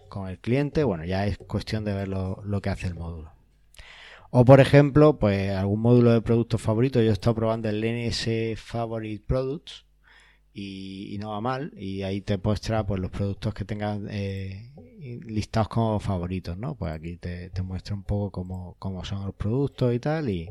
con 0.08 0.30
el 0.30 0.40
cliente, 0.40 0.86
bueno, 0.86 1.04
ya 1.04 1.26
es 1.26 1.38
cuestión 1.38 1.84
de 1.84 1.94
ver 1.94 2.08
lo, 2.08 2.42
lo 2.46 2.62
que 2.62 2.70
hace 2.70 2.88
el 2.88 2.96
módulo. 2.96 3.34
O 4.30 4.46
por 4.46 4.62
ejemplo, 4.62 5.20
pues 5.20 5.52
algún 5.52 5.82
módulo 5.82 6.12
de 6.12 6.22
productos 6.22 6.62
favoritos. 6.62 7.04
Yo 7.04 7.10
he 7.10 7.14
estado 7.14 7.36
probando 7.36 7.68
el 7.68 7.84
NS 7.84 8.60
Favorite 8.60 9.24
Products 9.28 9.86
y, 10.54 11.18
no 11.20 11.32
va 11.32 11.42
mal. 11.42 11.72
Y 11.76 12.04
ahí 12.04 12.22
te 12.22 12.38
muestra 12.38 12.86
pues 12.86 13.02
los 13.02 13.12
productos 13.12 13.54
que 13.54 13.66
tengas 13.66 14.00
eh, 14.10 14.72
listados 15.26 15.68
como 15.68 16.00
favoritos, 16.00 16.58
¿no? 16.58 16.76
Pues 16.76 16.94
aquí 16.94 17.18
te, 17.18 17.52
muestra 17.64 17.96
un 17.96 18.04
poco 18.04 18.32
cómo, 18.32 18.76
cómo, 18.80 19.04
son 19.04 19.26
los 19.26 19.36
productos 19.36 19.94
y 19.94 20.00
tal 20.00 20.30
y, 20.30 20.50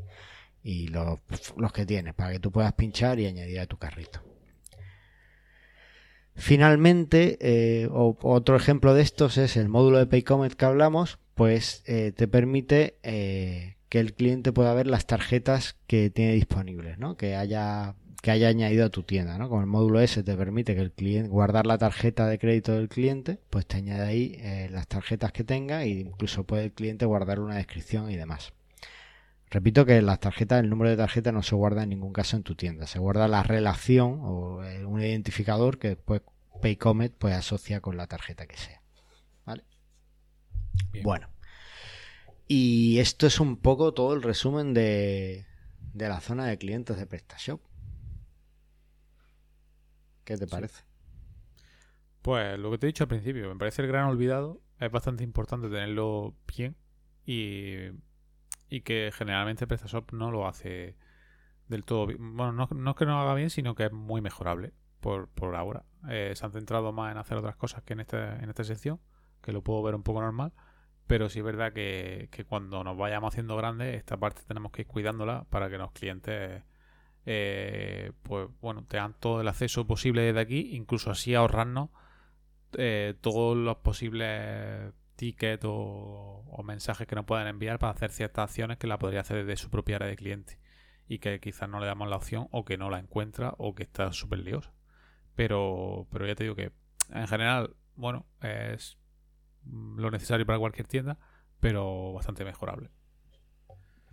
y 0.63 0.89
los, 0.89 1.19
los 1.57 1.73
que 1.73 1.87
tienes 1.87 2.15
para 2.15 2.33
que 2.33 2.41
tú 2.41 2.51
puedas 2.51 2.73
pinchar 2.75 3.19
y 3.21 3.27
añadir 3.27 3.61
a 3.61 3.67
tu 3.67 3.77
carrito. 3.77 4.23
Finalmente, 6.35 7.37
eh, 7.41 7.89
otro 7.91 8.57
ejemplo 8.57 8.95
de 8.95 9.03
estos 9.03 9.37
es 9.37 9.57
el 9.57 9.69
módulo 9.69 9.99
de 9.99 10.07
Paycomet 10.07 10.55
que 10.55 10.65
hablamos, 10.65 11.19
pues 11.35 11.83
eh, 11.87 12.13
te 12.17 12.27
permite 12.27 12.97
que 13.03 14.01
el 14.01 14.15
cliente 14.15 14.53
pueda 14.53 14.73
ver 14.73 14.87
las 14.87 15.07
tarjetas 15.07 15.77
que 15.87 16.09
tiene 16.09 16.33
disponibles, 16.33 16.99
¿no? 16.99 17.19
Que 17.19 17.37
haya 17.37 17.97
que 18.23 18.31
haya 18.31 18.49
añadido 18.49 18.87
a 18.87 18.89
tu 18.89 19.03
tienda, 19.03 19.37
¿no? 19.37 19.49
Con 19.51 19.61
el 19.61 19.67
módulo 19.67 20.01
S 20.01 20.23
te 20.23 20.37
permite 20.37 20.77
que 20.77 20.81
el 20.81 20.93
cliente 20.93 21.29
guardar 21.29 21.67
la 21.67 21.77
tarjeta 21.77 22.27
de 22.29 22.39
crédito 22.39 22.73
del 22.73 22.89
cliente, 22.89 23.41
pues 23.51 23.67
te 23.67 23.79
añade 23.79 24.03
ahí 24.07 24.69
las 24.71 24.87
tarjetas 24.87 25.33
que 25.33 25.43
tenga 25.43 25.83
e 25.83 25.89
incluso 25.89 26.45
puede 26.45 26.65
el 26.65 26.73
cliente 26.73 27.05
guardar 27.05 27.41
una 27.41 27.57
descripción 27.57 28.11
y 28.11 28.17
demás. 28.17 28.53
Repito 29.51 29.85
que 29.85 30.01
las 30.01 30.21
tarjetas, 30.21 30.63
el 30.63 30.71
número 30.71 30.89
de 30.89 30.97
tarjeta 30.97 31.33
no 31.33 31.43
se 31.43 31.57
guarda 31.57 31.83
en 31.83 31.91
ningún 31.91 32.13
caso 32.13 32.37
en 32.37 32.45
tu 32.45 32.55
tienda. 32.55 32.87
Se 32.87 33.01
guarda 33.01 33.27
la 33.29 33.43
relación 33.43 34.21
o 34.23 34.65
eh, 34.65 34.87
un 34.87 35.03
identificador 35.03 35.79
que 35.79 35.89
después 35.89 36.23
Paycomet 36.63 37.13
pues 37.19 37.35
asocia 37.35 37.81
con 37.81 37.97
la 37.97 38.07
tarjeta 38.07 38.47
que 38.47 38.57
sea. 38.57 38.81
¿Vale? 39.45 39.65
Bueno. 41.03 41.29
Y 42.49 42.99
esto 43.01 43.27
es 43.27 43.41
un 43.41 43.57
poco 43.57 43.93
todo 43.93 44.15
el 44.15 44.23
resumen 44.23 44.73
de, 44.75 45.45
de 45.93 46.09
la 46.09 46.21
zona 46.21 46.47
de 46.47 46.57
clientes 46.57 46.97
de 46.97 47.07
PrestaShop. 47.07 47.61
¿Qué 50.25 50.37
te 50.37 50.47
parece? 50.47 50.85
Pues 52.23 52.59
lo 52.59 52.71
que 52.71 52.79
te 52.79 52.87
he 52.87 52.89
dicho 52.89 53.05
al 53.05 53.09
principio, 53.09 53.49
me 53.49 53.57
parece 53.57 53.83
el 53.83 53.89
gran 53.89 54.07
olvidado. 54.07 54.61
Es 54.79 54.91
bastante 54.91 55.25
importante 55.25 55.69
tenerlo 55.69 56.35
bien 56.47 56.77
y 57.25 57.91
y 58.73 58.81
que 58.81 59.11
generalmente 59.13 59.67
PrestaShop 59.67 60.13
no 60.13 60.31
lo 60.31 60.49
hace 60.49 60.97
del 61.69 61.85
todo 61.85 62.07
bien. 62.07 62.37
Bueno, 62.39 62.53
no, 62.53 62.69
no, 62.75 62.91
es 62.93 62.97
que 62.97 63.05
no 63.05 63.13
lo 63.13 63.19
haga 63.19 63.35
bien, 63.35 63.51
sino 63.51 63.75
que 63.75 63.85
es 63.85 63.93
muy 63.93 64.23
mejorable 64.23 64.73
por, 65.01 65.29
por 65.29 65.55
ahora. 65.57 65.85
Eh, 66.09 66.33
se 66.35 66.47
han 66.47 66.53
centrado 66.53 66.91
más 66.91 67.13
en 67.13 67.19
hacer 67.19 67.37
otras 67.37 67.55
cosas 67.55 67.83
que 67.83 67.93
en, 67.93 68.01
este, 68.01 68.17
en 68.17 68.49
esta 68.49 68.65
sección, 68.65 68.99
que 69.43 69.53
lo 69.53 69.63
puedo 69.63 69.83
ver 69.83 69.95
un 69.95 70.03
poco 70.03 70.23
normal. 70.23 70.55
Pero 71.07 71.29
sí 71.29 71.41
es 71.41 71.45
verdad 71.45 71.75
que, 71.75 72.31
cuando 72.49 72.83
nos 72.83 72.97
vayamos 72.97 73.35
haciendo 73.35 73.59
grandes, 73.59 73.95
esta 73.95 74.17
parte 74.17 74.41
tenemos 74.49 74.73
que 74.73 74.83
ir 74.83 74.89
cuidándola 74.89 75.45
para 75.51 75.69
que 75.69 75.77
los 75.77 75.93
clientes, 75.93 76.63
eh, 77.25 78.13
pues 78.23 78.49
bueno, 78.61 78.85
tengan 78.89 79.15
todo 79.15 79.41
el 79.41 79.49
acceso 79.49 79.87
posible 79.87 80.23
desde 80.23 80.41
aquí, 80.41 80.71
incluso 80.75 81.11
así 81.11 81.35
ahorrarnos 81.35 81.91
eh, 82.79 83.15
todos 83.21 83.57
los 83.57 83.77
posibles 83.79 84.93
tickets 85.17 85.65
o, 85.67 86.63
mensajes 86.65 87.07
que 87.07 87.17
nos 87.17 87.25
puedan 87.25 87.49
enviar 87.49 87.79
para 87.79 87.93
hacer 87.93 88.11
ciertas 88.13 88.45
acciones 88.45 88.79
que 88.79 88.87
la 88.87 88.99
podría 88.99 89.21
hacer 89.21 89.45
desde 89.45 89.61
su 89.61 89.69
propia 89.69 89.97
área 89.97 90.09
de 90.09 90.17
cliente 90.17 90.59
y 91.09 91.19
que 91.19 91.41
quizás 91.41 91.69
no 91.69 91.81
le 91.81 91.87
damos 91.87 92.09
la 92.09 92.17
opción 92.17 92.49
o 92.53 92.65
que 92.65 92.79
no 92.79 92.89
la 92.89 93.01
encuentra 93.01 93.55
o 93.59 93.75
que 93.75 93.83
está 93.83 94.13
súper 94.13 94.39
liosa. 94.39 94.73
Pero, 95.35 96.07
pero 96.11 96.27
ya 96.27 96.35
te 96.35 96.45
digo 96.45 96.55
que 96.55 96.73
en 97.11 97.27
general, 97.27 97.75
bueno, 97.97 98.27
es 98.41 98.97
lo 99.67 100.11
necesario 100.11 100.47
para 100.47 100.59
cualquier 100.59 100.87
tienda, 100.87 101.19
pero 101.61 102.13
bastante 102.13 102.45
mejorable. 102.45 102.91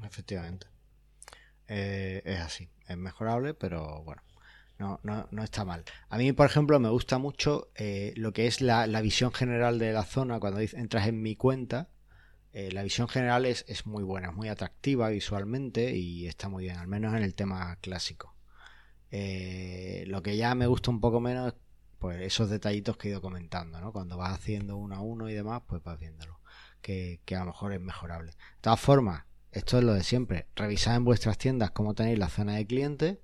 Efectivamente. 0.04 0.68
Eh, 1.70 2.24
es 2.26 2.40
así, 2.40 2.70
es 2.88 2.98
mejorable, 2.98 3.54
pero 3.54 4.02
bueno, 4.04 4.24
no, 4.80 5.00
no, 5.04 5.28
no 5.32 5.44
está 5.44 5.64
mal. 5.64 5.86
A 6.10 6.18
mí, 6.18 6.34
por 6.34 6.48
ejemplo, 6.48 6.80
me 6.80 6.90
gusta 6.90 7.20
mucho 7.20 7.70
eh, 7.76 8.14
lo 8.18 8.34
que 8.34 8.48
es 8.48 8.60
la, 8.60 8.86
visión 9.02 9.32
general 9.32 9.78
de 9.78 9.94
la 9.94 10.04
zona. 10.04 10.40
Cuando 10.40 10.60
entras 10.60 11.08
en 11.08 11.22
mi 11.22 11.36
cuenta, 11.36 11.90
eh, 12.54 12.72
la 12.72 12.82
visión 12.82 13.08
general 13.08 13.46
es, 13.46 13.66
es, 13.68 13.86
muy 13.86 14.04
buena, 14.04 14.30
es 14.30 14.36
muy 14.36 14.50
atractiva 14.50 15.10
visualmente 15.10 15.96
y 15.96 16.28
está 16.28 16.50
muy 16.50 16.64
bien, 16.64 16.78
al 16.78 16.88
menos 16.88 17.16
en 17.16 17.22
el 17.22 17.36
tema 17.36 17.78
clásico. 17.82 18.36
Lo 19.12 20.24
que 20.24 20.38
ya 20.38 20.56
me 20.56 20.66
gusta 20.68 20.90
un 20.90 21.02
poco 21.02 21.20
menos, 21.20 21.54
pues 22.00 22.22
esos 22.22 22.50
detallitos 22.50 22.98
que 22.98 23.10
he 23.10 23.12
ido 23.12 23.22
comentando, 23.22 23.80
¿no? 23.80 23.92
Cuando 23.92 24.18
vas 24.18 24.34
haciendo 24.34 24.76
uno 24.78 24.96
a 24.96 25.02
uno 25.02 25.30
y 25.30 25.34
demás, 25.36 25.62
pues 25.68 25.84
vas 25.84 26.00
viéndolo, 26.00 26.40
que, 26.82 27.22
que 27.26 27.36
a 27.36 27.42
lo 27.42 27.48
mejor 27.48 27.74
es 27.74 27.82
mejorable. 27.82 28.32
De 28.32 28.62
todas 28.62 28.80
formas, 28.80 29.24
esto 29.52 29.78
es 29.78 29.84
lo 29.84 29.94
de 29.94 30.04
siempre. 30.04 30.48
Revisad 30.56 30.96
en 30.96 31.06
vuestras 31.06 31.38
tiendas 31.38 31.72
cómo 31.72 31.94
tenéis 31.94 32.20
la 32.20 32.30
zona 32.30 32.56
de 32.56 32.66
clientes 32.66 33.18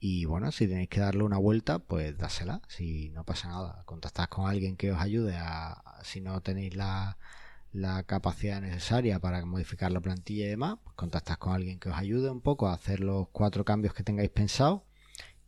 y 0.00 0.24
bueno, 0.24 0.50
si 0.52 0.66
tenéis 0.66 0.88
que 0.88 1.00
darle 1.00 1.24
una 1.24 1.36
vuelta, 1.36 1.78
pues 1.78 2.16
dásela, 2.16 2.62
si 2.68 3.10
no 3.10 3.24
pasa 3.24 3.48
nada. 3.48 3.82
Contactad 3.84 4.28
con 4.28 4.48
alguien 4.48 4.76
que 4.76 4.92
os 4.92 5.00
ayude 5.00 5.36
a, 5.36 5.82
si 6.02 6.22
no 6.22 6.40
tenéis 6.40 6.74
la, 6.74 7.18
la 7.72 8.02
capacidad 8.04 8.62
necesaria 8.62 9.20
para 9.20 9.44
modificar 9.44 9.92
la 9.92 10.00
plantilla 10.00 10.46
y 10.46 10.48
demás, 10.48 10.78
pues 10.82 10.96
contactad 10.96 11.36
con 11.36 11.52
alguien 11.52 11.78
que 11.78 11.90
os 11.90 11.96
ayude 11.96 12.30
un 12.30 12.40
poco 12.40 12.68
a 12.68 12.74
hacer 12.74 13.00
los 13.00 13.28
cuatro 13.28 13.64
cambios 13.66 13.92
que 13.94 14.02
tengáis 14.02 14.30
pensado 14.30 14.86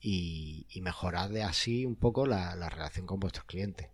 y, 0.00 0.66
y 0.68 0.82
mejorad 0.82 1.30
de 1.30 1.42
así 1.44 1.86
un 1.86 1.96
poco 1.96 2.26
la, 2.26 2.54
la 2.56 2.68
relación 2.68 3.06
con 3.06 3.20
vuestros 3.20 3.46
clientes. 3.46 3.88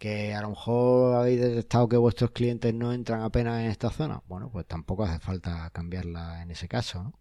Que 0.00 0.34
a 0.34 0.40
lo 0.40 0.48
mejor 0.48 1.14
habéis 1.14 1.40
detectado 1.42 1.88
que 1.88 1.98
vuestros 1.98 2.30
clientes 2.30 2.72
no 2.72 2.92
entran 2.92 3.20
apenas 3.20 3.60
en 3.60 3.70
esta 3.70 3.90
zona. 3.90 4.22
Bueno, 4.28 4.50
pues 4.50 4.66
tampoco 4.66 5.04
hace 5.04 5.20
falta 5.20 5.68
cambiarla 5.70 6.42
en 6.42 6.50
ese 6.50 6.68
caso, 6.68 7.04
¿no? 7.04 7.12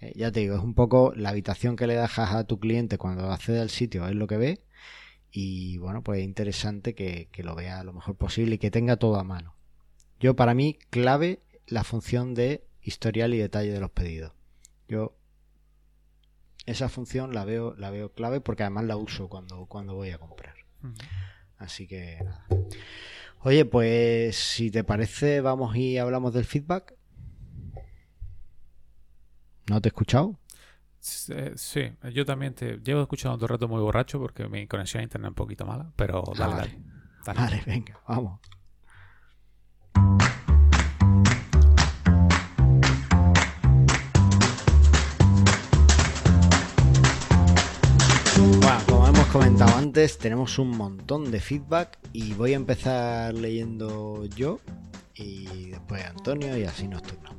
Eh, 0.00 0.12
ya 0.14 0.30
te 0.30 0.40
digo, 0.40 0.56
es 0.56 0.62
un 0.62 0.74
poco 0.74 1.12
la 1.16 1.30
habitación 1.30 1.74
que 1.74 1.88
le 1.88 1.96
dejas 1.96 2.32
a 2.32 2.44
tu 2.44 2.60
cliente 2.60 2.98
cuando 2.98 3.30
accede 3.32 3.60
al 3.60 3.68
sitio, 3.68 4.06
es 4.06 4.14
lo 4.14 4.28
que 4.28 4.36
ve. 4.36 4.64
Y 5.32 5.78
bueno, 5.78 6.02
pues 6.04 6.20
es 6.20 6.24
interesante 6.24 6.94
que, 6.94 7.28
lo 7.38 7.56
vea 7.56 7.82
lo 7.82 7.92
mejor 7.92 8.16
posible 8.16 8.54
y 8.54 8.58
que 8.58 8.70
tenga 8.70 8.96
todo 8.96 9.16
a 9.16 9.24
mano. 9.24 9.56
Yo, 10.20 10.36
para 10.36 10.54
mí, 10.54 10.78
clave 10.90 11.42
la 11.66 11.82
función 11.82 12.34
de 12.34 12.64
historial 12.80 13.34
y 13.34 13.38
detalle 13.38 13.72
de 13.72 13.80
los 13.80 13.90
pedidos. 13.90 14.32
Yo 14.88 15.16
esa 16.64 16.88
función 16.88 17.34
la 17.34 17.44
veo, 17.44 17.74
la 17.76 17.90
veo 17.90 18.12
clave 18.12 18.40
porque 18.40 18.62
además 18.62 18.84
la 18.84 18.96
uso 18.96 19.28
cuando, 19.28 19.66
cuando 19.66 19.96
voy 19.96 20.10
a 20.10 20.18
comprar. 20.18 20.54
Así 21.60 21.86
que 21.86 22.18
nada. 22.24 22.46
Oye, 23.42 23.64
pues 23.64 24.36
si 24.36 24.70
te 24.70 24.82
parece, 24.82 25.40
vamos 25.40 25.76
y 25.76 25.98
hablamos 25.98 26.34
del 26.34 26.44
feedback. 26.44 26.94
¿No 29.68 29.80
te 29.80 29.88
he 29.88 29.90
escuchado? 29.90 30.38
Sí, 30.98 31.92
yo 32.12 32.26
también 32.26 32.54
te 32.54 32.78
llevo 32.78 33.02
escuchando 33.02 33.36
todo 33.36 33.46
el 33.46 33.50
rato 33.50 33.68
muy 33.68 33.80
borracho 33.80 34.18
porque 34.18 34.48
mi 34.48 34.66
conexión 34.66 35.00
a 35.00 35.04
internet 35.04 35.28
es 35.28 35.30
un 35.30 35.34
poquito 35.34 35.64
mala, 35.64 35.92
pero 35.96 36.22
ah, 36.26 36.32
dale, 36.36 36.78
dale. 37.24 37.62
Venga, 37.66 38.00
vamos. 38.06 38.40
Comentado 49.32 49.76
antes, 49.76 50.18
tenemos 50.18 50.58
un 50.58 50.76
montón 50.76 51.30
de 51.30 51.38
feedback 51.38 51.98
y 52.12 52.32
voy 52.34 52.54
a 52.54 52.56
empezar 52.56 53.32
leyendo 53.32 54.24
yo 54.24 54.58
y 55.14 55.70
después 55.70 56.04
Antonio 56.04 56.56
y 56.58 56.64
así 56.64 56.88
nos 56.88 57.02
turnamos. 57.02 57.38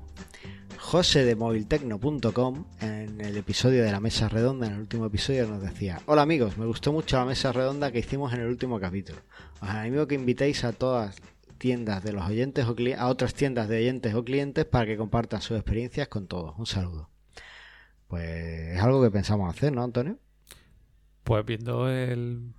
José 0.77 1.25
de 1.25 1.35
moviltecno.com 1.35 2.65
en 2.79 3.19
el 3.19 3.35
episodio 3.35 3.83
de 3.83 3.91
la 3.91 3.99
mesa 3.99 4.29
redonda, 4.29 4.67
en 4.67 4.73
el 4.73 4.79
último 4.79 5.05
episodio, 5.05 5.47
nos 5.47 5.61
decía: 5.61 5.99
Hola 6.05 6.21
amigos, 6.21 6.57
me 6.57 6.65
gustó 6.65 6.93
mucho 6.93 7.17
la 7.17 7.25
mesa 7.25 7.51
redonda 7.51 7.91
que 7.91 7.99
hicimos 7.99 8.33
en 8.33 8.39
el 8.39 8.47
último 8.47 8.79
capítulo. 8.79 9.19
Os 9.61 9.69
animo 9.69 10.07
que 10.07 10.15
invitéis 10.15 10.63
a 10.63 10.71
todas 10.71 11.17
tiendas 11.57 12.03
de 12.05 12.13
los 12.13 12.25
oyentes 12.25 12.65
o 12.67 12.75
a 12.97 13.07
otras 13.07 13.33
tiendas 13.33 13.67
de 13.67 13.79
oyentes 13.79 14.13
o 14.13 14.23
clientes 14.23 14.63
para 14.63 14.85
que 14.85 14.95
compartan 14.95 15.41
sus 15.41 15.57
experiencias 15.57 16.07
con 16.07 16.27
todos. 16.27 16.57
Un 16.57 16.67
saludo. 16.67 17.09
Pues 18.07 18.75
es 18.75 18.81
algo 18.81 19.01
que 19.01 19.11
pensamos 19.11 19.53
hacer, 19.53 19.73
¿no, 19.73 19.83
Antonio? 19.83 20.17
Pues 21.31 21.45
viendo 21.45 21.89
el, 21.89 22.51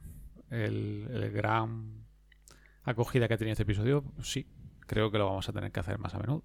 el, 0.48 1.06
el 1.12 1.30
gran 1.30 2.06
acogida 2.84 3.28
que 3.28 3.34
ha 3.34 3.36
tenido 3.36 3.52
este 3.52 3.64
episodio, 3.64 4.02
sí, 4.22 4.48
creo 4.86 5.10
que 5.10 5.18
lo 5.18 5.26
vamos 5.26 5.46
a 5.46 5.52
tener 5.52 5.70
que 5.70 5.80
hacer 5.80 5.98
más 5.98 6.14
a 6.14 6.18
menudo. 6.18 6.42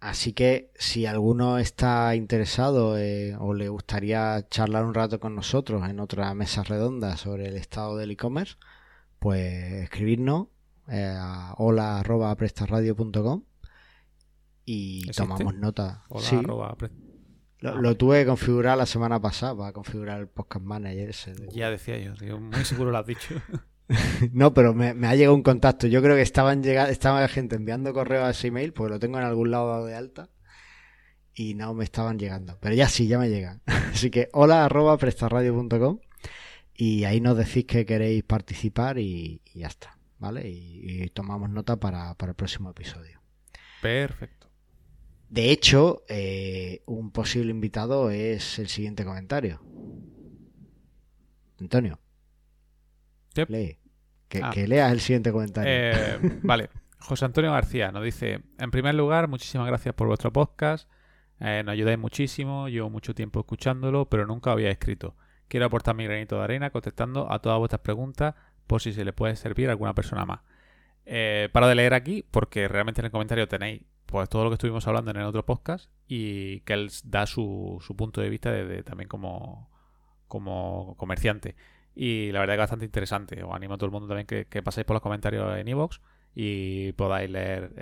Así 0.00 0.32
que 0.32 0.72
si 0.76 1.04
alguno 1.04 1.58
está 1.58 2.14
interesado 2.14 2.96
eh, 2.96 3.36
o 3.38 3.52
le 3.52 3.68
gustaría 3.68 4.48
charlar 4.48 4.86
un 4.86 4.94
rato 4.94 5.20
con 5.20 5.34
nosotros 5.34 5.86
en 5.90 6.00
otra 6.00 6.32
mesa 6.32 6.62
redonda 6.62 7.18
sobre 7.18 7.48
el 7.48 7.56
estado 7.56 7.98
del 7.98 8.12
e-commerce, 8.12 8.56
pues 9.18 9.74
escribirnos 9.74 10.46
eh, 10.88 11.14
a 11.14 11.52
hola.prestarradio.com 11.58 13.44
y 14.64 15.10
tomamos 15.10 15.54
nota. 15.54 16.02
Lo, 17.60 17.96
tuve 17.96 18.20
que 18.20 18.26
configurar 18.26 18.78
la 18.78 18.86
semana 18.86 19.20
pasada 19.20 19.56
para 19.56 19.72
configurar 19.72 20.20
el 20.20 20.28
podcast 20.28 20.64
manager. 20.64 21.14
Ya 21.52 21.70
decía 21.70 21.98
yo, 21.98 22.40
muy 22.40 22.64
seguro 22.64 22.90
lo 22.90 22.98
has 22.98 23.06
dicho. 23.06 23.34
no, 24.32 24.54
pero 24.54 24.72
me, 24.74 25.06
ha 25.06 25.14
llegado 25.14 25.34
un 25.34 25.42
contacto. 25.42 25.86
Yo 25.86 26.02
creo 26.02 26.16
que 26.16 26.22
estaban 26.22 26.62
llegando, 26.62 26.90
estaba 26.90 27.26
gente 27.28 27.56
enviando 27.56 27.92
correo 27.92 28.24
a 28.24 28.30
ese 28.30 28.48
email, 28.48 28.72
porque 28.72 28.94
lo 28.94 28.98
tengo 28.98 29.18
en 29.18 29.24
algún 29.24 29.50
lado 29.50 29.84
de 29.84 29.94
alta. 29.94 30.30
Y 31.34 31.54
no 31.54 31.74
me 31.74 31.84
estaban 31.84 32.18
llegando. 32.18 32.58
Pero 32.60 32.74
ya 32.74 32.88
sí, 32.88 33.06
ya 33.06 33.18
me 33.18 33.28
llegan. 33.28 33.62
Así 33.92 34.10
que 34.10 34.28
hola 34.32 34.64
arroba 34.64 34.96
prestarradio.com 34.96 36.00
y 36.74 37.04
ahí 37.04 37.20
nos 37.20 37.36
decís 37.36 37.66
que 37.66 37.84
queréis 37.84 38.22
participar 38.24 38.98
y, 38.98 39.42
ya 39.54 39.66
está. 39.66 39.98
¿Vale? 40.18 40.48
Y, 40.48 41.08
tomamos 41.10 41.50
nota 41.50 41.76
para, 41.76 42.14
para, 42.14 42.30
el 42.30 42.36
próximo 42.36 42.70
episodio. 42.70 43.20
Perfecto. 43.82 44.39
De 45.30 45.52
hecho, 45.52 46.02
eh, 46.08 46.82
un 46.86 47.12
posible 47.12 47.52
invitado 47.52 48.10
es 48.10 48.58
el 48.58 48.66
siguiente 48.66 49.04
comentario. 49.04 49.60
Antonio. 51.60 52.00
Lee. 53.46 53.78
Ah. 54.42 54.50
Que, 54.52 54.66
leas 54.66 54.90
el 54.90 55.00
siguiente 55.00 55.30
comentario. 55.30 55.72
Eh, 55.72 56.18
vale. 56.42 56.68
José 56.98 57.24
Antonio 57.24 57.52
García 57.52 57.92
nos 57.92 58.02
dice: 58.02 58.42
En 58.58 58.72
primer 58.72 58.96
lugar, 58.96 59.28
muchísimas 59.28 59.68
gracias 59.68 59.94
por 59.94 60.08
vuestro 60.08 60.32
podcast. 60.32 60.90
Eh, 61.38 61.62
nos 61.64 61.74
ayudáis 61.74 61.98
muchísimo. 61.98 62.68
Llevo 62.68 62.90
mucho 62.90 63.14
tiempo 63.14 63.38
escuchándolo, 63.38 64.08
pero 64.08 64.26
nunca 64.26 64.50
había 64.50 64.70
escrito. 64.70 65.14
Quiero 65.46 65.66
aportar 65.66 65.94
mi 65.94 66.04
granito 66.04 66.38
de 66.38 66.42
arena 66.42 66.70
contestando 66.70 67.32
a 67.32 67.38
todas 67.40 67.58
vuestras 67.60 67.82
preguntas 67.82 68.34
por 68.66 68.82
si 68.82 68.92
se 68.92 69.04
le 69.04 69.12
puede 69.12 69.36
servir 69.36 69.68
a 69.68 69.72
alguna 69.72 69.94
persona 69.94 70.24
más. 70.26 70.40
Eh, 71.06 71.48
paro 71.52 71.68
de 71.68 71.76
leer 71.76 71.94
aquí 71.94 72.24
porque 72.28 72.66
realmente 72.66 73.00
en 73.00 73.06
el 73.06 73.12
comentario 73.12 73.46
tenéis 73.46 73.82
pues 74.10 74.28
todo 74.28 74.44
lo 74.44 74.50
que 74.50 74.54
estuvimos 74.54 74.86
hablando 74.86 75.10
en 75.12 75.18
el 75.18 75.24
otro 75.24 75.44
podcast 75.44 75.90
y 76.08 76.60
que 76.60 76.72
él 76.72 76.90
da 77.04 77.26
su, 77.26 77.82
punto 77.96 78.20
de 78.20 78.28
vista 78.28 78.50
de, 78.50 78.82
también 78.82 79.08
como, 79.08 79.70
como 80.26 80.96
comerciante. 80.96 81.56
Y 81.94 82.32
la 82.32 82.40
verdad 82.40 82.54
es 82.54 82.58
que 82.58 82.62
bastante 82.62 82.84
interesante. 82.84 83.42
Os 83.42 83.54
animo 83.54 83.74
a 83.74 83.76
todo 83.76 83.86
el 83.86 83.92
mundo 83.92 84.08
también 84.08 84.26
que, 84.26 84.62
paséis 84.62 84.84
por 84.84 84.94
los 84.94 85.02
comentarios 85.02 85.56
en 85.56 85.68
iVoox 85.68 86.00
y 86.34 86.92
podáis 86.92 87.30
leer 87.30 87.72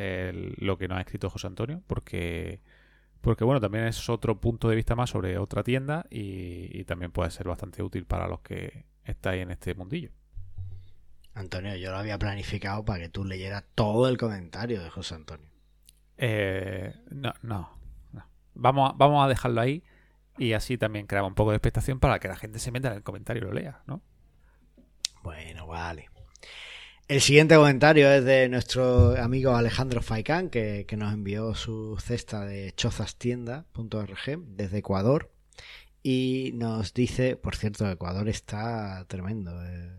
lo 0.59 0.79
que 0.79 0.89
nos 0.89 0.99
ha 0.99 1.01
escrito 1.01 1.31
José 1.31 1.47
Antonio, 1.47 1.83
porque, 1.87 2.63
porque 3.21 3.45
bueno, 3.45 3.61
también 3.61 3.85
es 3.85 4.09
otro 4.09 4.41
punto 4.41 4.69
de 4.69 4.77
vista 4.77 4.95
más 4.95 5.11
sobre 5.11 5.39
otra 5.39 5.63
tienda 5.63 6.07
y, 6.11 6.85
también 6.85 7.13
puede 7.13 7.31
ser 7.31 7.49
bastante 7.49 7.83
útil 7.83 8.07
para 8.07 8.29
los 8.29 8.41
que 8.41 8.87
estáis 9.05 9.43
en 9.43 9.51
este 9.51 9.75
mundillo. 9.75 10.11
Antonio, 11.35 11.77
yo 11.77 11.91
lo 11.91 11.99
había 11.99 12.19
planificado 12.19 12.85
para 12.85 13.01
que 13.01 13.09
tú 13.09 13.25
leyeras 13.25 13.65
todo 13.75 14.09
el 14.09 14.17
comentario 14.17 14.83
de 14.83 14.91
José 14.91 15.15
Antonio. 15.15 15.58
Eh, 16.19 16.95
no, 17.11 17.33
no, 17.43 17.79
Vamos, 18.55 18.93
vamos 18.97 19.25
a 19.25 19.29
dejarlo 19.29 19.61
ahí 19.61 19.85
y 20.37 20.53
así 20.53 20.77
también 20.77 21.07
creamos 21.07 21.31
un 21.31 21.35
poco 21.37 21.51
de 21.51 21.57
expectación 21.57 22.01
para 22.01 22.19
que 22.19 22.27
la 22.27 22.37
gente 22.37 22.59
se 22.59 22.73
meta 22.73 22.89
en 22.89 22.95
el 22.95 23.03
comentario 23.05 23.43
y 23.43 23.47
lo 23.47 23.53
lea, 23.53 23.83
¿no? 23.87 24.03
Bueno, 25.23 25.67
vale. 25.67 26.11
El 27.09 27.23
siguiente 27.23 27.57
comentario 27.57 28.11
es 28.11 28.25
de 28.25 28.49
nuestro 28.51 29.17
amigo 29.17 29.57
Alejandro 29.57 30.03
Faicán, 30.03 30.51
que, 30.51 30.85
nos 30.99 31.15
envió 31.15 31.55
su 31.55 31.97
cesta 31.99 32.45
de 32.45 32.73
chozastienda.org 32.73 34.39
desde 34.47 34.79
Ecuador. 34.79 35.31
Y 36.03 36.53
nos 36.55 36.93
dice, 36.93 37.37
por 37.37 37.57
cierto, 37.57 37.91
Ecuador 37.91 38.29
está 38.29 39.07
tremendo. 39.09 39.53
Eh, 39.65 39.91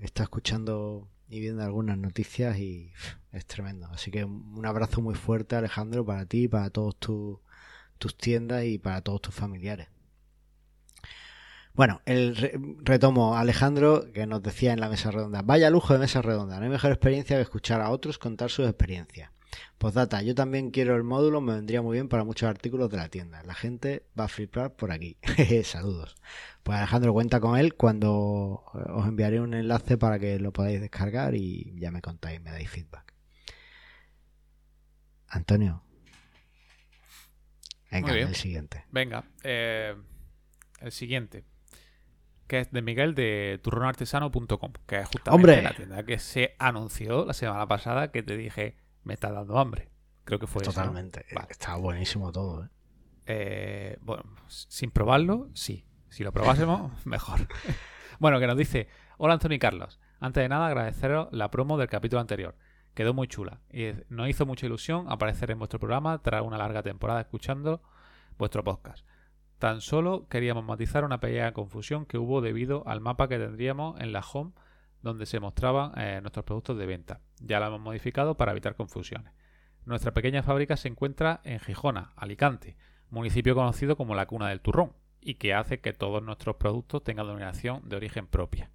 está 0.00 0.22
escuchando 0.22 1.08
y 1.32 1.40
viendo 1.40 1.62
algunas 1.62 1.96
noticias 1.96 2.58
y 2.58 2.92
es 3.32 3.46
tremendo. 3.46 3.88
Así 3.90 4.10
que 4.10 4.22
un 4.24 4.66
abrazo 4.66 5.00
muy 5.00 5.14
fuerte, 5.14 5.56
Alejandro, 5.56 6.04
para 6.04 6.26
ti 6.26 6.46
para 6.46 6.68
todos 6.68 6.98
tus 6.98 7.38
tus 7.96 8.18
tiendas 8.18 8.64
y 8.64 8.78
para 8.78 9.00
todos 9.00 9.22
tus 9.22 9.34
familiares. 9.34 9.88
Bueno, 11.72 12.02
el 12.04 12.36
retomo 12.84 13.34
Alejandro 13.38 14.12
que 14.12 14.26
nos 14.26 14.42
decía 14.42 14.74
en 14.74 14.80
la 14.80 14.90
mesa 14.90 15.10
redonda, 15.10 15.40
vaya 15.40 15.70
lujo 15.70 15.94
de 15.94 16.00
mesa 16.00 16.20
redonda, 16.20 16.58
no 16.58 16.64
hay 16.64 16.68
mejor 16.68 16.90
experiencia 16.90 17.36
que 17.36 17.42
escuchar 17.42 17.80
a 17.80 17.88
otros 17.88 18.18
contar 18.18 18.50
sus 18.50 18.68
experiencias. 18.68 19.30
Postdata, 19.78 20.22
yo 20.22 20.34
también 20.34 20.70
quiero 20.70 20.96
el 20.96 21.02
módulo, 21.02 21.40
me 21.40 21.54
vendría 21.54 21.82
muy 21.82 21.94
bien 21.94 22.08
para 22.08 22.24
muchos 22.24 22.48
artículos 22.48 22.90
de 22.90 22.96
la 22.96 23.08
tienda. 23.08 23.42
La 23.42 23.54
gente 23.54 24.06
va 24.18 24.24
a 24.24 24.28
flipar 24.28 24.74
por 24.74 24.92
aquí. 24.92 25.16
Saludos. 25.64 26.16
Pues 26.62 26.78
Alejandro 26.78 27.12
cuenta 27.12 27.40
con 27.40 27.58
él 27.58 27.74
cuando 27.74 28.64
os 28.72 29.06
enviaré 29.06 29.40
un 29.40 29.54
enlace 29.54 29.98
para 29.98 30.18
que 30.18 30.38
lo 30.38 30.52
podáis 30.52 30.80
descargar 30.80 31.34
y 31.34 31.74
ya 31.78 31.90
me 31.90 32.00
contáis, 32.00 32.40
me 32.40 32.50
dais 32.50 32.70
feedback. 32.70 33.12
Antonio, 35.28 35.82
Venga, 37.92 38.14
el 38.14 38.34
siguiente. 38.34 38.84
Venga, 38.90 39.24
eh, 39.42 39.94
el 40.80 40.92
siguiente. 40.92 41.44
Que 42.46 42.60
es 42.60 42.72
de 42.72 42.82
Miguel 42.82 43.14
de 43.14 43.60
turronartesano.com, 43.62 44.72
que 44.86 45.00
es 45.00 45.08
justamente 45.08 45.62
la 45.62 45.74
tienda 45.74 46.02
que 46.04 46.18
se 46.18 46.54
anunció 46.58 47.24
la 47.26 47.34
semana 47.34 47.66
pasada 47.66 48.10
que 48.10 48.22
te 48.22 48.36
dije, 48.36 48.76
me 49.04 49.14
está 49.14 49.30
dando 49.30 49.58
hambre. 49.58 49.90
Creo 50.24 50.38
que 50.38 50.46
fue 50.46 50.62
Totalmente. 50.62 51.20
Eso, 51.20 51.28
Totalmente. 51.28 51.52
Está 51.52 51.76
buenísimo 51.76 52.32
todo. 52.32 52.64
¿eh? 52.64 52.68
¿eh? 53.26 53.98
bueno, 54.02 54.24
sin 54.48 54.90
probarlo, 54.90 55.48
sí. 55.54 55.84
Si 56.08 56.22
lo 56.22 56.32
probásemos, 56.32 56.92
mejor. 57.06 57.48
bueno, 58.18 58.38
que 58.38 58.46
nos 58.46 58.56
dice, 58.56 58.88
hola 59.18 59.34
Antonio 59.34 59.56
y 59.56 59.60
Carlos. 59.60 59.98
Antes 60.20 60.42
de 60.42 60.48
nada, 60.48 60.66
agradeceros 60.66 61.28
la 61.32 61.50
promo 61.50 61.78
del 61.78 61.88
capítulo 61.88 62.20
anterior. 62.20 62.54
Quedó 62.94 63.14
muy 63.14 63.26
chula 63.26 63.60
y 63.72 63.92
nos 64.10 64.28
hizo 64.28 64.44
mucha 64.44 64.66
ilusión 64.66 65.06
aparecer 65.08 65.50
en 65.50 65.58
vuestro 65.58 65.80
programa 65.80 66.20
tras 66.20 66.42
una 66.42 66.58
larga 66.58 66.82
temporada 66.82 67.22
escuchando 67.22 67.82
vuestro 68.36 68.62
podcast. 68.62 69.06
Tan 69.58 69.80
solo 69.80 70.28
queríamos 70.28 70.64
matizar 70.64 71.04
una 71.04 71.20
pequeña 71.20 71.52
confusión 71.52 72.04
que 72.04 72.18
hubo 72.18 72.40
debido 72.40 72.86
al 72.86 73.00
mapa 73.00 73.28
que 73.28 73.38
tendríamos 73.38 73.98
en 74.00 74.12
la 74.12 74.20
home 74.20 74.52
donde 75.02 75.26
se 75.26 75.40
mostraban 75.40 75.92
eh, 75.96 76.20
nuestros 76.20 76.44
productos 76.44 76.78
de 76.78 76.86
venta. 76.86 77.20
Ya 77.40 77.60
lo 77.60 77.66
hemos 77.66 77.80
modificado 77.80 78.36
para 78.36 78.52
evitar 78.52 78.76
confusiones. 78.76 79.32
Nuestra 79.84 80.12
pequeña 80.12 80.42
fábrica 80.42 80.76
se 80.76 80.88
encuentra 80.88 81.40
en 81.44 81.58
Gijona, 81.58 82.12
Alicante, 82.16 82.76
municipio 83.10 83.54
conocido 83.54 83.96
como 83.96 84.14
la 84.14 84.26
cuna 84.26 84.48
del 84.48 84.60
turrón, 84.60 84.92
y 85.20 85.34
que 85.34 85.54
hace 85.54 85.80
que 85.80 85.92
todos 85.92 86.22
nuestros 86.22 86.56
productos 86.56 87.04
tengan 87.04 87.26
denominación 87.26 87.88
de 87.88 87.96
origen 87.96 88.26
propia. 88.26 88.70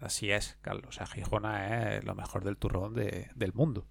Así 0.00 0.30
es, 0.30 0.58
Carlos. 0.62 0.86
O 0.88 0.92
sea, 0.92 1.06
Gijona 1.06 1.96
es 1.96 2.04
lo 2.04 2.14
mejor 2.14 2.44
del 2.44 2.56
turrón 2.56 2.94
del 2.94 3.52
mundo. 3.52 3.86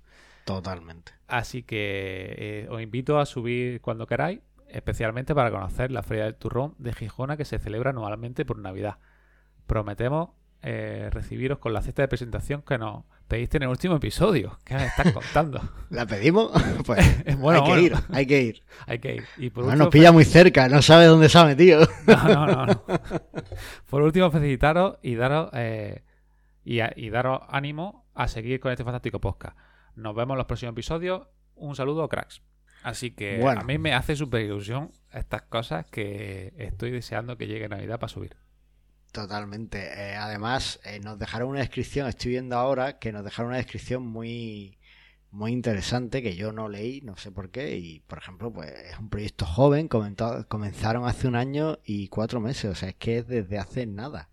Totalmente. 0.45 1.13
Así 1.27 1.63
que 1.63 2.35
eh, 2.37 2.67
os 2.69 2.81
invito 2.81 3.19
a 3.19 3.25
subir 3.25 3.81
cuando 3.81 4.07
queráis, 4.07 4.41
especialmente 4.67 5.35
para 5.35 5.51
conocer 5.51 5.91
la 5.91 6.01
Feria 6.03 6.23
del 6.23 6.35
Turrón 6.35 6.75
de 6.77 6.93
Gijona 6.93 7.37
que 7.37 7.45
se 7.45 7.59
celebra 7.59 7.91
anualmente 7.91 8.45
por 8.45 8.57
Navidad. 8.57 8.97
Prometemos 9.67 10.29
eh, 10.63 11.09
recibiros 11.11 11.57
con 11.57 11.73
la 11.73 11.81
cesta 11.81 12.03
de 12.03 12.07
presentación 12.07 12.61
que 12.61 12.77
nos 12.77 13.03
pediste 13.27 13.57
en 13.57 13.63
el 13.63 13.69
último 13.69 13.95
episodio. 13.95 14.59
¿Qué 14.63 14.75
me 14.75 14.85
estás 14.85 15.11
contando? 15.11 15.61
¿La 15.89 16.05
pedimos? 16.05 16.51
Pues 16.85 17.37
bueno, 17.39 17.63
hay 17.65 17.73
que 17.73 17.81
ir, 17.81 17.93
hay 18.09 18.25
que 18.25 18.41
ir. 18.41 18.63
Hay 18.85 18.99
que 18.99 19.15
ir. 19.15 19.23
Y 19.37 19.49
por 19.49 19.65
nos 19.77 19.87
pilla 19.87 20.11
muy 20.11 20.25
cerca, 20.25 20.67
no 20.67 20.81
sabe 20.81 21.05
dónde 21.05 21.29
se 21.29 21.37
ha 21.37 21.45
metido. 21.45 21.87
No, 22.07 22.45
no, 22.45 22.65
no. 22.65 22.83
Por 23.89 24.01
último, 24.01 24.29
felicitaros 24.31 24.97
y 25.01 25.15
daros, 25.15 25.49
eh, 25.53 26.03
y, 26.63 27.09
daros 27.09 27.41
ánimo 27.49 28.05
a 28.13 28.27
seguir 28.27 28.59
con 28.59 28.71
este 28.71 28.83
fantástico 28.83 29.21
podcast. 29.21 29.57
Nos 29.95 30.15
vemos 30.15 30.33
en 30.35 30.39
los 30.39 30.47
próximos 30.47 30.73
episodios. 30.73 31.27
Un 31.55 31.75
saludo, 31.75 32.07
cracks. 32.09 32.41
Así 32.83 33.11
que 33.11 33.45
a 33.45 33.63
mí 33.63 33.77
me 33.77 33.93
hace 33.93 34.15
súper 34.15 34.41
ilusión 34.41 34.91
estas 35.11 35.43
cosas 35.43 35.85
que 35.85 36.53
estoy 36.57 36.91
deseando 36.91 37.37
que 37.37 37.47
llegue 37.47 37.69
Navidad 37.69 37.99
para 37.99 38.09
subir. 38.09 38.35
Totalmente. 39.11 39.77
Eh, 39.93 40.15
además, 40.15 40.79
eh, 40.85 40.99
nos 41.01 41.19
dejaron 41.19 41.49
una 41.49 41.59
descripción, 41.59 42.07
estoy 42.07 42.31
viendo 42.31 42.55
ahora 42.57 42.97
que 42.97 43.11
nos 43.11 43.25
dejaron 43.25 43.49
una 43.49 43.57
descripción 43.57 44.07
muy, 44.07 44.77
muy 45.31 45.51
interesante 45.51 46.21
que 46.23 46.35
yo 46.35 46.53
no 46.53 46.69
leí, 46.69 47.01
no 47.01 47.17
sé 47.17 47.31
por 47.31 47.49
qué. 47.51 47.77
Y, 47.77 47.99
por 48.01 48.19
ejemplo, 48.19 48.53
pues 48.53 48.71
es 48.71 48.97
un 48.99 49.09
proyecto 49.09 49.45
joven, 49.45 49.89
comenzaron 49.89 51.05
hace 51.05 51.27
un 51.27 51.35
año 51.35 51.79
y 51.83 52.07
cuatro 52.07 52.39
meses, 52.39 52.71
o 52.71 52.75
sea, 52.75 52.89
es 52.89 52.95
que 52.95 53.17
es 53.19 53.27
desde 53.27 53.57
hace 53.57 53.85
nada. 53.85 54.29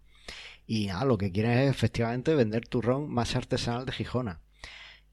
Y 0.67 0.87
nada, 0.89 1.05
lo 1.07 1.19
que 1.19 1.33
quieren 1.33 1.53
es 1.53 1.71
efectivamente 1.71 2.35
vender 2.35 2.69
turrón 2.69 3.11
más 3.11 3.35
artesanal 3.37 3.87
de 3.87 3.93
Gijona. 3.93 4.41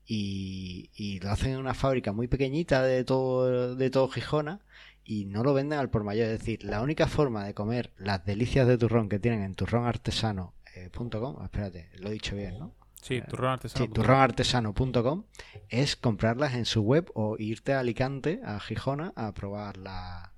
Y, 0.08 0.92
y 0.96 1.20
lo 1.20 1.32
hacen 1.32 1.54
en 1.54 1.60
una 1.60 1.74
fábrica 1.74 2.12
muy 2.14 2.28
pequeñita 2.28 2.84
de 2.84 3.04
todo, 3.04 3.76
de 3.76 3.90
todo 3.90 4.10
Gijona 4.10 4.62
y 5.06 5.26
no 5.26 5.44
lo 5.44 5.54
venden 5.54 5.80
al 5.80 5.90
por 5.90 6.04
mayor. 6.04 6.26
Es 6.28 6.40
decir, 6.40 6.64
la 6.64 6.82
única 6.82 7.08
forma 7.08 7.46
de 7.46 7.54
comer 7.54 7.94
las 7.98 8.26
delicias 8.26 8.68
de 8.68 8.78
turrón 8.78 9.08
que 9.08 9.20
tienen 9.20 9.44
en 9.44 9.56
turronartesano.com, 9.56 11.44
espérate, 11.44 11.90
lo 12.00 12.10
he 12.10 12.14
dicho 12.14 12.36
bien, 12.36 12.60
¿no? 12.60 12.74
Sí, 13.02 13.22
turronartesano.com. 13.22 13.88
Sí, 13.88 13.94
turronartesano.com 13.94 15.24
es 15.70 15.96
comprarlas 15.96 16.56
en 16.56 16.66
su 16.66 16.82
web 16.82 17.12
o 17.14 17.38
irte 17.38 17.74
a 17.74 17.80
Alicante, 17.80 18.42
a 18.44 18.60
Gijona, 18.60 19.14
a 19.16 19.32
probar 19.34 19.78
la, 19.78 20.34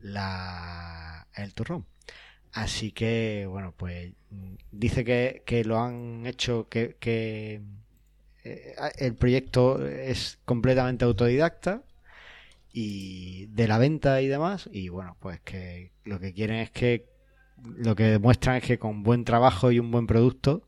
la 0.00 1.26
el 1.34 1.52
turrón. 1.52 1.86
Así 2.52 2.92
que, 2.92 3.46
bueno, 3.48 3.74
pues 3.76 4.12
dice 4.70 5.04
que, 5.04 5.42
que 5.44 5.64
lo 5.64 5.80
han 5.80 6.26
hecho, 6.26 6.68
que, 6.68 6.96
que 7.00 7.62
eh, 8.44 8.74
el 8.98 9.14
proyecto 9.14 9.84
es 9.86 10.38
completamente 10.44 11.04
autodidacta, 11.04 11.82
y 12.72 13.46
de 13.46 13.68
la 13.68 13.78
venta 13.78 14.20
y 14.22 14.28
demás 14.28 14.68
y 14.72 14.88
bueno 14.88 15.16
pues 15.20 15.40
que 15.40 15.92
lo 16.04 16.18
que 16.20 16.32
quieren 16.32 16.56
es 16.56 16.70
que 16.70 17.06
lo 17.64 17.94
que 17.94 18.04
demuestran 18.04 18.56
es 18.56 18.64
que 18.64 18.78
con 18.78 19.02
buen 19.02 19.24
trabajo 19.24 19.70
y 19.70 19.78
un 19.78 19.90
buen 19.90 20.06
producto 20.06 20.66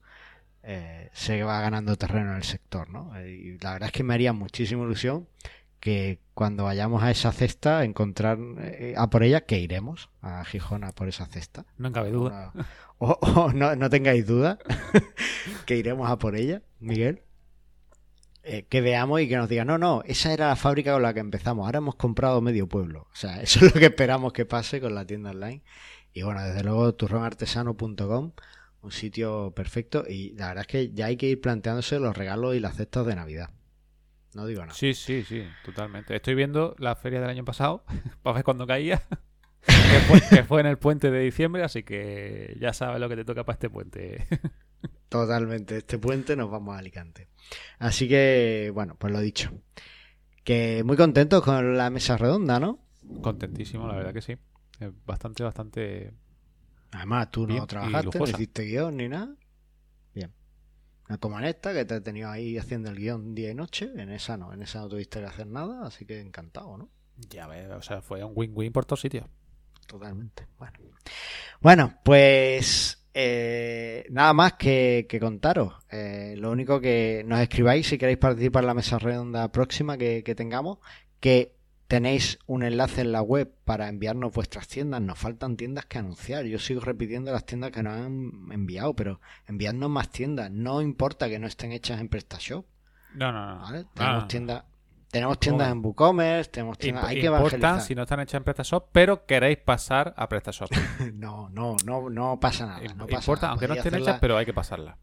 eh, 0.63 1.11
se 1.13 1.43
va 1.43 1.61
ganando 1.61 1.97
terreno 1.97 2.31
en 2.31 2.37
el 2.37 2.45
sector, 2.45 2.89
¿no? 2.89 3.13
Y 3.21 3.59
la 3.59 3.75
verdad 3.75 3.89
es 3.89 3.93
que 3.93 4.03
me 4.03 4.15
haría 4.15 4.33
muchísima 4.33 4.85
ilusión 4.85 5.29
que 5.79 6.19
cuando 6.33 6.65
vayamos 6.65 7.03
a 7.03 7.11
esa 7.11 7.31
cesta 7.31 7.85
encontrar 7.85 8.39
eh, 8.61 8.95
a 8.97 9.11
por 9.11 9.23
ella, 9.23 9.43
que 9.43 9.59
iremos 9.59 10.09
a 10.23 10.43
Gijón 10.47 10.83
a 10.85 10.93
por 10.93 11.09
esa 11.09 11.27
cesta. 11.27 11.67
No 11.77 11.93
cabe 11.93 12.11
duda. 12.11 12.53
O, 12.97 13.09
o 13.21 13.53
no, 13.53 13.77
no 13.77 13.91
tengáis 13.91 14.27
duda 14.27 14.59
que 15.67 15.77
iremos 15.77 16.11
a 16.11 16.17
por 16.17 16.37
ella, 16.37 16.63
Miguel. 16.81 17.23
Eh, 18.47 18.67
que 18.69 18.83
veamos 18.83 19.23
y 19.23 19.29
que 19.29 19.39
nos 19.39 19.49
digan, 19.49 19.67
no, 19.67 19.79
no, 19.79 20.03
esa 20.05 20.31
era 20.31 20.49
la 20.49 20.57
fábrica 20.57 20.93
con 20.93 21.01
la 21.01 21.15
que 21.15 21.21
empezamos, 21.21 21.65
ahora 21.65 21.79
hemos 21.79 21.95
comprado 21.95 22.43
medio 22.43 22.69
pueblo. 22.69 23.09
O 23.11 23.17
sea, 23.17 23.41
eso 23.43 23.65
es 23.65 23.75
lo 23.75 23.81
que 23.81 23.87
esperamos 23.87 24.35
que 24.35 24.45
pase 24.45 24.83
con 24.83 24.95
la 24.95 25.07
tienda 25.07 25.31
online. 25.31 25.63
Y 26.13 26.23
bueno, 26.23 26.43
desde 26.43 26.63
luego 26.63 26.95
turronartesano.com, 26.95 28.33
un 28.83 28.93
sitio 28.93 29.53
perfecto 29.57 30.05
y 30.07 30.35
la 30.35 30.49
verdad 30.49 30.61
es 30.61 30.67
que 30.67 30.93
ya 30.93 31.07
hay 31.07 31.17
que 31.17 31.27
ir 31.27 31.41
planteándose 31.41 31.99
los 31.99 32.15
regalos 32.15 32.55
y 32.55 32.61
las 32.61 32.77
cestas 32.77 33.07
de 33.07 33.17
Navidad. 33.17 33.49
No 34.35 34.47
digo 34.47 34.61
nada. 34.61 34.75
Sí, 34.75 34.93
sí, 34.93 35.25
sí, 35.25 35.47
totalmente. 35.65 36.15
Estoy 36.15 36.35
viendo 36.35 36.77
la 36.79 36.97
feria 36.97 37.21
del 37.21 37.31
año 37.31 37.45
pasado 37.47 37.85
para 38.23 38.35
ver 38.35 38.45
cuándo 38.45 38.67
caía. 38.67 39.03
Que, 39.67 39.99
fue, 40.07 40.21
que 40.21 40.45
fue 40.45 40.61
en 40.61 40.67
el 40.67 40.79
puente 40.79 41.11
de 41.11 41.21
diciembre, 41.21 41.63
así 41.63 41.83
que 41.83 42.57
ya 42.61 42.73
sabes 42.73 43.01
lo 43.01 43.09
que 43.09 43.17
te 43.17 43.25
toca 43.25 43.45
para 43.45 43.55
este 43.55 43.71
puente. 43.71 44.27
Totalmente. 45.09 45.79
Este 45.79 45.99
puente 45.99 46.37
nos 46.37 46.51
vamos 46.51 46.75
a 46.75 46.79
Alicante. 46.79 47.29
Así 47.79 48.09
que, 48.09 48.71
bueno, 48.75 48.97
pues 48.99 49.13
lo 49.13 49.21
dicho. 49.21 49.53
Que 50.43 50.83
muy 50.85 50.97
contentos 50.97 51.43
con 51.43 51.77
la 51.77 51.89
mesa 51.91 52.17
redonda, 52.17 52.59
¿no? 52.59 52.81
Contentísimo, 53.23 53.87
la 53.87 53.95
verdad 53.95 54.13
que 54.13 54.23
sí. 54.23 54.37
Bastante, 55.07 55.43
bastante. 55.43 56.13
Además, 56.91 57.31
tú 57.31 57.47
no 57.47 57.67
trabajaste, 57.67 58.19
no 58.19 58.25
hiciste 58.25 58.65
guion 58.65 58.97
ni 58.97 59.09
nada. 59.09 59.37
Bien. 60.15 60.33
No 61.09 61.19
como 61.19 61.39
en 61.39 61.45
esta, 61.45 61.73
que 61.73 61.85
te 61.85 61.97
he 61.97 62.01
tenido 62.01 62.31
ahí 62.31 62.59
haciendo 62.59 62.91
el 62.91 62.97
guion 62.97 63.35
día 63.35 63.51
y 63.51 63.55
noche. 63.55 63.91
En 63.97 64.11
esa 64.11 64.37
no, 64.37 64.53
en 64.53 64.63
esa 64.63 64.81
no 64.81 64.89
tuviste 64.89 65.21
que 65.21 65.27
hacer 65.27 65.47
nada, 65.47 65.87
así 65.87 66.05
que 66.05 66.21
encantado, 66.21 66.77
¿no? 66.77 66.91
Ya 67.17 67.47
ves, 67.47 67.71
o 67.71 67.83
sea, 67.83 68.03
fue 68.03 68.25
un 68.25 68.33
win-win 68.35 68.73
por 68.73 68.85
todos 68.85 69.01
sitios. 69.01 69.27
Totalmente. 69.87 70.47
Bueno, 70.59 70.79
bueno 71.61 71.95
pues 72.05 73.05
eh, 73.13 74.07
nada 74.11 74.33
más 74.33 74.55
que, 74.55 75.07
que 75.09 75.21
contaros. 75.21 75.75
Eh, 75.91 76.35
lo 76.37 76.51
único 76.51 76.81
que 76.81 77.23
nos 77.27 77.41
escribáis 77.41 77.87
si 77.87 77.99
queréis 77.99 78.19
participar 78.19 78.65
en 78.65 78.67
la 78.69 78.75
mesa 78.75 78.99
redonda 78.99 79.53
próxima 79.53 79.97
que, 79.97 80.23
que 80.25 80.35
tengamos, 80.35 80.79
que 81.21 81.55
tenéis 81.87 82.39
un 82.47 82.65
enlace 82.65 83.03
en 83.03 83.13
la 83.13 83.23
web 83.23 83.55
para 83.65 83.89
enviarnos 83.89 84.33
vuestras 84.33 84.67
tiendas. 84.67 85.01
Nos 85.01 85.19
faltan 85.19 85.57
tiendas 85.57 85.87
que 85.87 85.99
anunciar. 85.99 86.45
Yo 86.45 86.59
sigo 86.59 86.81
repitiendo 86.81 87.31
las 87.31 87.47
tiendas 87.47 87.71
que 87.71 87.83
nos 87.83 87.95
han 87.95 88.49
enviado, 88.51 88.95
pero 88.95 89.21
enviadnos 89.47 89.91
más 89.91 90.11
tiendas. 90.11 90.51
No 90.51 90.83
importa 90.83 91.29
que 91.29 91.39
no 91.39 91.47
estén 91.47 91.73
hechas 91.73 92.01
en 92.01 92.09
PrestaShop. 92.09 92.67
No, 93.15 93.31
no, 93.31 93.71
no. 93.71 93.91
Tenemos 93.95 94.29
tiendas. 94.29 94.65
Tenemos 95.15 95.39
tiendas 95.41 95.73
en 95.73 95.83
WooCommerce, 95.83 96.51
tenemos 96.51 96.77
tiendas, 96.79 97.05
Imp- 97.05 97.09
hay 97.09 97.21
que 97.21 97.27
evangelizar. 97.27 97.81
si 97.81 97.95
no 97.95 98.03
están 98.03 98.21
hechas 98.21 98.35
en 98.35 98.45
PrestaShop, 98.45 98.89
pero 98.93 99.25
queréis 99.27 99.57
pasar 99.59 100.13
a 100.17 100.29
PrestaShop. 100.29 100.69
No, 101.15 101.49
no, 101.51 101.77
no, 101.85 102.11
no 102.11 102.39
pasa 102.41 102.67
nada. 102.67 102.81
No 102.95 103.07
pasa 103.07 103.19
Importa, 103.21 103.43
nada. 103.47 103.51
aunque 103.53 103.69
no 103.69 103.75
estén 103.75 103.95
hacerla- 103.95 104.11
hechas, 104.11 104.21
pero 104.21 104.37
hay 104.37 104.45
que 104.45 104.53
pasarla. 104.53 104.99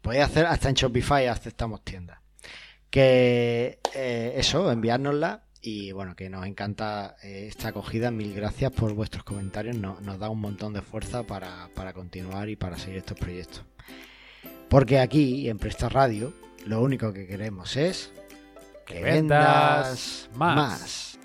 Podéis 0.00 0.24
hacer 0.24 0.46
hasta 0.46 0.68
en 0.68 0.74
Shopify 0.76 1.26
aceptamos 1.26 1.82
tiendas. 1.84 2.18
Que 2.90 3.80
eh, 3.94 4.34
eso, 4.36 4.70
enviárnosla 4.70 5.42
y 5.60 5.90
bueno, 5.92 6.14
que 6.14 6.30
nos 6.30 6.46
encanta 6.46 7.16
eh, 7.22 7.46
esta 7.48 7.68
acogida. 7.68 8.10
Mil 8.10 8.32
gracias 8.34 8.70
por 8.72 8.94
vuestros 8.94 9.24
comentarios. 9.24 9.76
No- 9.76 9.98
nos 10.00 10.18
da 10.18 10.30
un 10.30 10.40
montón 10.40 10.72
de 10.72 10.82
fuerza 10.82 11.24
para, 11.24 11.68
para 11.74 11.92
continuar 11.92 12.48
y 12.48 12.56
para 12.56 12.78
seguir 12.78 12.98
estos 12.98 13.18
proyectos. 13.18 13.64
Porque 14.68 14.98
aquí, 15.00 15.48
en 15.48 15.58
Presta 15.58 15.88
Radio, 15.88 16.32
lo 16.66 16.80
único 16.80 17.12
que 17.12 17.26
queremos 17.26 17.76
es 17.76 18.12
que 18.86 19.02
vendas 19.02 20.28
más. 20.34 20.56
más. 20.56 21.18